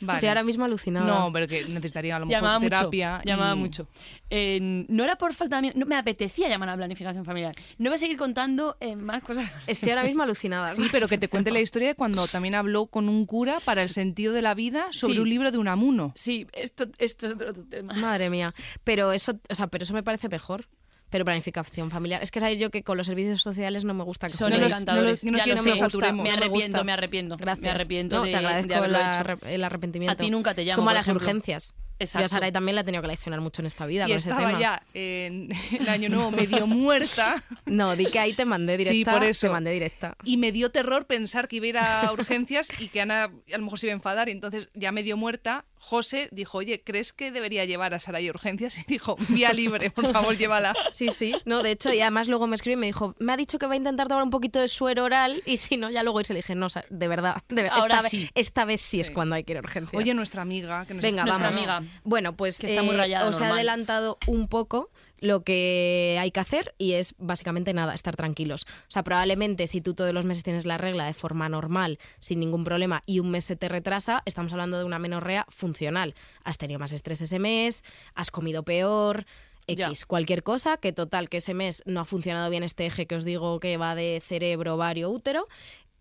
Vale. 0.00 0.16
Estoy 0.18 0.28
ahora 0.28 0.44
mismo 0.44 0.64
alucinada. 0.64 1.06
No, 1.06 1.32
pero 1.32 1.48
que 1.48 1.64
necesitaría 1.64 2.16
a 2.16 2.18
lo 2.20 2.26
mejor 2.26 2.40
Llamaba 2.40 2.58
mucho. 2.58 2.68
terapia. 2.70 3.20
y- 3.24 3.28
Llamaba 3.28 3.54
mucho. 3.54 3.88
Eh, 4.30 4.58
no 4.88 5.04
era 5.04 5.16
por 5.16 5.32
falta 5.34 5.60
de... 5.60 5.72
No, 5.74 5.86
me 5.86 5.96
apetecía 5.96 6.48
llamar 6.48 6.68
a 6.68 6.76
planificación 6.76 7.24
familiar. 7.24 7.54
No 7.78 7.90
voy 7.90 7.96
a 7.96 7.98
seguir 7.98 8.16
contando 8.16 8.76
eh, 8.80 8.94
más 8.96 9.22
cosas. 9.22 9.50
Estoy 9.66 9.90
ahora 9.90 10.04
mismo 10.04 10.22
alucinada. 10.22 10.74
Sí, 10.74 10.86
pero 10.92 11.08
que 11.08 11.18
te 11.18 11.28
cuente 11.28 11.50
la 11.50 11.60
historia 11.60 11.88
de 11.88 11.94
cuando 11.94 12.26
también 12.28 12.54
habló 12.54 12.86
con 12.86 13.08
un 13.08 13.26
cura 13.26 13.60
para 13.64 13.82
el 13.82 13.88
sentido 13.88 14.32
de 14.32 14.42
la 14.42 14.54
vida 14.54 14.86
sobre 14.90 15.14
Sí. 15.14 15.20
un 15.20 15.28
libro 15.28 15.50
de 15.50 15.58
Unamuno. 15.58 16.12
Sí, 16.14 16.46
esto, 16.52 16.84
esto 16.98 17.26
es 17.28 17.34
otro 17.34 17.64
tema. 17.64 17.94
Madre 17.94 18.30
mía. 18.30 18.54
Pero 18.84 19.12
eso, 19.12 19.38
o 19.48 19.54
sea, 19.54 19.66
pero 19.68 19.84
eso 19.84 19.94
me 19.94 20.02
parece 20.02 20.28
mejor. 20.28 20.66
Pero 21.10 21.24
planificación 21.24 21.90
familiar. 21.90 22.22
Es 22.22 22.30
que 22.30 22.38
sabéis 22.40 22.60
yo 22.60 22.70
que 22.70 22.82
con 22.82 22.98
los 22.98 23.06
servicios 23.06 23.40
sociales 23.40 23.84
no 23.84 23.94
me 23.94 24.04
gusta 24.04 24.26
que 24.26 24.34
Son 24.34 24.50
No 24.50 24.56
encantadores. 24.56 25.24
no 25.24 25.30
los- 25.32 25.38
no 25.46 25.46
Ya 25.46 25.76
saturemos. 25.76 26.22
Me 26.24 26.30
No 26.30 26.36
me 26.36 26.42
arrepiento, 26.44 26.50
gusta. 26.68 26.84
me 26.84 26.92
arrepiento. 26.92 27.36
Gracias. 27.38 27.62
Me 27.62 27.70
arrepiento 27.70 28.16
No, 28.16 28.24
de, 28.24 28.30
te 28.30 28.36
agradezco 28.36 28.68
de 28.68 28.74
haberlo 28.74 28.98
la 28.98 29.20
hecho. 29.36 29.46
el 29.46 29.64
arrepentimiento. 29.64 30.12
A 30.12 30.16
ti 30.16 30.30
nunca 30.30 30.54
te 30.54 30.62
Es 30.62 30.66
llamo, 30.68 30.76
como 30.78 30.90
a 30.90 30.94
las 30.94 31.06
ejemplo. 31.08 31.26
urgencias. 31.26 31.72
Yo 31.72 31.74
a 32.00 32.04
Exacto. 32.04 32.28
Sarai 32.28 32.52
también 32.52 32.76
la 32.76 32.82
he 32.82 32.84
tenido 32.84 33.02
que 33.02 33.08
leccionar 33.08 33.40
mucho 33.40 33.60
en 33.60 33.66
esta 33.66 33.84
vida 33.84 34.04
y 34.04 34.08
con 34.08 34.16
ese 34.18 34.28
estaba 34.30 34.46
tema. 34.48 34.60
ya 34.60 34.82
en 34.94 35.48
el 35.80 35.88
año 35.88 36.08
nuevo 36.10 36.30
medio 36.30 36.66
muerta 36.68 37.42
No, 37.66 37.96
di 37.96 38.06
que 38.06 38.20
ahí 38.20 38.34
te 38.34 38.44
mandé 38.44 38.76
Sí, 38.78 38.84
directa. 38.84 39.12
por 39.14 39.24
eso. 39.24 39.46
Te 39.48 39.52
mandé 39.52 39.72
directa. 39.72 40.16
y 40.22 40.36
me 40.36 40.52
dio 40.52 40.70
terror 40.70 41.06
pensar 41.06 41.48
que 41.48 41.56
iba 41.56 41.64
a 41.64 41.68
ir 41.70 41.78
a 41.78 42.12
urgencias 42.12 42.68
y 42.78 42.86
que 42.88 43.00
Ana 43.00 43.24
a 43.24 43.56
lo 43.58 43.64
mejor 43.64 43.80
se 43.80 43.86
iba 43.86 43.94
a 43.94 43.96
enfadar 43.96 44.28
y 44.28 44.32
entonces 44.32 44.68
ya 44.74 44.92
medio 44.92 45.16
muerta 45.16 45.64
José 45.80 46.28
dijo, 46.32 46.58
oye, 46.58 46.82
¿crees 46.82 47.12
que 47.12 47.30
debería 47.30 47.64
llevar 47.64 47.94
a 47.94 47.98
Saray 47.98 48.28
a 48.28 48.30
urgencias? 48.30 48.78
Y 48.78 48.84
dijo, 48.86 49.16
vía 49.28 49.52
libre, 49.52 49.90
por 49.90 50.12
favor, 50.12 50.36
llévala. 50.36 50.74
Sí, 50.92 51.08
sí. 51.10 51.34
No, 51.44 51.62
de 51.62 51.70
hecho, 51.72 51.92
y 51.92 52.00
además 52.00 52.28
luego 52.28 52.46
me 52.46 52.56
escribió 52.56 52.76
y 52.78 52.80
me 52.80 52.86
dijo, 52.86 53.14
me 53.18 53.32
ha 53.32 53.36
dicho 53.36 53.58
que 53.58 53.66
va 53.66 53.74
a 53.74 53.76
intentar 53.76 54.08
tomar 54.08 54.22
un 54.24 54.30
poquito 54.30 54.58
de 54.60 54.68
suero 54.68 55.04
oral 55.04 55.42
y 55.44 55.56
si 55.58 55.76
no, 55.76 55.90
ya 55.90 56.02
luego 56.02 56.20
irse 56.20 56.32
le 56.32 56.38
dije, 56.40 56.54
no, 56.54 56.68
sa- 56.68 56.84
de 56.90 57.08
verdad, 57.08 57.42
de 57.48 57.62
verdad. 57.62 57.78
Ahora 57.80 57.96
esta, 57.98 58.08
sí. 58.08 58.18
Vez, 58.22 58.30
esta 58.34 58.64
vez 58.64 58.80
sí 58.80 59.00
es 59.00 59.10
cuando 59.10 59.34
hay 59.36 59.44
que 59.44 59.52
ir 59.52 59.58
a 59.58 59.60
urgencias. 59.60 59.98
Oye, 60.00 60.14
nuestra 60.14 60.42
amiga, 60.42 60.84
que 60.86 60.94
nos 60.94 61.02
Venga, 61.02 61.24
Nuestra 61.24 61.48
vamos. 61.50 61.58
amiga. 61.62 61.82
Bueno, 62.04 62.34
pues 62.36 62.58
Que 62.58 62.66
está 62.66 62.82
muy 62.82 62.94
eh, 62.94 62.98
rayada, 62.98 63.26
os 63.28 63.36
he 63.36 63.40
normal. 63.40 63.56
adelantado 63.58 64.18
un 64.26 64.48
poco 64.48 64.90
lo 65.20 65.42
que 65.42 66.16
hay 66.20 66.30
que 66.30 66.40
hacer 66.40 66.74
y 66.78 66.92
es 66.92 67.14
básicamente 67.18 67.72
nada, 67.72 67.94
estar 67.94 68.16
tranquilos. 68.16 68.66
O 68.68 68.90
sea, 68.90 69.02
probablemente 69.02 69.66
si 69.66 69.80
tú 69.80 69.94
todos 69.94 70.12
los 70.12 70.24
meses 70.24 70.42
tienes 70.42 70.66
la 70.66 70.78
regla 70.78 71.06
de 71.06 71.14
forma 71.14 71.48
normal, 71.48 71.98
sin 72.18 72.40
ningún 72.40 72.64
problema, 72.64 73.02
y 73.06 73.20
un 73.20 73.30
mes 73.30 73.44
se 73.44 73.56
te 73.56 73.68
retrasa, 73.68 74.22
estamos 74.24 74.52
hablando 74.52 74.78
de 74.78 74.84
una 74.84 74.98
menorrea 74.98 75.46
funcional. 75.48 76.14
Has 76.44 76.58
tenido 76.58 76.78
más 76.78 76.92
estrés 76.92 77.20
ese 77.20 77.38
mes, 77.38 77.84
has 78.14 78.30
comido 78.30 78.62
peor. 78.62 79.24
Ya. 79.66 79.88
X, 79.88 80.06
cualquier 80.06 80.42
cosa, 80.42 80.78
que 80.78 80.94
total, 80.94 81.28
que 81.28 81.36
ese 81.36 81.52
mes 81.52 81.82
no 81.84 82.00
ha 82.00 82.06
funcionado 82.06 82.48
bien 82.48 82.62
este 82.62 82.86
eje 82.86 83.06
que 83.06 83.16
os 83.16 83.24
digo 83.24 83.60
que 83.60 83.76
va 83.76 83.94
de 83.94 84.22
cerebro, 84.26 84.76
ovario, 84.76 85.10
útero, 85.10 85.46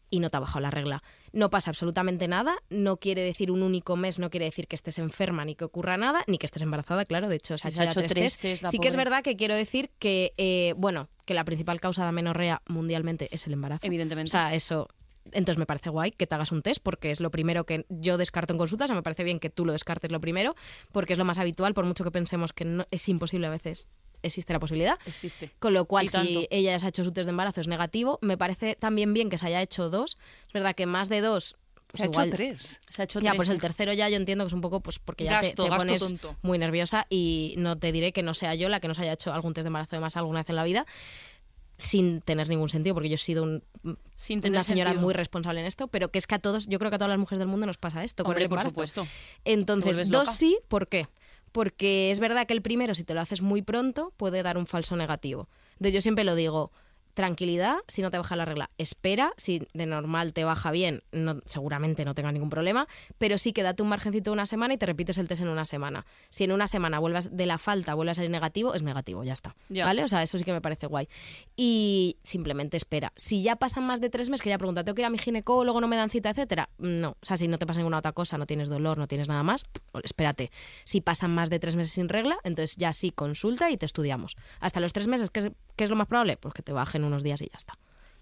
y 0.10 0.20
no 0.20 0.30
te 0.30 0.38
ha 0.38 0.40
bajado 0.40 0.62
la 0.62 0.72
regla. 0.72 1.04
No 1.34 1.50
pasa 1.50 1.72
absolutamente 1.72 2.28
nada, 2.28 2.58
no 2.70 2.98
quiere 2.98 3.22
decir 3.24 3.52
un 3.52 3.64
único 3.64 3.96
mes, 3.96 4.20
no 4.20 4.30
quiere 4.30 4.46
decir 4.46 4.68
que 4.68 4.76
estés 4.76 4.98
enferma 5.00 5.46
ni 5.46 5.56
que 5.56 5.66
ocurra 5.66 5.98
nada, 5.98 6.24
ni 6.28 6.38
que 6.38 6.46
estés 6.46 6.62
embarazada, 6.62 7.06
claro, 7.06 7.30
de 7.30 7.36
hecho 7.36 7.58
se 7.58 7.68
ha 7.68 7.72
Se 7.72 7.76
hecho, 7.76 7.82
ha 7.82 7.86
ya 7.86 7.92
hecho 7.92 8.00
tres 8.02 8.12
tres 8.12 8.34
test. 8.34 8.42
test, 8.42 8.64
la 8.64 8.72
Sí 8.72 8.80
que 8.80 8.88
es 8.88 8.96
verdad 8.96 9.24
que 9.24 9.36
quiero 9.36 9.56
decir 9.56 9.92
que, 10.00 10.34
eh, 10.38 10.74
bueno, 10.78 11.10
que 11.26 11.34
la 11.34 11.44
principal 11.44 11.80
causa 11.80 12.04
de 12.04 12.10
amenorrea 12.10 12.62
mundialmente 12.68 13.28
es 13.32 13.46
el 13.48 13.54
embarazo. 13.54 13.86
Evidentemente. 13.86 14.30
O 14.30 14.32
sea, 14.32 14.54
eso... 14.54 14.88
Entonces 15.34 15.58
me 15.58 15.66
parece 15.66 15.90
guay 15.90 16.12
que 16.12 16.26
te 16.26 16.36
hagas 16.36 16.54
un 16.54 16.62
test 16.62 16.82
porque 16.82 17.12
es 17.12 17.20
lo 17.20 17.32
primero 17.32 17.66
que 17.66 17.86
yo 17.90 18.18
descarto 18.18 18.54
en 18.54 18.58
consultas. 18.58 18.86
O 18.86 18.88
sea, 18.88 18.96
me 18.96 19.04
parece 19.04 19.26
bien 19.26 19.42
que 19.42 19.50
tú 19.50 19.66
lo 19.66 19.74
descartes 19.74 20.10
lo 20.10 20.22
primero 20.22 20.56
porque 20.94 21.12
es 21.12 21.20
lo 21.20 21.26
más 21.26 21.38
habitual, 21.38 21.74
por 21.74 21.84
mucho 21.84 22.06
que 22.06 22.12
pensemos 22.12 22.54
que 22.54 22.64
no, 22.64 22.86
es 22.92 23.10
imposible 23.10 23.46
a 23.48 23.50
veces. 23.50 23.90
Existe 24.24 24.52
la 24.54 24.60
posibilidad. 24.60 24.98
Existe. 25.06 25.52
Con 25.60 25.74
lo 25.74 25.86
cual, 25.86 26.10
si 26.10 26.48
ella 26.50 26.72
ya 26.72 26.80
se 26.80 26.86
ha 26.88 26.90
hecho 26.90 27.04
su 27.04 27.12
test 27.12 27.26
de 27.26 27.32
embarazo, 27.32 27.62
es 27.62 27.68
negativo. 27.68 28.20
Me 28.22 28.38
parece 28.38 28.76
también 28.76 29.14
bien 29.14 29.30
que 29.30 29.38
se 29.38 29.48
haya 29.48 29.62
hecho 29.62 29.90
dos. 29.90 30.18
Es 30.48 30.54
verdad 30.54 30.76
que 30.76 30.86
más 30.86 31.08
de 31.10 31.22
dos. 31.22 31.56
pues 31.88 32.00
Se 32.00 32.04
ha 32.04 32.08
hecho 32.08 32.30
tres. 32.36 32.82
Se 32.90 33.02
ha 33.02 33.06
hecho 33.06 33.20
Ya, 33.20 33.32
tres, 33.32 33.38
pues 33.38 33.50
el 33.50 33.62
tercero 33.62 33.94
ya 33.94 34.10
yo 34.10 34.18
entiendo 34.18 34.44
que 34.44 34.48
es 34.48 34.54
un 34.54 34.62
poco 34.62 34.82
pues 34.82 35.00
porque 35.00 35.24
ya 35.24 35.40
te- 35.42 35.48
Gasto, 35.48 35.64
te, 35.64 35.70
gasto 35.70 35.86
pones 35.86 36.02
tonto. 36.02 36.36
muy 36.42 36.58
nerviosa 36.58 37.06
y 37.10 37.54
no 37.58 37.78
te 37.78 37.92
diré 37.94 38.12
que 38.12 38.24
no 38.24 38.34
sea 38.34 38.56
yo 38.56 38.68
la 38.70 38.80
que 38.82 38.88
no 38.90 38.94
se 38.94 39.04
haya 39.04 39.14
hecho 39.14 39.34
algún 39.34 39.54
test 39.54 39.64
de 39.64 39.68
embarazo 39.68 39.96
de 39.96 40.02
más 40.02 40.18
alguna 40.18 40.40
vez 40.42 40.50
en 40.50 40.56
la 40.58 40.64
vida 40.66 40.86
sin 41.78 42.22
tener 42.22 42.50
ningún 42.50 42.70
sentido, 42.70 42.96
porque 42.96 43.08
yo 43.10 43.16
he 43.16 43.20
sido 43.20 43.44
un- 43.44 43.64
Sin 44.16 44.42
tener 44.42 44.56
una 44.58 44.64
señora 44.64 44.90
sentido. 44.90 45.06
muy 45.06 45.14
responsable 45.14 45.60
en 45.62 45.68
esto, 45.68 45.88
pero 45.88 46.10
que 46.10 46.18
es 46.18 46.26
que 46.26 46.34
a 46.34 46.40
todos, 46.40 46.68
yo 46.68 46.80
creo 46.80 46.90
que 46.90 46.96
a 46.96 46.98
todas 46.98 47.10
las 47.12 47.20
mujeres 47.20 47.38
del 47.38 47.48
mundo 47.48 47.68
nos 47.68 47.78
pasa 47.78 48.04
esto 48.04 48.24
con 48.24 48.36
el 48.36 48.50
por 48.50 48.62
supuesto. 48.62 49.08
Entonces, 49.46 50.10
dos 50.10 50.22
loca. 50.26 50.32
sí, 50.32 50.58
¿por 50.68 50.88
qué? 50.88 51.08
Porque 51.58 52.12
es 52.12 52.20
verdad 52.20 52.46
que 52.46 52.54
el 52.54 52.62
primero, 52.62 52.94
si 52.94 53.04
te 53.04 53.16
lo 53.16 53.20
haces 53.20 53.42
muy 53.42 53.64
pronto, 53.64 54.14
puede 54.16 54.44
dar 54.44 54.60
un 54.60 54.68
falso 54.68 54.96
negativo. 54.96 55.50
Entonces, 55.72 55.96
yo 55.96 56.02
siempre 56.02 56.24
lo 56.24 56.36
digo, 56.36 56.72
tranquilidad, 57.18 57.78
si 57.88 58.04
no 58.04 58.12
te 58.12 58.20
baja 58.20 58.36
la 58.36 58.46
regla, 58.46 58.70
espera, 58.78 59.34
si 59.38 59.68
de 59.74 59.88
normal 59.88 60.34
te 60.34 60.44
baja 60.44 60.70
bien, 60.70 61.02
no, 61.12 61.42
seguramente 61.48 62.06
no 62.06 62.14
tengas 62.14 62.32
ningún 62.32 62.52
problema, 62.52 62.88
pero 63.18 63.40
sí 63.40 63.54
que 63.54 63.64
date 63.64 63.82
un 63.82 63.90
margencito 63.90 64.30
de 64.30 64.34
una 64.34 64.46
semana 64.46 64.76
y 64.76 64.78
te 64.78 64.86
repites 64.86 65.18
el 65.18 65.28
test 65.28 65.42
en 65.42 65.48
una 65.48 65.66
semana. 65.66 66.06
Si 66.30 66.44
en 66.44 66.52
una 66.52 66.68
semana 66.68 67.00
vuelvas 67.00 67.36
de 67.36 67.48
la 67.48 67.58
falta, 67.58 67.96
vuelve 67.96 68.12
a 68.12 68.14
salir 68.14 68.30
negativo, 68.30 68.76
es 68.76 68.84
negativo, 68.84 69.24
ya 69.24 69.34
está. 69.34 69.56
¿Vale? 69.68 70.04
O 70.04 70.08
sea, 70.08 70.22
eso 70.22 70.38
sí 70.38 70.44
que 70.44 70.54
me 70.54 70.62
parece 70.62 70.86
guay. 70.86 71.10
Y 71.56 72.18
simplemente 72.22 72.78
espera. 72.78 73.12
Si 73.16 73.42
ya 73.42 73.56
pasan 73.56 73.84
más 73.84 74.00
de 74.00 74.12
tres 74.12 74.30
meses, 74.30 74.44
que 74.44 74.50
ya 74.50 74.60
pregunta, 74.60 74.84
¿tengo 74.84 74.94
que 74.94 75.02
ir 75.02 75.08
a 75.08 75.10
mi 75.10 75.18
ginecólogo, 75.18 75.82
no 75.82 75.88
me 75.88 75.96
dan 75.96 76.12
cita, 76.12 76.30
etcétera? 76.30 76.70
No. 76.78 77.18
O 77.20 77.26
sea, 77.26 77.36
si 77.36 77.48
no 77.48 77.58
te 77.58 77.66
pasa 77.66 77.80
ninguna 77.80 77.98
otra 77.98 78.12
cosa, 78.12 78.38
no 78.38 78.46
tienes 78.46 78.70
dolor, 78.70 79.00
no 79.00 79.08
tienes 79.08 79.28
nada 79.28 79.42
más, 79.42 79.66
espérate. 80.04 80.52
Si 80.84 81.02
pasan 81.02 81.34
más 81.34 81.50
de 81.50 81.58
tres 81.58 81.76
meses 81.76 81.94
sin 81.94 82.10
regla, 82.10 82.38
entonces 82.44 82.76
ya 82.76 82.94
sí 82.94 83.10
consulta 83.10 83.72
y 83.72 83.78
te 83.78 83.88
estudiamos. 83.88 84.36
Hasta 84.60 84.80
los 84.80 84.94
tres 84.94 85.08
meses, 85.08 85.32
¿qué 85.32 85.40
es, 85.40 85.52
qué 85.78 85.86
es 85.86 85.90
lo 85.90 85.96
más 85.96 86.08
probable? 86.08 86.36
Pues 86.36 86.54
que 86.54 86.64
te 86.64 86.74
bajen 86.74 87.06
unos 87.06 87.24
días 87.24 87.42
y 87.42 87.46
ya 87.46 87.58
está. 87.58 87.78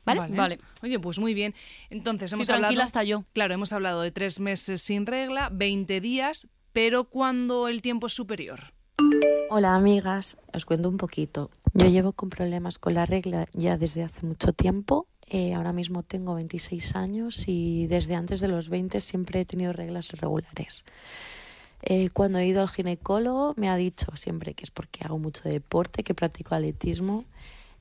¿Vale? 0.06 0.36
Vale. 0.36 0.60
Oye, 0.84 1.00
pues 1.00 1.18
muy 1.18 1.34
bien. 1.34 1.56
Entonces, 1.90 2.32
hemos 2.32 2.46
tranquila 2.46 2.68
hablado... 2.68 2.84
hasta 2.84 3.04
yo. 3.04 3.24
Claro, 3.34 3.56
hemos 3.56 3.74
hablado 3.74 4.02
de 4.02 4.12
tres 4.12 4.40
meses 4.40 4.84
sin 4.84 5.08
regla, 5.08 5.50
20 5.52 6.00
días, 6.00 6.48
pero 6.74 7.06
cuando 7.06 7.68
el 7.68 7.82
tiempo 7.82 8.06
es 8.06 8.14
superior. 8.14 8.76
Hola 9.50 9.76
amigas, 9.76 10.38
os 10.54 10.66
cuento 10.66 10.90
un 10.90 10.98
poquito. 10.98 11.50
Yo 11.74 11.88
llevo 11.88 12.14
con 12.14 12.30
problemas 12.30 12.78
con 12.78 12.94
la 12.94 13.06
regla 13.06 13.48
ya 13.54 13.78
desde 13.78 14.04
hace 14.04 14.26
mucho 14.26 14.54
tiempo. 14.54 15.08
Eh, 15.28 15.54
ahora 15.54 15.74
mismo 15.74 16.04
tengo 16.04 16.36
26 16.36 16.96
años 16.96 17.44
y 17.48 17.88
desde 17.88 18.16
antes 18.16 18.40
de 18.40 18.48
los 18.48 18.70
20 18.70 19.00
siempre 19.00 19.42
he 19.42 19.46
tenido 19.46 19.74
reglas 19.74 20.14
irregulares. 20.14 20.84
Eh, 21.86 22.10
cuando 22.10 22.40
he 22.40 22.48
ido 22.48 22.62
al 22.62 22.70
ginecólogo 22.70 23.54
me 23.58 23.70
ha 23.70 23.76
dicho 23.76 24.08
siempre 24.16 24.56
que 24.56 24.64
es 24.64 24.72
porque 24.72 25.06
hago 25.06 25.20
mucho 25.20 25.48
deporte, 25.48 26.04
que 26.04 26.16
practico 26.16 26.56
atletismo 26.56 27.26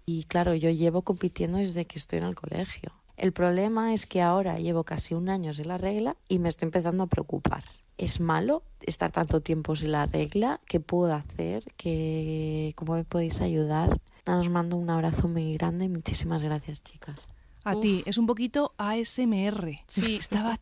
y 0.07 0.25
claro, 0.25 0.55
yo 0.55 0.71
llevo 0.71 1.03
compitiendo 1.03 1.59
desde 1.59 1.87
que 1.87 1.99
estoy 1.99 2.19
en 2.19 2.27
el 2.27 2.35
colegio. 2.35 2.93
El 3.17 3.33
problema 3.33 3.95
es 3.95 4.07
que 4.07 4.21
ahora 4.21 4.59
llevo 4.59 4.85
casi 4.85 5.15
un 5.15 5.29
año 5.29 5.55
sin 5.55 5.69
la 5.69 5.79
regla 5.79 6.17
y 6.29 6.39
me 6.39 6.49
estoy 6.49 6.67
empezando 6.67 7.05
a 7.05 7.07
preocupar. 7.07 7.65
¿Es 7.97 8.21
malo 8.21 8.63
estar 8.81 9.13
tanto 9.13 9.41
tiempo 9.41 9.77
sin 9.77 9.93
la 9.93 10.07
regla? 10.07 10.61
¿Qué 10.67 10.81
puedo 10.81 11.15
hacer? 11.15 11.65
¿Qué... 11.77 12.75
¿Cómo 12.77 12.95
me 12.95 13.05
podéis 13.05 13.41
ayudar? 13.41 14.01
Nada, 14.27 14.41
os 14.41 14.51
mando 14.51 14.77
un 14.77 14.91
abrazo 14.91 15.29
muy 15.29 15.55
grande 15.57 15.85
y 15.85 15.89
muchísimas 15.89 16.43
gracias, 16.43 16.83
chicas. 16.83 17.29
A 17.63 17.77
Uf. 17.77 17.83
ti, 17.83 18.03
es 18.05 18.19
un 18.19 18.27
poquito 18.27 18.75
ASMR. 18.77 19.81
Sí. 19.87 20.17
Estaba... 20.21 20.59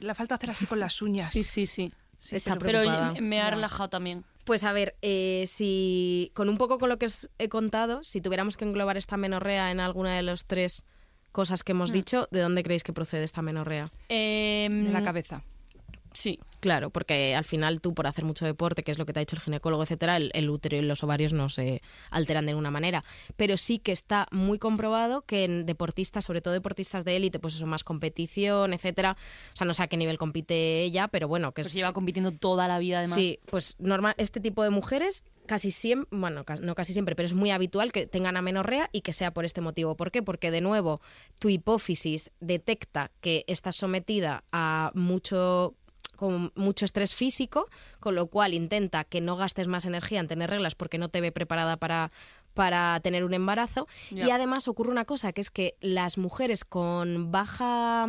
La 0.00 0.14
falta 0.14 0.36
hacer 0.36 0.50
así 0.50 0.64
con 0.66 0.78
las 0.78 1.02
uñas. 1.02 1.30
Sí, 1.30 1.42
sí, 1.42 1.66
sí. 1.66 1.92
Sí, 2.18 2.36
Está 2.36 2.56
pero- 2.56 2.82
me 3.20 3.40
ha 3.40 3.50
relajado 3.50 3.88
también. 3.88 4.24
Pues 4.44 4.62
a 4.62 4.72
ver, 4.72 4.94
eh, 5.02 5.44
si 5.48 6.30
con 6.34 6.48
un 6.48 6.56
poco 6.56 6.78
con 6.78 6.88
lo 6.88 6.98
que 6.98 7.06
os 7.06 7.28
he 7.38 7.48
contado, 7.48 8.04
si 8.04 8.20
tuviéramos 8.20 8.56
que 8.56 8.64
englobar 8.64 8.96
esta 8.96 9.16
menorrea 9.16 9.70
en 9.72 9.80
alguna 9.80 10.14
de 10.14 10.22
las 10.22 10.44
tres 10.44 10.84
cosas 11.32 11.64
que 11.64 11.72
hemos 11.72 11.90
dicho, 11.92 12.28
¿de 12.30 12.40
dónde 12.40 12.62
creéis 12.62 12.82
que 12.84 12.92
procede 12.92 13.24
esta 13.24 13.42
menorrea? 13.42 13.90
Em, 14.08 14.84
de 14.84 14.92
la 14.92 15.02
cabeza. 15.02 15.42
Sí. 16.16 16.38
Claro, 16.60 16.88
porque 16.88 17.34
al 17.34 17.44
final 17.44 17.82
tú 17.82 17.92
por 17.92 18.06
hacer 18.06 18.24
mucho 18.24 18.46
deporte, 18.46 18.82
que 18.82 18.90
es 18.90 18.98
lo 18.98 19.04
que 19.04 19.12
te 19.12 19.18
ha 19.18 19.20
dicho 19.20 19.36
el 19.36 19.42
ginecólogo, 19.42 19.82
etcétera, 19.82 20.16
el, 20.16 20.30
el 20.32 20.48
útero 20.48 20.78
y 20.78 20.80
los 20.80 21.04
ovarios 21.04 21.34
no 21.34 21.50
se 21.50 21.82
alteran 22.10 22.46
de 22.46 22.52
ninguna 22.52 22.70
manera. 22.70 23.04
Pero 23.36 23.58
sí 23.58 23.78
que 23.78 23.92
está 23.92 24.26
muy 24.30 24.58
comprobado 24.58 25.22
que 25.22 25.44
en 25.44 25.66
deportistas, 25.66 26.24
sobre 26.24 26.40
todo 26.40 26.54
deportistas 26.54 27.04
de 27.04 27.16
élite, 27.16 27.38
pues 27.38 27.54
eso 27.56 27.66
más 27.66 27.84
competición, 27.84 28.72
etcétera. 28.72 29.18
O 29.52 29.56
sea, 29.56 29.66
no 29.66 29.74
sé 29.74 29.82
a 29.82 29.88
qué 29.88 29.98
nivel 29.98 30.16
compite 30.16 30.80
ella, 30.82 31.08
pero 31.08 31.28
bueno, 31.28 31.52
que 31.52 31.60
Pues 31.60 31.68
es 31.68 31.74
lleva 31.74 31.92
compitiendo 31.92 32.32
toda 32.32 32.66
la 32.66 32.78
vida, 32.78 33.00
además. 33.00 33.16
Sí, 33.16 33.38
pues 33.44 33.76
normal, 33.78 34.14
este 34.16 34.40
tipo 34.40 34.62
de 34.62 34.70
mujeres 34.70 35.22
casi 35.46 35.70
siempre, 35.70 36.08
bueno, 36.18 36.44
no 36.62 36.74
casi 36.74 36.92
siempre, 36.94 37.14
pero 37.14 37.26
es 37.26 37.34
muy 37.34 37.50
habitual 37.50 37.92
que 37.92 38.06
tengan 38.06 38.36
amenorrea 38.36 38.88
y 38.90 39.02
que 39.02 39.12
sea 39.12 39.32
por 39.32 39.44
este 39.44 39.60
motivo. 39.60 39.96
¿Por 39.96 40.10
qué? 40.10 40.22
Porque 40.22 40.50
de 40.50 40.62
nuevo 40.62 41.00
tu 41.38 41.50
hipófisis 41.50 42.32
detecta 42.40 43.10
que 43.20 43.44
estás 43.46 43.76
sometida 43.76 44.44
a 44.50 44.90
mucho 44.94 45.74
con 46.16 46.52
mucho 46.54 46.84
estrés 46.84 47.14
físico, 47.14 47.68
con 48.00 48.14
lo 48.14 48.26
cual 48.26 48.54
intenta 48.54 49.04
que 49.04 49.20
no 49.20 49.36
gastes 49.36 49.68
más 49.68 49.84
energía 49.84 50.20
en 50.20 50.28
tener 50.28 50.50
reglas 50.50 50.74
porque 50.74 50.98
no 50.98 51.08
te 51.08 51.20
ve 51.20 51.32
preparada 51.32 51.76
para 51.76 52.10
para 52.54 52.98
tener 53.00 53.22
un 53.22 53.34
embarazo 53.34 53.86
y 54.10 54.30
además 54.30 54.66
ocurre 54.66 54.90
una 54.90 55.04
cosa 55.04 55.32
que 55.34 55.42
es 55.42 55.50
que 55.50 55.74
las 55.82 56.16
mujeres 56.16 56.64
con 56.64 57.30
baja 57.30 58.06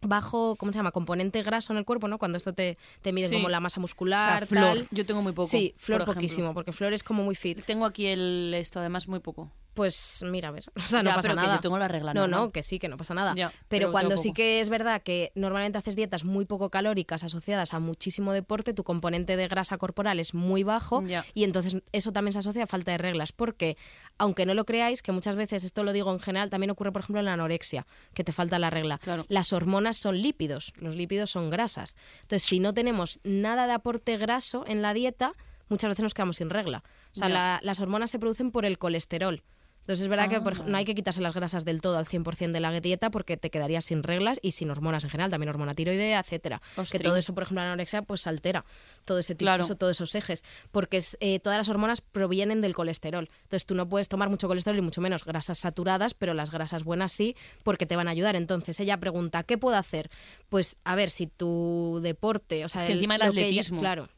bajo, 0.00 0.54
¿cómo 0.56 0.72
se 0.72 0.78
llama? 0.78 0.92
componente 0.92 1.42
graso 1.42 1.72
en 1.72 1.78
el 1.78 1.84
cuerpo, 1.84 2.06
¿no? 2.08 2.18
Cuando 2.18 2.38
esto 2.38 2.52
te, 2.52 2.78
te 3.02 3.12
mide 3.12 3.28
Sí. 3.28 3.34
como 3.34 3.48
la 3.48 3.58
masa 3.60 3.80
muscular, 3.80 4.44
O 4.44 4.46
sea, 4.46 4.58
flor. 4.58 4.62
tal. 4.78 4.88
Yo 4.92 5.04
tengo 5.06 5.22
muy 5.22 5.32
poco. 5.32 5.48
Sí, 5.48 5.74
Flor 5.76 6.04
por 6.04 6.14
poquísimo, 6.14 6.54
porque 6.54 6.72
Flor 6.72 6.92
es 6.92 7.02
como 7.02 7.24
muy 7.24 7.34
fit. 7.34 7.64
Tengo 7.64 7.84
aquí 7.84 8.06
el 8.06 8.52
esto, 8.56 8.78
además, 8.80 9.08
muy 9.08 9.18
poco. 9.20 9.50
Pues 9.78 10.24
mira, 10.26 10.48
a 10.48 10.50
ver, 10.50 10.64
o 10.76 10.80
sea, 10.80 11.04
no 11.04 11.10
pasa 11.10 11.22
pero 11.22 11.34
que 11.36 11.40
nada. 11.42 11.54
yo 11.54 11.60
tengo 11.60 11.78
la 11.78 11.86
regla 11.86 12.12
no, 12.12 12.26
no, 12.26 12.50
que 12.50 12.64
sí, 12.64 12.80
que 12.80 12.88
no 12.88 12.96
pasa 12.96 13.14
nada. 13.14 13.34
Ya, 13.36 13.50
pero, 13.50 13.62
pero 13.68 13.92
cuando 13.92 14.16
sí 14.18 14.32
que 14.32 14.58
es 14.60 14.68
verdad 14.70 15.02
que 15.02 15.30
normalmente 15.36 15.78
haces 15.78 15.94
dietas 15.94 16.24
muy 16.24 16.46
poco 16.46 16.68
calóricas 16.68 17.22
asociadas 17.22 17.74
a 17.74 17.78
muchísimo 17.78 18.32
deporte, 18.32 18.74
tu 18.74 18.82
componente 18.82 19.36
de 19.36 19.46
grasa 19.46 19.78
corporal 19.78 20.18
es 20.18 20.34
muy 20.34 20.64
bajo 20.64 21.02
Ya. 21.06 21.24
y 21.32 21.44
entonces 21.44 21.76
eso 21.92 22.10
también 22.10 22.32
se 22.32 22.40
asocia 22.40 22.64
a 22.64 22.66
falta 22.66 22.90
de 22.90 22.98
reglas, 22.98 23.30
porque 23.30 23.76
aunque 24.18 24.46
no 24.46 24.54
lo 24.54 24.64
creáis, 24.64 25.00
que 25.00 25.12
muchas 25.12 25.36
veces 25.36 25.62
esto 25.62 25.84
lo 25.84 25.92
digo 25.92 26.12
en 26.12 26.18
general, 26.18 26.50
también 26.50 26.70
ocurre 26.70 26.90
por 26.90 27.02
ejemplo 27.02 27.20
en 27.20 27.26
la 27.26 27.34
anorexia, 27.34 27.86
que 28.14 28.24
te 28.24 28.32
falta 28.32 28.58
la 28.58 28.70
regla. 28.70 28.98
Claro. 28.98 29.24
Las 29.28 29.52
hormonas 29.52 29.96
son 29.96 30.20
lípidos, 30.20 30.72
los 30.78 30.96
lípidos 30.96 31.30
son 31.30 31.50
grasas. 31.50 31.96
Entonces, 32.22 32.42
si 32.42 32.58
no 32.58 32.74
tenemos 32.74 33.20
nada 33.22 33.68
de 33.68 33.74
aporte 33.74 34.16
graso 34.16 34.64
en 34.66 34.82
la 34.82 34.92
dieta, 34.92 35.34
muchas 35.68 35.90
veces 35.90 36.02
nos 36.02 36.14
quedamos 36.14 36.36
sin 36.38 36.50
regla. 36.50 36.82
O 37.12 37.14
sea, 37.14 37.28
la- 37.28 37.60
las 37.62 37.78
hormonas 37.80 38.10
se 38.10 38.18
producen 38.18 38.50
por 38.50 38.64
el 38.64 38.78
colesterol. 38.78 39.42
Entonces 39.88 40.02
es 40.02 40.08
verdad 40.10 40.28
que 40.28 40.38
por 40.42 40.52
Ah. 40.60 40.64
no 40.66 40.76
hay 40.76 40.84
que 40.84 40.94
quitarse 40.94 41.22
las 41.22 41.32
grasas 41.32 41.64
del 41.64 41.80
todo 41.80 41.96
al 41.96 42.04
100% 42.06 42.52
de 42.52 42.60
la 42.60 42.78
dieta 42.78 43.10
porque 43.10 43.38
te 43.38 43.48
quedarías 43.48 43.86
sin 43.86 44.02
reglas 44.02 44.38
y 44.42 44.50
sin 44.50 44.70
hormonas 44.70 45.02
en 45.04 45.08
general, 45.08 45.30
también 45.30 45.48
hormona 45.48 45.72
tiroidea, 45.74 46.20
etcétera. 46.20 46.60
Que 46.92 46.98
todo 46.98 47.16
eso, 47.16 47.32
por 47.34 47.44
ejemplo, 47.44 47.62
la 47.62 47.68
anorexia 47.72 48.02
pues 48.02 48.26
altera 48.26 48.66
todo 49.06 49.18
ese 49.18 49.34
tipo, 49.34 49.46
Claro. 49.46 49.62
eso, 49.64 49.76
todos 49.76 49.92
esos 49.96 50.14
ejes, 50.14 50.44
porque 50.72 50.98
es, 50.98 51.16
eh, 51.20 51.40
todas 51.40 51.56
las 51.56 51.70
hormonas 51.70 52.02
provienen 52.02 52.60
del 52.60 52.74
colesterol. 52.74 53.30
Entonces 53.44 53.64
tú 53.64 53.74
no 53.74 53.88
puedes 53.88 54.08
tomar 54.10 54.28
mucho 54.28 54.46
colesterol 54.46 54.76
y 54.76 54.82
mucho 54.82 55.00
menos 55.00 55.24
grasas 55.24 55.56
saturadas, 55.58 56.12
pero 56.12 56.34
las 56.34 56.50
grasas 56.50 56.84
buenas 56.84 57.10
sí, 57.12 57.34
porque 57.62 57.86
te 57.86 57.96
van 57.96 58.08
a 58.08 58.10
ayudar. 58.10 58.36
Entonces 58.36 58.78
ella 58.80 58.98
pregunta, 58.98 59.42
¿qué 59.44 59.56
puedo 59.56 59.78
hacer? 59.78 60.10
Pues 60.50 60.76
a 60.84 60.96
ver 60.96 61.08
si 61.08 61.28
tu 61.28 62.00
deporte, 62.02 62.66
o 62.66 62.68
sea, 62.68 62.84
que 62.84 62.92
encima 62.92 63.14
el 63.16 63.20
lo 63.26 63.32
que 63.32 63.38
ella- 63.40 63.46
atletismo. 63.48 63.80
claro. 63.80 64.10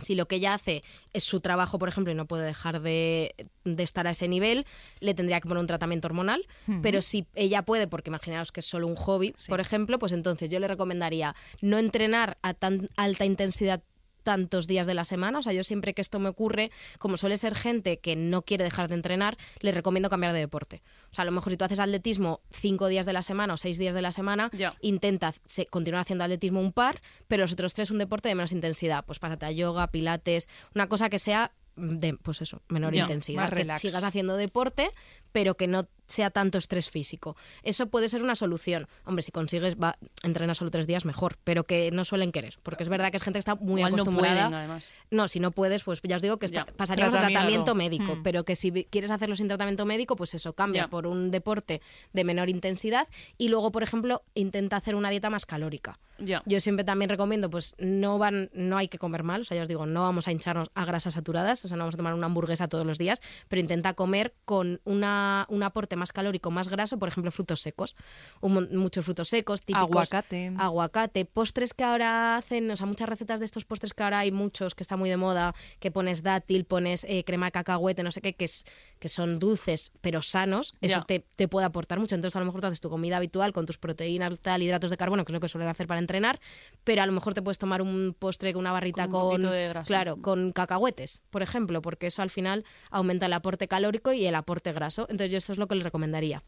Si 0.00 0.14
lo 0.14 0.28
que 0.28 0.36
ella 0.36 0.54
hace 0.54 0.84
es 1.12 1.24
su 1.24 1.40
trabajo, 1.40 1.78
por 1.80 1.88
ejemplo, 1.88 2.12
y 2.12 2.14
no 2.14 2.26
puede 2.26 2.46
dejar 2.46 2.80
de, 2.80 3.34
de 3.64 3.82
estar 3.82 4.06
a 4.06 4.10
ese 4.10 4.28
nivel, 4.28 4.64
le 5.00 5.12
tendría 5.12 5.40
que 5.40 5.48
poner 5.48 5.60
un 5.60 5.66
tratamiento 5.66 6.06
hormonal. 6.06 6.46
Pero 6.82 7.02
si 7.02 7.26
ella 7.34 7.62
puede, 7.62 7.88
porque 7.88 8.10
imaginaos 8.10 8.52
que 8.52 8.60
es 8.60 8.66
solo 8.66 8.86
un 8.86 8.94
hobby, 8.94 9.34
Sí. 9.36 9.48
por 9.50 9.58
ejemplo, 9.60 9.98
pues 9.98 10.12
entonces 10.12 10.48
yo 10.50 10.60
le 10.60 10.68
recomendaría 10.68 11.34
no 11.60 11.78
entrenar 11.78 12.38
a 12.42 12.54
tan 12.54 12.88
alta 12.96 13.24
intensidad 13.24 13.82
tantos 14.28 14.66
días 14.66 14.86
de 14.86 14.92
la 14.92 15.04
semana. 15.04 15.38
O 15.38 15.42
sea, 15.42 15.54
yo 15.54 15.64
siempre 15.64 15.94
que 15.94 16.02
esto 16.02 16.18
me 16.18 16.28
ocurre, 16.28 16.70
como 16.98 17.16
suele 17.16 17.38
ser 17.38 17.54
gente 17.54 17.96
que 17.98 18.14
no 18.14 18.42
quiere 18.42 18.62
dejar 18.64 18.88
de 18.88 18.94
entrenar, 18.94 19.38
le 19.60 19.72
recomiendo 19.72 20.10
cambiar 20.10 20.34
de 20.34 20.40
deporte. 20.40 20.82
O 21.10 21.14
sea, 21.14 21.22
a 21.22 21.24
lo 21.24 21.32
mejor 21.32 21.50
si 21.50 21.56
tú 21.56 21.64
haces 21.64 21.80
atletismo 21.80 22.42
cinco 22.50 22.88
días 22.88 23.06
de 23.06 23.14
la 23.14 23.22
semana 23.22 23.54
o 23.54 23.56
seis 23.56 23.78
días 23.78 23.94
de 23.94 24.02
la 24.02 24.12
semana, 24.12 24.50
Ya. 24.52 24.74
intenta 24.82 25.32
se- 25.46 25.64
continuar 25.64 26.02
haciendo 26.02 26.24
atletismo 26.24 26.60
un 26.60 26.74
par, 26.74 27.00
pero 27.26 27.44
los 27.44 27.54
otros 27.54 27.72
tres 27.72 27.90
un 27.90 27.96
deporte 27.96 28.28
de 28.28 28.34
menos 28.34 28.52
intensidad. 28.52 29.02
Pues 29.06 29.18
pásate 29.18 29.46
a 29.46 29.50
yoga, 29.50 29.86
pilates, 29.86 30.50
una 30.74 30.88
cosa 30.90 31.08
que 31.08 31.18
sea 31.18 31.52
de, 31.76 32.12
pues 32.14 32.42
eso, 32.42 32.60
menor 32.68 32.94
intensidad. 32.94 33.50
Que 33.50 33.78
sigas 33.78 34.04
haciendo 34.04 34.36
deporte, 34.36 34.90
pero 35.32 35.54
que 35.56 35.68
no 35.68 35.88
sea 36.08 36.30
tanto 36.30 36.58
estrés 36.58 36.90
físico. 36.90 37.36
Eso 37.62 37.86
puede 37.86 38.08
ser 38.08 38.22
una 38.22 38.34
solución. 38.34 38.86
Hombre, 39.04 39.22
si 39.22 39.30
consigues 39.30 39.76
va, 39.76 39.96
entrenar 40.22 40.56
solo 40.56 40.70
tres 40.70 40.86
días, 40.86 41.04
mejor, 41.04 41.36
pero 41.44 41.64
que 41.64 41.90
no 41.92 42.04
suelen 42.04 42.32
querer. 42.32 42.58
Porque 42.62 42.82
es 42.82 42.88
verdad 42.88 43.10
que 43.10 43.18
es 43.18 43.22
gente 43.22 43.36
que 43.36 43.40
está 43.40 43.54
muy 43.54 43.80
Igual 43.80 43.92
no 43.92 43.96
acostumbrada. 44.02 44.46
pueden, 44.48 44.54
además. 44.54 44.84
No, 45.10 45.28
si 45.28 45.38
no 45.40 45.50
puedes, 45.52 45.84
pues 45.84 46.00
ya 46.02 46.16
os 46.16 46.22
digo 46.22 46.38
que 46.38 46.46
está- 46.46 46.66
Ya. 46.66 46.72
pasaríamos 46.72 47.14
a 47.14 47.20
Tratamiento. 47.20 47.74
médico, 47.74 48.16
Mm. 48.16 48.22
pero 48.22 48.44
que 48.44 48.56
si 48.56 48.72
quieres 48.90 49.10
hacerlo 49.10 49.36
sin 49.36 49.48
tratamiento 49.48 49.84
médico, 49.86 50.16
pues 50.16 50.34
eso, 50.34 50.52
cambia 50.54 50.82
Ya. 50.82 50.88
por 50.88 51.06
un 51.06 51.30
deporte 51.30 51.80
de 52.12 52.24
menor 52.24 52.48
intensidad 52.48 53.06
y 53.36 53.48
luego, 53.48 53.70
por 53.70 53.82
ejemplo, 53.82 54.22
intenta 54.34 54.76
hacer 54.76 54.94
una 54.94 55.10
dieta 55.10 55.30
más 55.30 55.46
calórica. 55.46 55.98
Ya. 56.20 56.42
Yo 56.46 56.58
siempre 56.60 56.84
también 56.84 57.08
recomiendo, 57.10 57.48
pues 57.48 57.76
no 57.78 58.18
van, 58.18 58.50
no 58.52 58.76
hay 58.76 58.88
que 58.88 58.98
comer 58.98 59.22
mal, 59.22 59.42
o 59.42 59.44
sea, 59.44 59.56
ya 59.56 59.62
os 59.62 59.68
digo, 59.68 59.86
no 59.86 60.00
vamos 60.02 60.26
a 60.26 60.32
hincharnos 60.32 60.68
a 60.74 60.84
grasas 60.84 61.14
saturadas, 61.14 61.64
o 61.64 61.68
sea, 61.68 61.76
no 61.76 61.82
vamos 61.84 61.94
a 61.94 61.98
tomar 61.98 62.14
una 62.14 62.26
hamburguesa 62.26 62.66
todos 62.66 62.84
los 62.84 62.98
días, 62.98 63.20
pero 63.48 63.60
intenta 63.60 63.94
comer 63.94 64.34
con 64.44 64.80
una, 64.84 65.46
un 65.48 65.62
aporte 65.62 65.94
más 65.98 66.12
calórico, 66.12 66.50
más 66.50 66.68
graso, 66.68 66.98
por 66.98 67.08
ejemplo, 67.08 67.30
frutos 67.30 67.60
secos, 67.60 67.94
un 68.40 68.68
muchos 68.76 69.04
frutos 69.04 69.28
secos, 69.28 69.60
típicos, 69.60 70.12
Aguacate. 70.12 70.52
aguacate, 70.58 71.24
postres 71.24 71.74
que 71.74 71.84
ahora 71.84 72.36
hacen, 72.36 72.70
o 72.70 72.76
sea, 72.76 72.86
muchas 72.86 73.08
recetas 73.08 73.40
de 73.40 73.44
estos 73.44 73.64
postres 73.64 73.92
que 73.92 74.02
ahora 74.02 74.20
hay 74.20 74.32
muchos, 74.32 74.74
que 74.74 74.82
está 74.82 74.96
muy 74.96 75.10
de 75.10 75.16
moda, 75.16 75.54
que 75.80 75.90
pones 75.90 76.22
dátil, 76.22 76.64
pones 76.64 77.04
eh, 77.04 77.24
crema 77.24 77.46
de 77.46 77.52
cacahuete, 77.52 78.02
no 78.02 78.12
sé 78.12 78.20
qué, 78.20 78.34
que, 78.34 78.46
es, 78.46 78.64
que 78.98 79.08
son 79.08 79.38
dulces 79.38 79.92
pero 80.00 80.22
sanos, 80.22 80.74
eso 80.80 81.04
te, 81.06 81.24
te 81.36 81.48
puede 81.48 81.66
aportar 81.66 81.98
mucho. 81.98 82.14
Entonces, 82.14 82.36
a 82.36 82.40
lo 82.40 82.46
mejor 82.46 82.60
tú 82.60 82.66
haces 82.66 82.80
tu 82.80 82.90
comida 82.90 83.16
habitual 83.16 83.52
con 83.52 83.66
tus 83.66 83.78
proteínas, 83.78 84.38
tal, 84.40 84.62
hidratos 84.62 84.90
de 84.90 84.96
carbono, 84.96 85.24
que 85.24 85.32
es 85.32 85.34
lo 85.34 85.40
que 85.40 85.48
suelen 85.48 85.68
hacer 85.68 85.86
para 85.86 86.00
entrenar, 86.00 86.40
pero 86.84 87.02
a 87.02 87.06
lo 87.06 87.12
mejor 87.12 87.34
te 87.34 87.42
puedes 87.42 87.58
tomar 87.58 87.82
un 87.82 88.14
postre 88.18 88.52
con 88.52 88.60
una 88.60 88.72
barrita 88.72 89.08
Con 89.08 89.44
un 89.44 89.82
claro, 89.84 90.16
con 90.16 90.52
cacahuetes, 90.52 91.22
por 91.30 91.42
ejemplo, 91.42 91.82
porque 91.82 92.08
eso 92.08 92.22
al 92.22 92.30
final 92.30 92.64
aumenta 92.90 93.26
el 93.26 93.32
aporte 93.32 93.68
calórico 93.68 94.12
y 94.12 94.26
el 94.26 94.34
aporte 94.34 94.72
graso. 94.72 95.02
Entonces, 95.08 95.30
yo 95.32 95.38
esto 95.38 95.52
es 95.52 95.58
lo 95.58 95.66
que 95.66 95.74
les 95.74 95.84
recomendaría. 95.88 96.42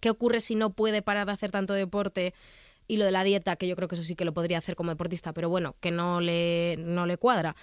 ¿Qué 0.00 0.10
ocurre 0.10 0.40
si 0.40 0.54
no 0.54 0.70
puede 0.70 1.02
parar 1.02 1.26
de 1.26 1.32
hacer 1.32 1.50
tanto 1.50 1.74
deporte? 1.74 2.34
Y 2.86 2.96
lo 2.96 3.04
de 3.04 3.12
la 3.12 3.22
dieta, 3.22 3.56
que 3.56 3.68
yo 3.68 3.76
creo 3.76 3.88
que 3.88 3.94
eso 3.94 4.04
sí 4.04 4.16
que 4.16 4.24
lo 4.24 4.34
podría 4.34 4.58
hacer 4.58 4.74
como 4.74 4.90
deportista, 4.90 5.32
pero 5.32 5.48
bueno, 5.48 5.76
que 5.80 5.90
no 5.90 6.20
le, 6.20 6.76
no 6.78 7.06
le 7.06 7.16
cuadra. 7.16 7.54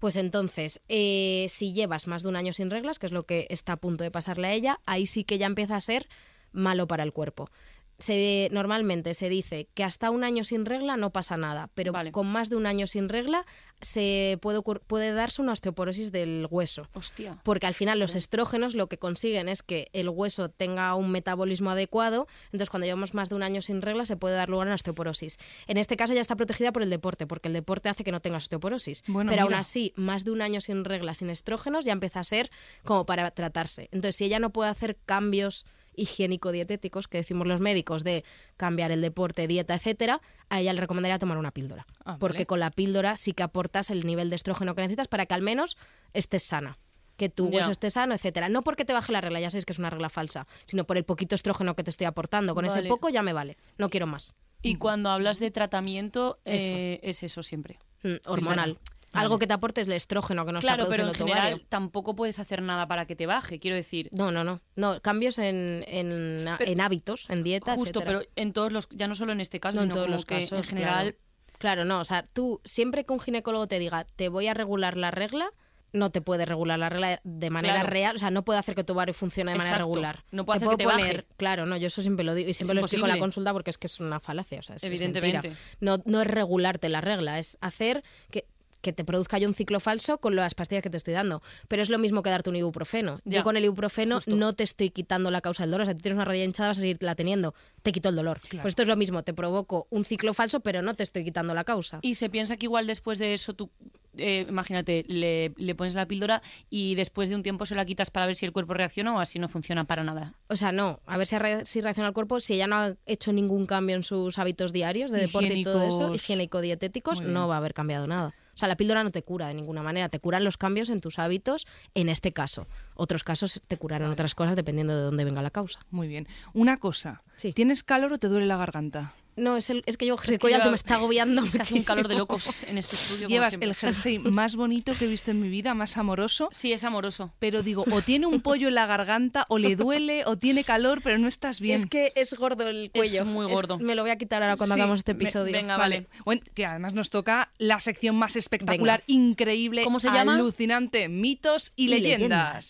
Pues 0.00 0.16
entonces, 0.16 0.80
eh, 0.88 1.46
si 1.50 1.74
llevas 1.74 2.06
más 2.06 2.22
de 2.22 2.30
un 2.30 2.36
año 2.36 2.54
sin 2.54 2.70
reglas, 2.70 2.98
que 2.98 3.04
es 3.04 3.12
lo 3.12 3.24
que 3.24 3.46
está 3.50 3.74
a 3.74 3.76
punto 3.76 4.02
de 4.02 4.10
pasarle 4.10 4.48
a 4.48 4.52
ella, 4.54 4.80
ahí 4.86 5.04
sí 5.04 5.24
que 5.24 5.36
ya 5.36 5.46
empieza 5.46 5.76
a 5.76 5.80
ser 5.80 6.08
malo 6.52 6.86
para 6.86 7.02
el 7.02 7.12
cuerpo. 7.12 7.50
Se, 7.98 8.48
normalmente 8.50 9.12
se 9.12 9.28
dice 9.28 9.68
que 9.74 9.84
hasta 9.84 10.10
un 10.10 10.24
año 10.24 10.42
sin 10.42 10.64
regla 10.64 10.96
no 10.96 11.10
pasa 11.10 11.36
nada, 11.36 11.68
pero 11.74 11.92
Vale. 11.92 12.12
con 12.12 12.26
más 12.26 12.48
de 12.48 12.56
un 12.56 12.64
año 12.64 12.86
sin 12.86 13.10
regla 13.10 13.44
se 13.80 14.38
puede, 14.40 14.60
puede 14.62 15.12
darse 15.12 15.42
una 15.42 15.52
osteoporosis 15.52 16.12
del 16.12 16.46
hueso. 16.50 16.88
Hostia. 16.92 17.38
Porque 17.42 17.66
al 17.66 17.74
final 17.74 17.98
los 17.98 18.14
estrógenos 18.14 18.74
lo 18.74 18.88
que 18.88 18.98
consiguen 18.98 19.48
es 19.48 19.62
que 19.62 19.88
el 19.92 20.08
hueso 20.08 20.48
tenga 20.50 20.94
un 20.94 21.10
metabolismo 21.10 21.70
adecuado, 21.70 22.26
entonces 22.46 22.70
cuando 22.70 22.86
llevamos 22.86 23.14
más 23.14 23.28
de 23.28 23.34
un 23.34 23.42
año 23.42 23.62
sin 23.62 23.82
regla 23.82 24.04
se 24.04 24.16
puede 24.16 24.34
dar 24.34 24.48
lugar 24.48 24.66
a 24.66 24.70
una 24.70 24.74
osteoporosis. 24.74 25.38
En 25.66 25.76
este 25.76 25.96
caso 25.96 26.14
ya 26.14 26.20
está 26.20 26.36
protegida 26.36 26.72
por 26.72 26.82
el 26.82 26.90
deporte, 26.90 27.26
porque 27.26 27.48
el 27.48 27.54
deporte 27.54 27.88
hace 27.88 28.04
que 28.04 28.12
no 28.12 28.20
tengas 28.20 28.44
osteoporosis. 28.44 29.02
Bueno, 29.06 29.30
Pero 29.30 29.42
aún 29.42 29.54
así, 29.54 29.92
más 29.96 30.24
de 30.24 30.30
un 30.30 30.42
año 30.42 30.60
sin 30.60 30.84
regla, 30.84 31.14
sin 31.14 31.30
estrógenos, 31.30 31.84
ya 31.84 31.92
empieza 31.92 32.20
a 32.20 32.24
ser 32.24 32.50
como 32.84 33.06
para 33.06 33.30
tratarse. 33.30 33.88
Entonces, 33.92 34.16
si 34.16 34.24
ella 34.24 34.38
no 34.38 34.50
puede 34.50 34.70
hacer 34.70 34.96
cambios 35.06 35.66
higiénico-dietéticos 35.96 37.08
que 37.08 37.18
decimos 37.18 37.46
los 37.46 37.60
médicos 37.60 38.04
de 38.04 38.24
cambiar 38.56 38.90
el 38.90 39.00
deporte, 39.00 39.46
dieta, 39.46 39.74
etcétera, 39.74 40.20
a 40.48 40.60
ella 40.60 40.72
le 40.72 40.80
recomendaría 40.80 41.18
tomar 41.18 41.38
una 41.38 41.50
píldora. 41.50 41.86
Ah, 42.04 42.16
porque 42.18 42.38
vale. 42.38 42.46
con 42.46 42.60
la 42.60 42.70
píldora 42.70 43.16
sí 43.16 43.32
que 43.32 43.42
aportas 43.42 43.90
el 43.90 44.06
nivel 44.06 44.30
de 44.30 44.36
estrógeno 44.36 44.74
que 44.74 44.82
necesitas 44.82 45.08
para 45.08 45.26
que 45.26 45.34
al 45.34 45.42
menos 45.42 45.76
estés 46.12 46.42
sana. 46.42 46.78
Que 47.16 47.28
tu 47.28 47.48
hueso 47.48 47.70
esté 47.70 47.90
sano, 47.90 48.14
etcétera. 48.14 48.48
No 48.48 48.62
porque 48.62 48.86
te 48.86 48.94
baje 48.94 49.12
la 49.12 49.20
regla, 49.20 49.40
ya 49.40 49.50
sabéis 49.50 49.66
que 49.66 49.74
es 49.74 49.78
una 49.78 49.90
regla 49.90 50.08
falsa, 50.08 50.46
sino 50.64 50.84
por 50.84 50.96
el 50.96 51.04
poquito 51.04 51.34
estrógeno 51.34 51.76
que 51.76 51.84
te 51.84 51.90
estoy 51.90 52.06
aportando. 52.06 52.54
Con 52.54 52.64
ese 52.64 52.82
poco 52.84 53.10
ya 53.10 53.22
me 53.22 53.34
vale. 53.34 53.58
No 53.76 53.90
quiero 53.90 54.06
más. 54.06 54.32
Y 54.62 54.76
cuando 54.76 55.10
hablas 55.10 55.38
de 55.38 55.50
tratamiento, 55.50 56.38
Eso. 56.46 56.72
eh, 56.72 57.00
es 57.02 57.22
eso 57.22 57.42
siempre. 57.42 57.78
Mm, 58.04 58.14
hormonal. 58.26 58.78
Algo 59.12 59.38
que 59.38 59.46
te 59.46 59.52
aporte 59.54 59.80
es 59.80 59.86
el 59.88 59.94
estrógeno 59.94 60.46
que 60.46 60.52
no 60.52 60.60
claro, 60.60 60.84
está 60.84 60.94
pero 60.96 61.08
en 61.08 61.14
general 61.14 61.48
ovario. 61.54 61.66
tampoco 61.68 62.14
puedes 62.14 62.38
hacer 62.38 62.62
nada 62.62 62.86
para 62.86 63.06
que 63.06 63.16
te 63.16 63.26
baje. 63.26 63.58
Quiero 63.58 63.76
decir, 63.76 64.08
No, 64.12 64.30
no, 64.30 64.44
no. 64.44 64.60
No, 64.76 65.00
cambios 65.00 65.38
en, 65.38 65.84
en, 65.88 66.48
Pero- 66.58 66.70
en 66.70 66.80
hábitos, 66.80 67.28
en 67.28 67.42
dieta, 67.42 67.74
justo, 67.74 68.00
etcétera. 68.00 68.20
pero 68.20 68.30
en 68.36 68.52
todos 68.52 68.72
los, 68.72 68.88
ya 68.90 69.08
no 69.08 69.14
solo 69.14 69.32
en 69.32 69.40
este 69.40 69.58
caso, 69.60 69.76
No 69.76 69.82
en 69.82 69.88
todos 69.90 70.02
como 70.04 70.14
los 70.14 70.24
que 70.24 70.36
casos, 70.40 70.52
en 70.58 70.64
general, 70.64 71.02
Claro. 71.14 71.16
Claro, 71.58 71.84
no. 71.84 71.98
O 72.00 72.04
sea, 72.04 72.24
tú 72.32 72.60
siempre 72.64 73.04
que 73.04 73.12
un 73.12 73.20
ginecólogo 73.20 73.66
te 73.66 73.78
diga 73.78 74.04
te 74.16 74.28
voy 74.30 74.46
a 74.46 74.54
regular 74.54 74.96
la 74.96 75.10
regla, 75.10 75.50
no 75.92 76.10
te 76.10 76.20
puede 76.22 76.46
regular 76.46 76.78
la 76.78 76.88
regla 76.88 77.20
de 77.24 77.50
manera 77.50 77.74
Claro. 77.74 77.90
real. 77.90 78.16
O 78.16 78.18
sea, 78.18 78.30
no 78.30 78.44
puede 78.44 78.58
hacer 78.60 78.74
que 78.76 78.84
tu 78.84 78.92
ovario 78.94 79.12
funcione 79.12 79.50
de 79.52 79.58
manera 79.58 79.76
Exacto. 79.76 79.92
regular. 79.92 80.24
No 80.30 80.46
puede 80.46 80.60
te 80.60 80.64
hacer 80.64 80.76
puedo 80.76 80.78
que 80.78 80.84
te 80.84 81.02
poner, 81.02 81.16
baje. 81.24 81.34
claro, 81.36 81.66
no, 81.66 81.76
yo 81.76 81.88
eso 81.88 82.00
siempre 82.00 82.24
lo 82.24 82.34
digo 82.34 82.48
y 82.48 82.54
siempre 82.54 82.76
lo 82.76 82.80
explico 82.80 83.04
en 83.06 83.12
la 83.12 83.18
consulta 83.18 83.52
porque 83.52 83.70
es 83.70 83.76
que 83.76 83.88
es 83.88 84.00
una 84.00 84.20
falacia. 84.20 84.60
O 84.60 84.62
sea, 84.62 84.76
es, 84.76 84.84
es 84.84 84.86
Evidentemente. 84.88 85.48
mentira. 85.48 85.56
no, 85.80 85.98
no 86.06 86.22
es 86.22 86.28
regularte 86.28 86.88
la 86.88 87.00
regla, 87.02 87.38
es 87.38 87.58
hacer 87.60 88.04
que 88.30 88.46
que 88.80 88.92
te 88.92 89.04
produzca 89.04 89.38
yo 89.38 89.46
un 89.48 89.54
ciclo 89.54 89.80
falso 89.80 90.18
con 90.18 90.36
las 90.36 90.54
pastillas 90.54 90.82
que 90.82 90.90
te 90.90 90.96
estoy 90.96 91.14
dando. 91.14 91.42
Pero 91.68 91.82
es 91.82 91.90
lo 91.90 91.98
mismo 91.98 92.22
que 92.22 92.30
darte 92.30 92.50
un 92.50 92.56
ibuprofeno. 92.56 93.20
Ya, 93.24 93.38
Yo 93.38 93.44
con 93.44 93.56
el 93.56 93.64
ibuprofeno 93.64 94.16
justo. 94.16 94.34
no 94.34 94.54
te 94.54 94.62
estoy 94.64 94.90
quitando 94.90 95.30
la 95.30 95.40
causa 95.40 95.62
del 95.64 95.70
dolor. 95.72 95.82
O 95.82 95.84
sea, 95.86 95.94
tú 95.94 96.00
tienes 96.00 96.16
una 96.16 96.24
rodilla 96.24 96.44
hinchada, 96.44 96.70
vas 96.70 96.78
a 96.78 96.80
seguirla 96.80 97.14
teniendo. 97.14 97.54
Te 97.82 97.92
quito 97.92 98.08
el 98.08 98.16
dolor. 98.16 98.40
Claro. 98.40 98.62
Pues 98.62 98.72
esto 98.72 98.82
es 98.82 98.88
lo 98.88 98.96
mismo, 98.96 99.22
te 99.22 99.34
provoco 99.34 99.86
un 99.90 100.04
ciclo 100.04 100.34
falso, 100.34 100.60
pero 100.60 100.82
no 100.82 100.94
te 100.94 101.02
estoy 101.02 101.24
quitando 101.24 101.54
la 101.54 101.64
causa. 101.64 101.98
Y 102.02 102.14
se 102.14 102.30
piensa 102.30 102.56
que 102.56 102.66
igual 102.66 102.86
después 102.86 103.18
de 103.18 103.34
eso 103.34 103.54
tú, 103.54 103.70
eh, 104.16 104.46
imagínate, 104.48 105.04
le, 105.06 105.52
le 105.56 105.74
pones 105.74 105.94
la 105.94 106.06
píldora 106.06 106.42
y 106.68 106.94
después 106.96 107.28
de 107.28 107.36
un 107.36 107.42
tiempo 107.42 107.64
se 107.66 107.74
la 107.74 107.84
quitas 107.84 108.10
para 108.10 108.26
ver 108.26 108.36
si 108.36 108.44
el 108.46 108.52
cuerpo 108.52 108.74
reacciona 108.74 109.14
o 109.14 109.20
así 109.20 109.38
no 109.38 109.48
funciona 109.48 109.84
para 109.84 110.04
nada. 110.04 110.34
O 110.48 110.56
sea, 110.56 110.72
no, 110.72 111.00
a 111.06 111.16
ver 111.16 111.26
si, 111.26 111.38
re- 111.38 111.64
si 111.64 111.80
reacciona 111.80 112.08
el 112.08 112.14
cuerpo. 112.14 112.40
Si 112.40 112.54
ella 112.54 112.66
no 112.66 112.76
ha 112.76 112.94
hecho 113.06 113.32
ningún 113.32 113.66
cambio 113.66 113.96
en 113.96 114.02
sus 114.02 114.38
hábitos 114.38 114.72
diarios 114.72 115.10
de 115.10 115.18
deporte 115.20 115.54
y 115.54 115.64
todo 115.64 115.84
eso, 115.84 116.14
higiénico-dietéticos, 116.14 117.22
no 117.22 117.48
va 117.48 117.54
a 117.54 117.58
haber 117.58 117.74
cambiado 117.74 118.06
nada. 118.06 118.34
O 118.60 118.66
sea, 118.68 118.68
la 118.68 118.76
píldora 118.76 119.02
no 119.02 119.10
te 119.10 119.22
cura 119.22 119.48
de 119.48 119.54
ninguna 119.54 119.82
manera, 119.82 120.10
te 120.10 120.20
curan 120.20 120.44
los 120.44 120.58
cambios 120.58 120.90
en 120.90 121.00
tus 121.00 121.18
hábitos 121.18 121.66
en 121.94 122.10
este 122.10 122.34
caso. 122.34 122.66
Otros 122.94 123.24
casos 123.24 123.62
te 123.66 123.78
curarán 123.78 124.10
otras 124.10 124.34
cosas 124.34 124.54
dependiendo 124.54 124.94
de 124.94 125.00
dónde 125.00 125.24
venga 125.24 125.40
la 125.40 125.48
causa. 125.48 125.80
Muy 125.90 126.08
bien. 126.08 126.28
Una 126.52 126.76
cosa. 126.76 127.22
Sí. 127.36 127.54
¿Tienes 127.54 127.82
calor 127.82 128.12
o 128.12 128.18
te 128.18 128.28
duele 128.28 128.44
la 128.44 128.58
garganta? 128.58 129.14
No, 129.36 129.56
es, 129.56 129.70
el, 129.70 129.82
es 129.86 129.96
que 129.96 130.06
yo 130.06 130.14
Es 130.14 130.20
José 130.20 130.32
que 130.32 130.38
Collado 130.38 130.62
lleva- 130.64 130.70
me 130.70 130.76
está 130.76 130.94
agobiando 130.96 131.42
es 131.60 131.72
un 131.72 131.82
calor 131.82 132.08
de 132.08 132.16
locos 132.16 132.64
en 132.64 132.78
este 132.78 132.96
estudio. 132.96 133.28
Llevas 133.28 133.56
el 133.60 133.74
jersey 133.74 134.18
más 134.18 134.56
bonito 134.56 134.94
que 134.98 135.04
he 135.06 135.08
visto 135.08 135.30
en 135.30 135.40
mi 135.40 135.48
vida, 135.48 135.72
más 135.74 135.96
amoroso. 135.96 136.48
Sí, 136.52 136.72
es 136.72 136.84
amoroso. 136.84 137.32
Pero 137.38 137.62
digo, 137.62 137.84
o 137.90 138.02
tiene 138.02 138.26
un 138.26 138.40
pollo 138.42 138.68
en 138.68 138.74
la 138.74 138.86
garganta, 138.86 139.46
o 139.48 139.58
le 139.58 139.76
duele, 139.76 140.24
o 140.26 140.36
tiene 140.36 140.64
calor, 140.64 141.00
pero 141.02 141.18
no 141.18 141.28
estás 141.28 141.60
bien. 141.60 141.76
Es 141.80 141.86
que 141.86 142.12
es 142.16 142.34
gordo 142.34 142.68
el 142.68 142.90
cuello. 142.92 143.24
muy 143.24 143.46
gordo. 143.46 143.78
me 143.78 143.94
lo 143.94 144.02
voy 144.02 144.10
a 144.10 144.16
quitar 144.16 144.42
ahora 144.42 144.56
cuando 144.56 144.74
Sí, 144.74 144.80
hagamos 144.80 144.98
este 145.00 145.14
me- 145.14 145.22
episodio. 145.24 145.52
venga, 145.52 145.76
vale. 145.76 146.08
Bueno, 146.24 146.42
que 146.54 146.66
además 146.66 146.92
nos 146.92 147.08
toca 147.10 147.50
la 147.58 147.80
sección 147.80 148.16
más 148.16 148.36
espectacular, 148.36 149.02
increíble, 149.06 149.84
¿Cómo 149.84 150.00
se 150.00 150.08
llama? 150.10 150.34
alucinante, 150.34 151.08
mitos 151.08 151.72
y, 151.76 151.84
Y 151.84 151.88
leyendas. 151.88 152.66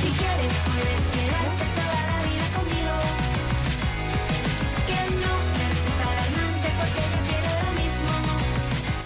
Si 0.00 0.08
quieres 0.08 0.52
puedes 0.64 1.11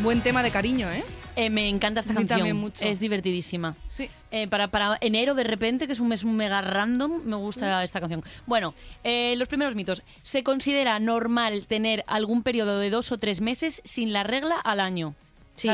Buen 0.07 0.21
tema 0.21 0.41
de 0.41 0.53
cariño, 0.53 0.89
¿eh? 0.89 1.03
Eh, 1.35 1.51
me 1.51 1.69
encanta 1.69 1.99
esta 1.99 2.15
canción. 2.15 2.57
mucho. 2.57 2.85
Es 2.85 3.01
divertidísima. 3.01 3.75
Sí. 3.91 4.09
Eh, 4.31 4.47
para, 4.47 4.69
para 4.69 4.97
enero, 5.01 5.35
de 5.35 5.43
repente, 5.43 5.89
que 5.89 5.95
es 5.95 5.99
un 5.99 6.07
mes 6.07 6.23
un 6.23 6.37
mega 6.37 6.61
random, 6.61 7.23
me 7.25 7.35
gusta 7.35 7.83
esta 7.83 7.99
canción. 7.99 8.23
Bueno, 8.47 8.73
eh, 9.03 9.35
los 9.37 9.49
primeros 9.49 9.75
mitos. 9.75 10.05
¿Se 10.23 10.45
considera 10.45 11.01
normal 11.01 11.67
tener 11.67 12.05
algún 12.07 12.45
periodo 12.45 12.79
de 12.79 12.89
dos 12.89 13.11
o 13.11 13.19
tres 13.19 13.41
meses 13.41 13.83
sin 13.85 14.13
la 14.13 14.23
regla 14.23 14.55
al 14.61 14.79
año? 14.79 15.17
Sí. 15.57 15.69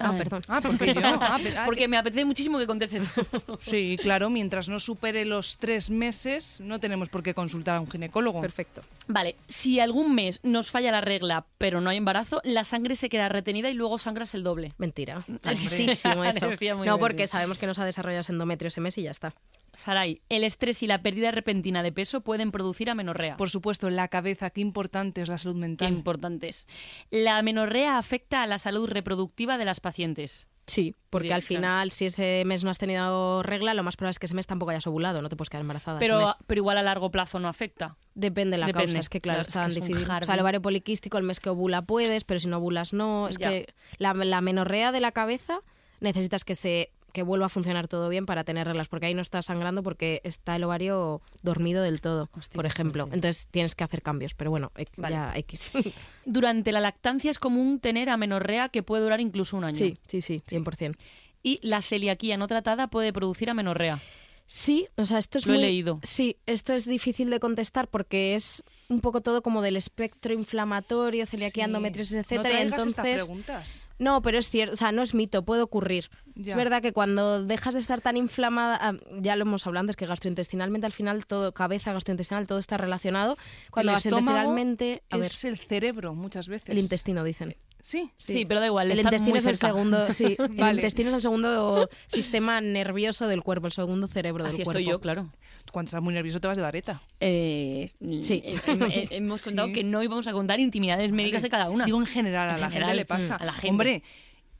Ah, 0.00 0.14
perdón. 0.16 0.42
Ah, 0.48 0.60
porque 0.60 0.94
yo. 0.94 1.00
ah, 1.04 1.38
pe- 1.42 1.56
ah, 1.56 1.64
Porque 1.64 1.88
me 1.88 1.96
apetece 1.96 2.24
muchísimo 2.24 2.58
que 2.58 2.66
contestes. 2.66 3.04
Sí, 3.60 3.96
claro, 4.00 4.30
mientras 4.30 4.68
no 4.68 4.78
supere 4.80 5.24
los 5.24 5.56
tres 5.58 5.90
meses, 5.90 6.58
no 6.60 6.78
tenemos 6.80 7.08
por 7.08 7.22
qué 7.22 7.34
consultar 7.34 7.76
a 7.76 7.80
un 7.80 7.90
ginecólogo. 7.90 8.40
Perfecto. 8.40 8.82
vale, 9.06 9.36
si 9.48 9.80
algún 9.80 10.14
mes 10.14 10.40
nos 10.42 10.70
falla 10.70 10.90
la 10.92 11.00
regla, 11.00 11.44
pero 11.58 11.80
no 11.80 11.90
hay 11.90 11.96
embarazo, 11.96 12.40
la 12.44 12.64
sangre 12.64 12.94
se 12.96 13.08
queda 13.08 13.28
retenida 13.28 13.70
y 13.70 13.74
luego 13.74 13.98
sangras 13.98 14.34
el 14.34 14.42
doble. 14.42 14.72
Mentira. 14.78 15.18
Hombre. 15.28 15.40
Falsísimo 15.42 16.24
eso. 16.24 16.40
Parecía 16.40 16.74
muy 16.74 16.86
No, 16.86 16.94
divertido. 16.94 16.98
porque 16.98 17.26
sabemos 17.26 17.58
que 17.58 17.66
nos 17.66 17.78
ha 17.78 17.84
desarrollado 17.84 18.20
ese 18.20 18.32
endometrio 18.32 18.68
ese 18.68 18.80
mes 18.80 18.96
y 18.98 19.02
ya 19.02 19.10
está. 19.10 19.32
Sarai, 19.78 20.20
el 20.28 20.42
estrés 20.44 20.82
y 20.82 20.86
la 20.88 21.02
pérdida 21.02 21.30
repentina 21.30 21.82
de 21.82 21.92
peso 21.92 22.20
pueden 22.22 22.50
producir 22.50 22.90
amenorrea. 22.90 23.36
Por 23.36 23.48
supuesto, 23.48 23.88
la 23.90 24.08
cabeza, 24.08 24.50
qué 24.50 24.60
importante 24.60 25.22
es 25.22 25.28
la 25.28 25.38
salud 25.38 25.54
Qué 25.54 25.60
mental. 25.60 25.92
importantes. 25.92 26.66
La 27.10 27.38
amenorrea 27.38 27.96
afecta 27.96 28.42
a 28.42 28.46
la 28.46 28.58
salud 28.58 28.88
reproductiva 28.88 29.56
de 29.56 29.64
las 29.64 29.78
pacientes. 29.80 30.48
Sí, 30.66 30.94
porque 31.08 31.28
Bien, 31.28 31.34
al 31.36 31.40
claro. 31.42 31.60
final, 31.60 31.90
si 31.92 32.06
ese 32.06 32.42
mes 32.44 32.62
no 32.64 32.70
has 32.70 32.76
tenido 32.76 33.42
regla, 33.42 33.72
lo 33.72 33.82
más 33.82 33.96
probable 33.96 34.10
es 34.10 34.18
que 34.18 34.26
ese 34.26 34.34
mes 34.34 34.46
tampoco 34.46 34.70
hayas 34.72 34.86
ovulado, 34.86 35.22
no 35.22 35.28
te 35.30 35.36
puedes 35.36 35.48
quedar 35.48 35.62
embarazada. 35.62 35.98
ese 35.98 36.06
Pero, 36.06 36.20
mes. 36.26 36.34
pero 36.46 36.58
igual 36.58 36.76
a 36.76 36.82
largo 36.82 37.10
plazo 37.10 37.38
no 37.38 37.48
afecta. 37.48 37.96
Depende 38.14 38.56
de 38.56 38.60
la 38.60 38.66
Depende, 38.66 38.86
causa, 38.88 39.00
es 39.00 39.08
que 39.08 39.20
claro, 39.22 39.44
claro, 39.44 39.48
es 39.48 39.48
es 39.48 39.54
que 39.54 39.60
tan 39.60 39.70
es 39.70 39.76
un 39.76 39.82
difícil. 39.82 40.02
O 40.02 40.06
sea, 40.06 40.14
jardín. 40.16 40.34
el 40.34 40.40
ovario 40.40 40.60
poliquístico, 40.60 41.16
el 41.16 41.24
mes 41.24 41.40
que 41.40 41.48
ovula 41.48 41.82
puedes, 41.82 42.24
pero 42.24 42.38
si 42.40 42.48
no 42.48 42.58
ovulas 42.58 42.92
no. 42.92 43.28
Es 43.28 43.38
Ya. 43.38 43.48
que 43.48 43.72
la, 43.96 44.12
la 44.12 44.40
menorrea 44.42 44.92
de 44.92 45.00
la 45.00 45.12
cabeza 45.12 45.60
necesitas 46.00 46.44
que 46.44 46.54
se 46.54 46.90
que 47.18 47.24
vuelva 47.24 47.46
a 47.46 47.48
funcionar 47.48 47.88
todo 47.88 48.08
bien 48.08 48.26
para 48.26 48.44
tener 48.44 48.64
reglas, 48.68 48.86
porque 48.86 49.06
ahí 49.06 49.14
no 49.14 49.22
está 49.22 49.42
sangrando 49.42 49.82
porque 49.82 50.20
está 50.22 50.54
el 50.54 50.62
ovario 50.62 51.20
dormido 51.42 51.82
del 51.82 52.00
todo, 52.00 52.28
Hostia, 52.32 52.54
por 52.54 52.64
ejemplo. 52.64 53.08
Entonces 53.10 53.48
tienes 53.50 53.74
que 53.74 53.82
hacer 53.82 54.02
cambios, 54.02 54.34
pero 54.34 54.50
bueno, 54.52 54.70
e- 54.76 54.86
Vale. 54.96 55.16
ya 55.16 55.32
X. 55.34 55.72
Durante 56.24 56.70
la 56.70 56.78
lactancia 56.78 57.28
es 57.32 57.40
común 57.40 57.80
tener 57.80 58.08
amenorrea 58.08 58.68
que 58.68 58.84
puede 58.84 59.02
durar 59.02 59.20
incluso 59.20 59.56
un 59.56 59.64
año. 59.64 59.78
sí, 59.78 59.98
sí, 60.06 60.22
sí, 60.22 60.40
100%. 60.48 60.96
Y 61.42 61.58
la 61.66 61.82
celiaquía 61.82 62.36
no 62.36 62.46
tratada 62.46 62.86
puede 62.86 63.12
producir 63.12 63.50
amenorrea. 63.50 63.98
Sí, 64.50 64.88
o 64.96 65.04
sea, 65.04 65.18
esto 65.18 65.36
es 65.36 65.44
Lo 65.46 65.52
he 65.52 65.58
leído. 65.58 66.00
Sí, 66.02 66.38
esto 66.46 66.72
es 66.72 66.86
difícil 66.86 67.28
de 67.28 67.38
contestar 67.38 67.86
porque 67.86 68.34
es 68.34 68.64
un 68.88 69.02
poco 69.02 69.20
todo 69.20 69.42
como 69.42 69.60
del 69.60 69.76
espectro 69.76 70.32
inflamatorio, 70.32 71.26
celiaquía, 71.26 71.64
Sí. 71.64 71.68
endometriosis, 71.68 72.14
No 72.14 72.20
etcétera. 72.22 72.62
estas 72.62 72.86
entonces, 72.86 73.24
preguntas. 73.24 73.86
no, 73.98 74.22
pero 74.22 74.38
es 74.38 74.48
cierto, 74.48 74.72
o 74.72 74.76
sea, 74.78 74.90
no 74.90 75.02
es 75.02 75.12
mito, 75.12 75.44
puede 75.44 75.60
ocurrir. 75.60 76.08
Ya. 76.34 76.52
Es 76.52 76.56
verdad 76.56 76.80
que 76.80 76.94
cuando 76.94 77.44
dejas 77.44 77.74
de 77.74 77.80
estar 77.80 78.00
tan 78.00 78.16
inflamada, 78.16 78.78
ah, 78.80 78.94
ya 79.20 79.36
lo 79.36 79.42
hemos 79.42 79.66
hablado 79.66 79.82
antes, 79.82 79.96
que 79.96 80.06
gastrointestinalmente 80.06 80.86
al 80.86 80.92
final 80.92 81.26
todo, 81.26 81.52
cabeza, 81.52 81.92
gastrointestinal, 81.92 82.46
todo 82.46 82.58
está 82.58 82.78
relacionado. 82.78 83.36
Cuando 83.70 83.92
el 83.92 83.98
estómago 83.98 84.24
gastrointestinalmente, 84.24 85.02
a 85.10 85.16
ver, 85.18 85.26
es 85.26 85.44
el 85.44 85.58
cerebro 85.58 86.14
muchas 86.14 86.48
veces. 86.48 86.70
el 86.70 86.78
intestino 86.78 87.22
dicen. 87.22 87.54
Sí. 87.80 88.10
Sí, 88.16 88.44
pero 88.44 88.60
da 88.60 88.66
igual. 88.66 88.90
El 88.90 88.98
intestino 89.00 89.36
es 89.36 89.46
el 89.46 89.56
segundo, 89.56 90.10
sí, 90.10 90.36
el 90.38 90.74
intestino 90.76 91.08
es 91.10 91.14
el 91.16 91.22
segundo 91.22 91.88
sistema 92.06 92.60
nervioso 92.60 93.26
del 93.28 93.42
cuerpo, 93.42 93.66
el 93.66 93.72
segundo 93.72 94.08
cerebro 94.08 94.44
del 94.44 94.52
Así 94.52 94.64
cuerpo. 94.64 94.78
estoy 94.78 94.90
yo, 94.92 95.00
claro. 95.00 95.28
Cuando 95.72 95.88
estás 95.88 96.02
muy 96.02 96.14
nervioso 96.14 96.40
te 96.40 96.48
vas 96.48 96.56
de 96.56 96.62
vareta. 96.62 97.00
Eh, 97.20 97.90
Sí. 98.22 98.42
eh, 98.44 98.54
eh, 98.66 98.90
eh, 98.90 99.08
hemos 99.12 99.42
contado 99.42 99.68
Sí. 99.68 99.74
que 99.74 99.84
no 99.84 100.02
íbamos 100.02 100.26
a 100.26 100.32
contar 100.32 100.60
intimidades 100.60 101.12
médicas 101.12 101.42
de 101.42 101.50
cada 101.50 101.70
una. 101.70 101.84
Digo 101.84 101.98
en 102.00 102.06
general, 102.06 102.50
a 102.50 102.54
En 102.54 102.60
la 102.60 102.68
general, 102.68 102.88
gente 102.90 102.96
le 103.02 103.04
pasa. 103.06 103.38
mm, 103.38 103.42
a 103.42 103.44
la 103.44 103.52
gente. 103.52 103.68
Hombre, 103.70 104.02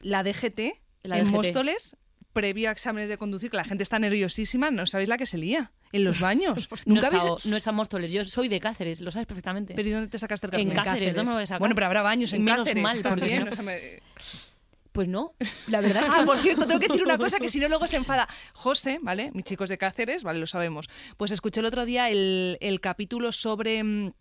la 0.00 0.22
DGT 0.22 0.60
La 1.02 1.18
en 1.18 1.24
DGT. 1.24 1.32
Móstoles, 1.34 1.96
previo 2.32 2.68
a 2.68 2.72
exámenes 2.72 3.08
de 3.08 3.18
conducir, 3.18 3.50
que 3.50 3.56
la 3.56 3.64
gente 3.64 3.82
está 3.82 3.98
nerviosísima, 3.98 4.70
no 4.70 4.86
sabéis 4.86 5.08
la 5.08 5.18
que 5.18 5.26
se 5.26 5.38
lía 5.38 5.72
en 5.92 6.04
los 6.04 6.20
baños. 6.20 6.68
no, 6.86 6.94
Nunca 6.94 7.06
he 7.06 7.06
habéis... 7.08 7.22
estado- 7.24 7.38
no 7.44 7.56
está 7.56 7.70
en 7.70 7.76
Móstoles. 7.76 8.12
Yo 8.12 8.24
soy 8.24 8.48
de 8.48 8.60
Cáceres, 8.60 9.00
lo 9.00 9.10
sabes 9.10 9.26
perfectamente. 9.26 9.74
¿Pero 9.74 9.88
¿y 9.88 9.92
dónde 9.92 10.08
te 10.08 10.18
sacaste 10.18 10.46
el 10.46 10.54
En 10.54 10.68
carnet? 10.68 10.84
Cáceres, 10.84 11.14
¿dónde 11.14 11.30
me 11.30 11.34
voy 11.36 11.42
a 11.42 11.46
sacar? 11.46 11.60
Bueno, 11.60 11.74
pero 11.74 11.86
habrá 11.86 12.02
baños 12.02 12.32
en 12.32 12.44
Menos 12.44 12.60
Cáceres 12.60 12.82
mal, 12.82 12.96
porque 13.02 13.08
también, 13.20 13.38
si 13.40 13.44
no- 13.46 13.50
o 13.52 13.54
sea, 13.54 13.64
me- 13.64 13.98
Pues 14.92 15.08
no. 15.08 15.32
La 15.68 15.80
verdad 15.80 16.02
es 16.04 16.10
que 16.10 16.20
Ah, 16.20 16.24
por 16.24 16.38
cierto, 16.38 16.66
tengo 16.66 16.80
que 16.80 16.88
decir 16.88 17.02
una 17.04 17.18
cosa 17.18 17.38
que 17.38 17.48
si 17.48 17.60
no 17.60 17.68
luego 17.68 17.86
se 17.86 17.96
enfada. 17.96 18.28
José, 18.52 18.98
¿vale? 19.02 19.30
Mis 19.32 19.44
chicos 19.44 19.68
de 19.68 19.78
Cáceres, 19.78 20.22
¿vale? 20.22 20.38
Lo 20.40 20.46
sabemos. 20.46 20.88
Pues 21.16 21.30
escuché 21.30 21.60
el 21.60 21.66
otro 21.66 21.84
día 21.86 22.10
el, 22.10 22.58
el 22.60 22.80
capítulo 22.80 23.30
sobre 23.32 23.82
mm, 23.84 24.12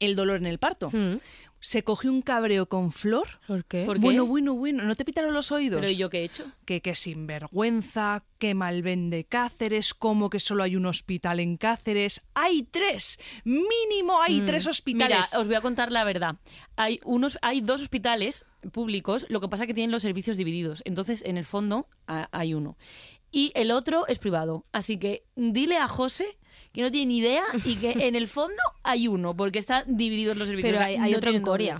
el 0.00 0.16
dolor 0.16 0.38
en 0.38 0.46
el 0.46 0.58
parto. 0.58 0.90
Mm. 0.90 1.18
Se 1.58 1.82
cogió 1.82 2.12
un 2.12 2.22
cabreo 2.22 2.66
con 2.66 2.92
Flor. 2.92 3.26
¿Por 3.46 3.64
qué? 3.64 3.84
¿Por 3.84 3.96
qué? 3.96 4.02
Bueno, 4.02 4.26
bueno, 4.26 4.54
bueno. 4.54 4.84
¿No 4.84 4.94
te 4.94 5.04
pitaron 5.04 5.34
los 5.34 5.50
oídos? 5.50 5.80
Pero 5.80 5.90
¿y 5.90 5.96
yo 5.96 6.10
qué 6.10 6.18
he 6.20 6.24
hecho? 6.24 6.44
que, 6.64 6.80
que 6.80 6.94
sinvergüenza, 6.94 8.24
que 8.38 8.54
mal 8.54 8.82
vende 8.82 9.24
Cáceres, 9.24 9.94
como 9.94 10.30
que 10.30 10.38
solo 10.40 10.62
hay 10.62 10.76
un 10.76 10.86
hospital 10.86 11.40
en 11.40 11.56
Cáceres. 11.56 12.22
¡Hay 12.34 12.62
tres! 12.64 13.18
¡Mínimo 13.44 14.20
hay 14.22 14.40
Mm. 14.42 14.46
tres 14.46 14.66
hospitales! 14.66 15.26
Mira, 15.30 15.40
os 15.40 15.46
voy 15.46 15.56
a 15.56 15.60
contar 15.60 15.90
la 15.92 16.04
verdad. 16.04 16.36
Hay 16.76 17.00
unos, 17.04 17.38
hay 17.42 17.60
dos 17.60 17.80
hospitales 17.82 18.44
públicos, 18.72 19.26
lo 19.28 19.40
que 19.40 19.48
pasa 19.48 19.64
es 19.64 19.68
que 19.68 19.74
tienen 19.74 19.90
los 19.92 20.02
servicios 20.02 20.36
divididos. 20.36 20.82
Entonces, 20.84 21.22
en 21.24 21.36
el 21.36 21.44
fondo, 21.44 21.88
a- 22.06 22.28
hay 22.32 22.52
uno. 22.54 22.76
Y 23.36 23.52
el 23.54 23.70
otro 23.70 24.06
es 24.06 24.18
privado. 24.18 24.64
Así 24.72 24.96
que 24.96 25.26
dile 25.34 25.76
a 25.76 25.88
José 25.88 26.38
que 26.72 26.80
no 26.80 26.90
tiene 26.90 27.08
ni 27.08 27.18
idea 27.18 27.44
y 27.66 27.76
que 27.76 27.90
en 27.90 28.14
el 28.14 28.28
fondo 28.28 28.62
hay 28.82 29.08
uno, 29.08 29.36
porque 29.36 29.58
están 29.58 29.84
divididos 29.94 30.38
los 30.38 30.48
servicios. 30.48 30.72
Pero 30.72 30.82
hay, 30.82 30.96
hay 30.96 31.12
no 31.12 31.18
otro 31.18 31.32
en 31.32 31.42
doble. 31.42 31.74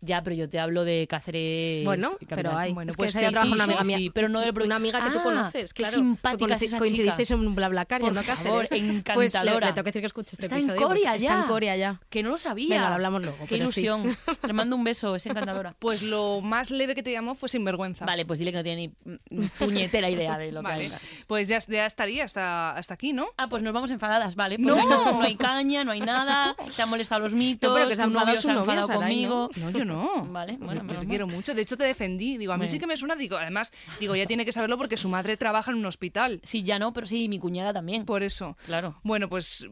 Corea. 0.00 0.18
Ya, 0.18 0.22
pero 0.22 0.34
yo 0.36 0.48
te 0.48 0.58
hablo 0.58 0.84
de 0.84 1.06
Cáceres. 1.08 1.84
Bueno, 1.84 2.12
y 2.20 2.26
pero 2.26 2.56
hay. 2.56 2.72
Bueno, 2.72 2.90
es 2.90 2.96
pues 2.96 3.12
que 3.12 3.18
sí, 3.20 3.24
sí, 3.26 3.30
una 3.30 3.42
sí, 3.42 3.62
amiga 3.62 3.84
mía. 3.84 3.96
sí, 3.98 4.10
pero 4.14 4.28
no 4.28 4.40
del 4.40 4.58
Una 4.62 4.76
amiga 4.76 5.02
que 5.04 5.10
tú 5.10 5.18
Ah, 5.20 5.22
conoces, 5.22 5.74
qué 5.74 5.82
claro. 5.82 5.96
simpática 5.96 6.46
Coinci- 6.46 6.56
es 6.56 6.62
esa 6.62 6.78
Coincidisteis 6.78 7.28
chica. 7.28 7.40
en 7.40 7.46
un 7.46 7.54
BlaBlaCar 7.54 8.02
a 8.02 8.04
Cáceres. 8.12 8.38
favor, 8.38 8.58
Pues 8.68 8.70
le, 8.70 8.78
encantadora. 8.78 9.66
le 9.68 9.72
tengo 9.72 9.84
que 9.84 9.88
decir 9.90 10.02
que 10.02 10.06
escuche 10.06 10.30
este 10.32 10.46
Está 10.46 10.56
en 10.56 10.62
episodio. 10.62 10.86
Corea 10.86 11.10
porque 11.12 11.22
ya. 11.24 11.30
Está 11.30 11.42
en 11.42 11.48
Corea 11.48 11.76
ya. 11.76 12.00
Que 12.08 12.22
no 12.22 12.30
lo 12.30 12.36
sabía. 12.38 12.74
Venga, 12.76 12.88
lo 12.88 12.94
hablamos 12.94 13.22
luego, 13.22 13.46
Qué 13.46 13.56
ilusión. 13.56 14.16
Le 14.46 14.52
mando 14.52 14.76
un 14.76 14.84
beso, 14.84 15.14
es 15.16 15.26
encantadora. 15.26 15.74
Pues 15.78 16.02
lo 16.02 16.40
más 16.40 16.70
leve 16.70 16.94
que 16.94 17.02
te 17.02 17.12
llamó 17.12 17.34
fue 17.34 17.48
sinvergüenza. 17.48 18.04
Vale, 18.04 18.24
pues 18.26 18.38
dile 18.38 18.52
que 18.52 18.58
no 18.58 18.64
tiene 18.64 18.92
ni 19.30 19.48
puñetera 19.58 20.08
idea 20.10 20.38
de 20.38 20.52
lo 20.52 20.60
que 20.62 20.68
Vale. 20.68 20.84
hay. 20.84 20.92
Pues 21.26 21.48
ya, 21.48 21.58
ya 21.68 21.86
estaría 21.86 22.24
hasta, 22.24 22.72
hasta 22.76 22.94
aquí, 22.94 23.12
¿no? 23.12 23.26
Ah, 23.36 23.48
pues 23.48 23.62
nos 23.62 23.72
vamos 23.72 23.90
enfadadas, 23.90 24.34
vale. 24.34 24.56
Pues 24.58 24.74
¡No! 24.76 25.12
no 25.12 25.22
hay 25.22 25.36
caña, 25.36 25.84
no 25.84 25.92
hay 25.92 26.00
nada. 26.00 26.54
Te 26.74 26.82
han 26.82 26.88
molestado 26.90 27.22
los 27.22 27.34
mitos. 27.34 27.68
No, 27.68 27.74
pero 27.74 27.88
que 27.88 27.96
se 27.96 28.02
ha 28.02 28.06
tu 28.06 28.10
novio 28.12 28.34
enfadado 28.34 28.88
¿no? 28.88 28.94
conmigo. 28.94 29.50
No, 29.56 29.70
yo 29.70 29.84
no. 29.84 29.89
Vale, 30.28 30.56
bueno, 30.58 30.82
Yo 30.92 31.00
te 31.00 31.06
quiero 31.06 31.26
mucho. 31.26 31.54
De 31.54 31.62
hecho, 31.62 31.76
te 31.76 31.84
defendí. 31.84 32.36
Digo, 32.36 32.52
a 32.52 32.56
mí 32.56 32.60
Bueno. 32.60 32.72
sí 32.72 32.78
que 32.78 32.86
me 32.86 32.96
suena. 32.96 33.16
Digo, 33.16 33.36
además, 33.36 33.72
digo, 33.98 34.14
ya 34.16 34.26
tiene 34.26 34.44
que 34.44 34.52
saberlo 34.52 34.76
porque 34.78 34.96
su 34.96 35.08
madre 35.08 35.36
trabaja 35.36 35.70
en 35.70 35.78
un 35.78 35.86
hospital. 35.86 36.40
Sí, 36.42 36.62
ya 36.62 36.78
no, 36.78 36.92
pero 36.92 37.06
sí, 37.06 37.28
mi 37.28 37.38
cuñada 37.38 37.72
también. 37.72 38.04
Por 38.04 38.22
eso. 38.22 38.56
Claro. 38.66 38.96
Bueno, 39.02 39.28
pues 39.28 39.66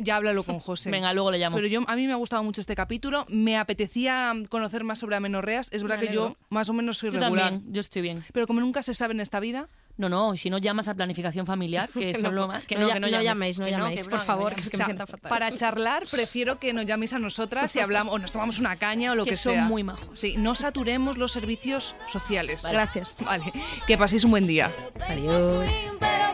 ya 0.00 0.16
háblalo 0.16 0.42
con 0.44 0.58
José. 0.60 0.90
Venga, 0.90 1.12
luego 1.12 1.30
le 1.30 1.38
llamo. 1.38 1.56
Pero 1.56 1.68
yo, 1.68 1.80
a 1.86 1.96
mí 1.96 2.06
me 2.06 2.12
ha 2.12 2.16
gustado 2.16 2.42
mucho 2.42 2.60
este 2.60 2.74
capítulo. 2.74 3.26
Me 3.28 3.56
apetecía 3.56 4.32
conocer 4.48 4.84
más 4.84 4.98
sobre 4.98 5.16
amenorreas. 5.16 5.68
Es 5.72 5.82
verdad 5.82 6.00
que 6.00 6.12
yo 6.12 6.36
más 6.50 6.68
o 6.68 6.72
menos 6.72 6.98
soy 6.98 7.10
yo 7.12 7.20
regular. 7.20 7.50
también, 7.50 7.72
yo 7.72 7.80
estoy 7.80 8.02
bien. 8.02 8.24
Pero 8.32 8.46
como 8.46 8.60
nunca 8.60 8.82
se 8.82 8.94
sabe 8.94 9.14
en 9.14 9.20
esta 9.20 9.40
vida, 9.40 9.68
No, 9.96 10.08
no, 10.08 10.34
y 10.34 10.38
si 10.38 10.48
no 10.50 10.58
llamas 10.58 10.88
a 10.88 10.94
planificación 10.94 11.46
familiar, 11.46 11.88
que 11.90 12.10
eso 12.10 12.22
no, 12.22 12.28
es 12.28 12.34
lo 12.34 12.48
más. 12.48 12.66
Que 12.66 12.76
no 12.76 12.88
que 12.88 13.22
llaméis, 13.22 13.58
no 13.58 13.66
Que 13.66 13.70
llaméis, 13.72 14.04
que 14.04 14.10
por 14.10 14.18
no, 14.20 14.24
favor, 14.24 14.50
no 14.52 14.54
que 14.56 14.60
es 14.62 14.66
o 14.66 14.70
que 14.70 14.76
sea, 14.76 14.86
me 14.86 14.90
sienta 14.90 15.06
fatal. 15.06 15.28
para 15.28 15.54
charlar 15.54 16.04
prefiero 16.10 16.58
que 16.58 16.72
nos 16.72 16.86
llaméis 16.86 17.12
a 17.12 17.18
nosotras 17.18 17.74
y 17.76 17.80
hablamos 17.80 18.14
o 18.14 18.18
nos 18.18 18.32
tomamos 18.32 18.58
una 18.58 18.76
caña 18.76 19.12
o 19.12 19.14
lo 19.14 19.24
que 19.24 19.30
que, 19.30 19.36
son 19.36 19.54
sea. 19.54 19.64
muy 19.64 19.82
majos. 19.84 20.18
Sí, 20.18 20.34
no 20.38 20.54
saturemos 20.54 21.18
los 21.18 21.32
servicios 21.32 21.94
sociales. 22.08 22.64
Gracias. 22.68 23.16
Vale, 23.20 23.52
que 23.86 23.98
paséis 23.98 24.24
un 24.24 24.30
buen 24.32 24.46
día. 24.46 24.72
Adiós. 25.08 25.66
Swing, 25.66 25.98
pero 26.00 26.32